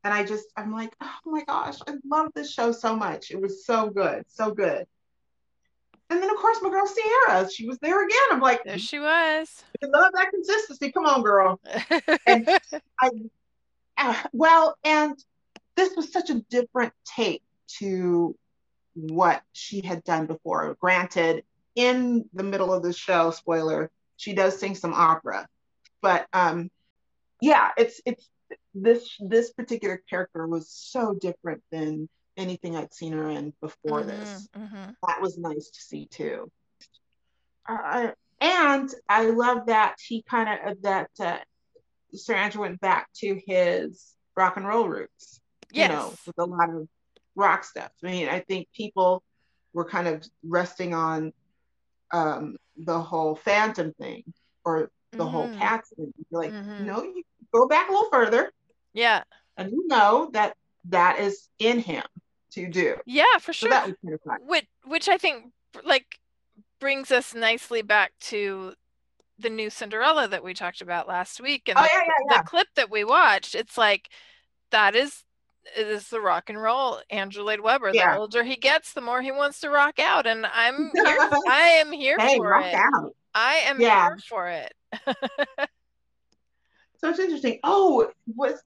and 0.03 0.13
I 0.13 0.23
just 0.25 0.45
I'm 0.55 0.71
like, 0.71 0.93
oh 1.01 1.15
my 1.25 1.43
gosh, 1.45 1.79
I 1.87 1.93
love 2.07 2.27
this 2.35 2.51
show 2.53 2.71
so 2.71 2.95
much. 2.95 3.31
It 3.31 3.41
was 3.41 3.65
so 3.65 3.89
good, 3.89 4.23
so 4.27 4.51
good. 4.51 4.85
And 6.09 6.21
then 6.21 6.29
of 6.29 6.37
course 6.37 6.59
my 6.61 6.69
girl 6.69 6.85
Sierra, 6.85 7.49
she 7.49 7.65
was 7.67 7.79
there 7.79 8.03
again. 8.05 8.17
I'm 8.31 8.41
like, 8.41 8.63
There 8.63 8.77
she 8.77 8.99
was. 8.99 9.63
I 9.81 9.85
love 9.87 10.11
that 10.13 10.29
consistency. 10.29 10.91
Come 10.91 11.05
on, 11.05 11.23
girl. 11.23 11.59
And- 12.27 12.47
Uh, 13.97 14.21
well, 14.33 14.77
and 14.83 15.17
this 15.75 15.95
was 15.95 16.11
such 16.11 16.29
a 16.29 16.41
different 16.49 16.93
take 17.05 17.43
to 17.79 18.35
what 18.95 19.41
she 19.53 19.81
had 19.81 20.03
done 20.03 20.25
before. 20.25 20.75
Granted, 20.79 21.43
in 21.75 22.25
the 22.33 22.43
middle 22.43 22.73
of 22.73 22.83
the 22.83 22.93
show, 22.93 23.31
spoiler, 23.31 23.91
she 24.17 24.33
does 24.33 24.59
sing 24.59 24.75
some 24.75 24.93
opera, 24.93 25.47
but 26.01 26.27
um, 26.33 26.69
yeah, 27.41 27.71
it's 27.77 28.01
it's 28.05 28.29
this 28.75 29.09
this 29.19 29.51
particular 29.51 30.01
character 30.09 30.47
was 30.47 30.69
so 30.69 31.13
different 31.13 31.63
than 31.71 32.07
anything 32.37 32.75
I'd 32.75 32.93
seen 32.93 33.13
her 33.13 33.29
in 33.29 33.53
before 33.61 34.03
this. 34.03 34.47
Mhm, 34.55 34.69
mhm. 34.69 34.95
That 35.07 35.21
was 35.21 35.37
nice 35.37 35.69
to 35.69 35.81
see 35.81 36.05
too. 36.05 36.51
Uh, 37.67 38.11
and 38.39 38.93
I 39.07 39.25
love 39.25 39.67
that 39.67 39.95
he 40.05 40.21
kind 40.21 40.59
of 40.67 40.81
that 40.83 41.09
uh, 41.19 41.39
Sir 42.13 42.33
Andrew 42.35 42.61
went 42.61 42.79
back 42.79 43.07
to 43.15 43.39
his 43.45 44.13
rock 44.35 44.57
and 44.57 44.67
roll 44.67 44.87
roots. 44.87 45.41
Yes. 45.71 45.89
You 45.89 45.95
know, 45.95 46.13
with 46.27 46.37
a 46.37 46.45
lot 46.45 46.69
of 46.69 46.87
rock 47.35 47.63
stuff. 47.63 47.91
I 48.03 48.07
mean, 48.07 48.29
I 48.29 48.39
think 48.41 48.67
people 48.75 49.23
were 49.73 49.85
kind 49.85 50.07
of 50.07 50.23
resting 50.43 50.93
on 50.93 51.33
um, 52.11 52.57
the 52.77 52.99
whole 53.01 53.33
Phantom 53.35 53.91
thing 53.99 54.23
or 54.63 54.91
the 55.13 55.25
whole 55.25 55.47
Mhm. 55.49 55.57
Cats 55.57 55.91
thing. 55.95 56.13
You're 56.29 56.41
like, 56.43 56.51
Mhm. 56.53 56.85
you 56.85 57.13
you 57.15 57.23
go 57.51 57.67
back 57.67 57.89
a 57.89 57.91
little 57.91 58.09
further, 58.11 58.51
Yeah. 58.93 59.23
and 59.57 59.71
you 59.71 59.87
know 59.87 60.29
that 60.33 60.55
that 60.85 61.19
is 61.19 61.49
in 61.57 61.79
him 61.79 62.03
to 62.51 62.67
do. 62.69 62.97
Yeah, 63.05 63.37
for 63.39 63.51
So 63.53 63.65
sure. 63.65 63.69
that 63.71 63.87
was 63.87 63.95
kind 64.03 64.13
of 64.13 64.21
fun. 64.21 64.37
which 64.45 64.67
which 64.85 65.07
I 65.09 65.17
think 65.17 65.53
like 65.83 66.19
brings 66.79 67.09
us 67.11 67.33
nicely 67.33 67.81
back 67.81 68.11
to 68.19 68.75
the 69.39 69.49
new 69.49 69.69
Cinderella 69.69 70.27
that 70.27 70.43
we 70.43 70.53
talked 70.53 70.81
about 70.81 71.07
last 71.07 71.41
week 71.41 71.67
and 71.67 71.77
Oh 71.77 71.81
the, 71.83 71.89
yeah, 71.91 72.13
yeah, 72.29 72.37
the 72.37 72.43
clip 72.49 72.67
that 72.75 72.91
we 72.91 73.03
watched. 73.03 73.55
It's 73.55 73.77
like 73.77 74.09
that 74.71 74.95
is 74.95 75.23
it 75.77 75.87
is 75.87 76.09
the 76.09 76.19
rock 76.21 76.49
and 76.49 76.61
roll 76.61 76.99
Andrew 77.09 77.43
Lloyd 77.43 77.61
Webber. 77.61 77.91
Yeah. 77.93 78.13
The 78.13 78.19
older 78.19 78.43
he 78.43 78.55
gets, 78.55 78.93
the 78.93 79.01
more 79.01 79.21
he 79.21 79.31
wants 79.31 79.59
to 79.61 79.69
rock 79.69 79.97
out, 79.99 80.27
and 80.27 80.45
I'm 80.45 80.91
here, 80.93 81.17
I 81.47 81.61
am 81.79 81.91
here 81.91 82.19
Hey, 82.19 82.37
for 82.37 82.49
rock 82.49 82.65
it. 82.65 82.75
out. 82.75 83.15
I 83.33 83.55
am 83.65 83.79
Yeah. 83.79 84.09
here 84.09 84.17
for 84.27 84.47
it. 84.49 84.73
So 86.99 87.09
it's 87.09 87.19
interesting. 87.19 87.59
Oh, 87.63 88.09
was 88.33 88.63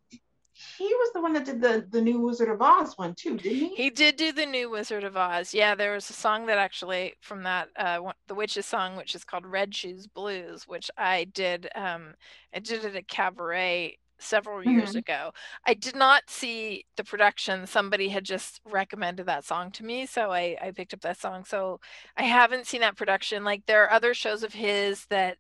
he 0.77 0.85
was 0.85 1.11
the 1.13 1.21
one 1.21 1.33
that 1.33 1.45
did 1.45 1.61
the 1.61 1.85
the 1.89 2.01
new 2.01 2.19
Wizard 2.19 2.49
of 2.49 2.61
Oz 2.61 2.97
one 2.97 3.15
too, 3.15 3.37
didn't 3.37 3.61
he? 3.61 3.77
He 3.77 3.89
did 3.91 4.15
do 4.15 4.31
the 4.31 4.45
new 4.45 4.69
Wizard 4.71 5.03
of 5.03 5.15
Oz. 5.15 5.53
Yeah, 5.53 5.75
there 5.75 5.93
was 5.93 6.09
a 6.09 6.13
song 6.13 6.47
that 6.47 6.57
actually 6.57 7.13
from 7.21 7.43
that 7.43 7.69
uh 7.75 7.99
one, 7.99 8.15
the 8.27 8.35
witch's 8.35 8.65
song, 8.65 8.95
which 8.95 9.13
is 9.15 9.23
called 9.23 9.45
Red 9.45 9.75
Shoes 9.75 10.07
Blues, 10.07 10.67
which 10.67 10.89
I 10.97 11.25
did 11.25 11.69
um 11.75 12.15
I 12.53 12.59
did 12.59 12.83
it 12.85 12.95
at 12.95 13.07
Cabaret 13.07 13.97
several 14.19 14.63
years 14.63 14.95
Mhm. 14.95 14.95
ago. 14.95 15.31
I 15.65 15.75
did 15.75 15.95
not 15.95 16.23
see 16.29 16.85
the 16.95 17.03
production. 17.03 17.67
Somebody 17.67 18.09
had 18.09 18.23
just 18.25 18.61
recommended 18.65 19.27
that 19.27 19.45
song 19.45 19.71
to 19.73 19.85
me, 19.85 20.05
so 20.07 20.31
I 20.31 20.57
I 20.61 20.71
picked 20.71 20.93
up 20.95 21.01
that 21.01 21.19
song. 21.19 21.45
So 21.45 21.79
I 22.17 22.23
haven't 22.23 22.65
seen 22.67 22.81
that 22.81 22.97
production. 22.97 23.43
Like 23.43 23.65
there 23.67 23.83
are 23.83 23.91
other 23.91 24.13
shows 24.15 24.41
of 24.43 24.53
his 24.53 25.05
that 25.07 25.37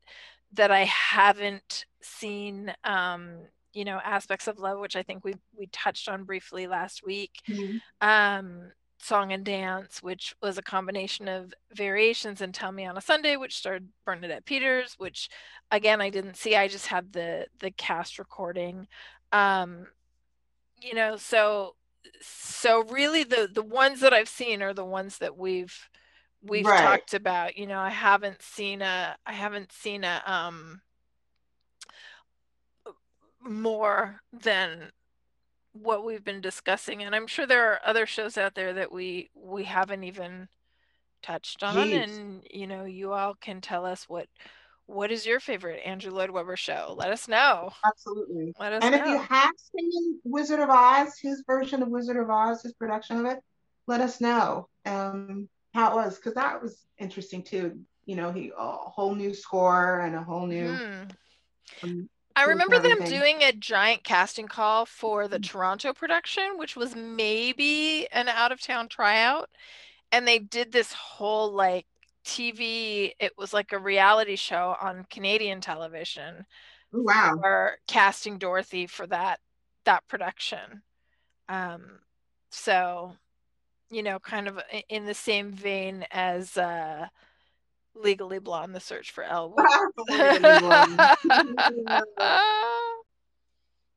that 0.53 0.71
I 0.71 0.85
haven't 0.85 1.85
seen 2.01 2.73
um 2.83 3.47
you 3.77 3.85
know 3.85 3.99
aspects 4.03 4.47
of 4.47 4.57
love 4.59 4.79
which 4.79 4.95
i 4.95 5.03
think 5.03 5.23
we 5.23 5.33
we 5.57 5.67
touched 5.71 6.09
on 6.09 6.23
briefly 6.23 6.65
last 6.67 7.05
week 7.05 7.41
Mhm. 7.49 7.81
um, 8.01 8.71
Song 8.99 9.31
and 9.31 9.45
Dance, 9.45 10.01
which 10.01 10.33
was 10.41 10.57
a 10.57 10.63
combination 10.63 11.27
of 11.27 11.53
variations 11.75 12.41
and 12.41 12.51
Tell 12.51 12.71
Me 12.71 12.83
on 12.87 12.97
a 12.97 13.01
Sunday, 13.01 13.35
which 13.35 13.55
starred 13.55 13.87
Bernadette 14.05 14.43
Peters, 14.45 14.95
which 14.97 15.29
again 15.71 16.01
I 16.01 16.09
didn't 16.09 16.35
see. 16.35 16.55
I 16.55 16.67
just 16.67 16.87
had 16.87 17.13
the 17.13 17.45
the 17.59 17.69
cast 17.71 18.17
recording. 18.17 18.87
Um, 19.31 19.85
you 20.81 20.95
know, 20.95 21.15
so 21.17 21.75
so 22.21 22.83
really 22.85 23.23
the 23.23 23.47
the 23.53 23.61
ones 23.63 23.99
that 24.01 24.13
I've 24.13 24.29
seen 24.29 24.63
are 24.63 24.73
the 24.73 24.85
ones 24.85 25.19
that 25.19 25.37
we've 25.37 25.75
we've 26.41 26.65
Right. 26.65 26.75
talked 26.75 27.13
about. 27.13 27.57
You 27.57 27.67
know, 27.67 27.79
I 27.79 27.89
haven't 27.89 28.41
seen 28.41 28.81
a 28.81 29.15
I 29.25 29.33
haven't 29.33 29.71
seen 29.71 30.03
a 30.03 30.23
um 30.25 30.81
more 33.49 34.21
than 34.33 34.91
what 35.73 36.05
we've 36.05 36.23
been 36.23 36.41
discussing 36.41 37.03
and 37.03 37.15
i'm 37.15 37.27
sure 37.27 37.45
there 37.45 37.71
are 37.71 37.79
other 37.85 38.05
shows 38.05 38.37
out 38.37 38.55
there 38.55 38.73
that 38.73 38.91
we 38.91 39.29
we 39.35 39.63
haven't 39.63 40.03
even 40.03 40.47
touched 41.21 41.61
on 41.63 41.75
Jeez. 41.75 42.03
and 42.03 42.43
you 42.49 42.65
know 42.67 42.85
you 42.85 43.13
all 43.13 43.35
can 43.35 43.61
tell 43.61 43.85
us 43.85 44.05
what 44.07 44.27
what 44.87 45.11
is 45.11 45.25
your 45.25 45.39
favorite 45.39 45.81
andrew 45.85 46.11
lloyd 46.11 46.31
webber 46.31 46.55
show 46.55 46.95
let 46.97 47.11
us 47.11 47.27
know 47.27 47.69
Absolutely. 47.85 48.53
let 48.59 48.73
us 48.73 48.83
And 48.83 48.95
know 48.95 49.01
if 49.01 49.07
you 49.07 49.17
have 49.19 49.53
seen 49.75 50.19
Wizard 50.23 50.59
of 50.59 50.69
Oz, 50.69 51.17
his 51.21 51.43
version 51.45 51.81
of 51.81 51.89
Wizard 51.89 52.17
of 52.17 52.29
Oz, 52.29 52.63
his 52.63 52.73
production 52.73 53.17
of 53.19 53.25
it, 53.25 53.39
let 53.85 54.01
us 54.01 54.21
know 54.21 54.67
um, 54.85 55.49
how 55.73 55.91
it 55.91 55.95
was 55.95 56.15
because 56.15 56.33
that 56.35 56.61
was 56.61 56.85
interesting 56.97 57.43
too. 57.43 57.79
You 58.05 58.15
know, 58.15 58.31
he 58.31 58.51
a 58.57 58.71
whole 58.71 59.13
new 59.13 59.33
score 59.33 59.99
and 59.99 60.15
a 60.15 60.23
whole 60.23 60.47
new. 60.47 60.73
Hmm. 60.73 61.03
um, 61.83 62.09
I 62.37 62.43
remember 62.43 62.77
them 62.77 63.03
doing 63.03 63.41
a 63.41 63.51
giant 63.51 64.03
casting 64.03 64.47
call 64.47 64.85
for 64.85 65.27
the 65.27 65.39
Mm. 65.39 65.45
Toronto 65.45 65.91
production, 65.91 66.57
which 66.57 66.75
was 66.75 66.95
maybe 66.95 68.07
an 68.11 68.29
out 68.29 68.51
of 68.51 68.61
town 68.61 68.89
tryout. 68.89 69.49
And 70.11 70.27
they 70.27 70.37
did 70.39 70.71
this 70.71 70.93
whole 70.93 71.51
like 71.51 71.87
TV, 72.23 73.13
it 73.19 73.35
was 73.37 73.53
like 73.53 73.71
a 73.71 73.79
reality 73.79 74.35
show 74.35 74.77
on 74.79 75.05
Canadian 75.09 75.61
television 75.61 76.45
wow. 76.91 77.37
for 77.41 77.79
casting 77.87 78.37
Dorothy 78.37 78.85
for 78.85 79.07
that 79.07 79.39
that 79.85 80.07
production. 80.07 80.83
Um, 81.49 82.01
so, 82.51 83.15
you 83.89 84.03
know, 84.03 84.19
kind 84.19 84.47
of 84.47 84.59
in 84.89 85.05
the 85.05 85.13
same 85.15 85.51
vein 85.53 86.05
as 86.11 86.55
uh, 86.57 87.07
Legally 88.01 88.39
Blonde: 88.39 88.73
The 88.75 88.79
Search 88.79 89.11
for 89.11 89.23
Elwood. 89.23 89.59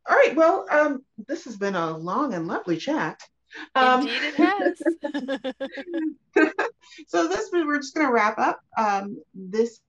All 0.09 0.16
right. 0.16 0.34
Well, 0.34 0.66
um, 0.70 1.05
this 1.28 1.44
has 1.44 1.57
been 1.57 1.74
a 1.74 1.96
long 1.96 2.34
and 2.34 2.46
lovely 2.46 2.76
chat. 2.76 3.20
Um, 3.74 4.03
Indeed, 4.03 4.22
it 4.22 4.34
has. 4.34 4.78
so 7.09 7.28
this 7.28 7.51
we're 7.53 7.78
just 7.78 7.94
going 7.94 8.07
to 8.07 8.12
wrap 8.12 8.38
up. 8.38 8.61
Um, 8.76 9.18
this 9.34 9.80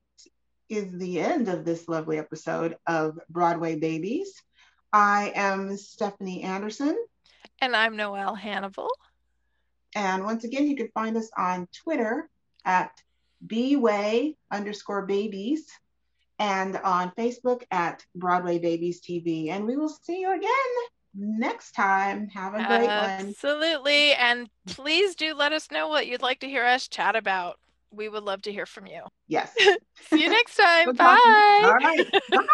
is 0.69 0.91
the 0.97 1.19
end 1.19 1.47
of 1.47 1.65
this 1.65 1.87
lovely 1.87 2.17
episode 2.17 2.77
of 2.87 3.19
Broadway 3.29 3.75
Babies. 3.75 4.33
I 4.93 5.31
am 5.35 5.77
Stephanie 5.77 6.43
Andersen. 6.43 6.97
And 7.59 7.75
I'm 7.75 7.95
Noelle 7.95 8.35
Hannibal. 8.35 8.89
And 9.95 10.23
once 10.23 10.43
again, 10.43 10.67
you 10.67 10.75
can 10.75 10.89
find 10.93 11.17
us 11.17 11.29
on 11.37 11.67
Twitter 11.83 12.29
at 12.65 12.91
bway 13.45 14.35
underscore 14.51 15.05
babies 15.05 15.65
and 16.39 16.75
on 16.77 17.11
Facebook 17.17 17.63
at 17.69 18.03
Broadway 18.15 18.57
Babies 18.57 18.99
TV. 19.01 19.49
And 19.49 19.65
we 19.65 19.77
will 19.77 19.89
see 19.89 20.21
you 20.21 20.33
again 20.35 20.49
next 21.13 21.73
time. 21.73 22.29
Have 22.29 22.53
a 22.55 22.65
great 22.65 22.89
Absolutely. 22.89 22.97
one. 22.97 23.29
Absolutely. 23.29 24.13
And 24.13 24.49
please 24.67 25.15
do 25.15 25.35
let 25.35 25.53
us 25.53 25.69
know 25.71 25.87
what 25.87 26.07
you'd 26.07 26.21
like 26.23 26.39
to 26.39 26.47
hear 26.47 26.65
us 26.65 26.87
chat 26.87 27.15
about. 27.15 27.59
We 27.91 28.09
would 28.09 28.23
love 28.23 28.41
to 28.43 28.51
hear 28.51 28.65
from 28.65 28.87
you. 28.87 29.01
Yes. 29.27 29.53
see 30.09 30.23
you 30.23 30.29
next 30.29 30.55
time. 30.55 30.95
Bye. 30.95 31.61
All 31.63 31.73
right. 31.73 32.11
Bye. 32.31 32.47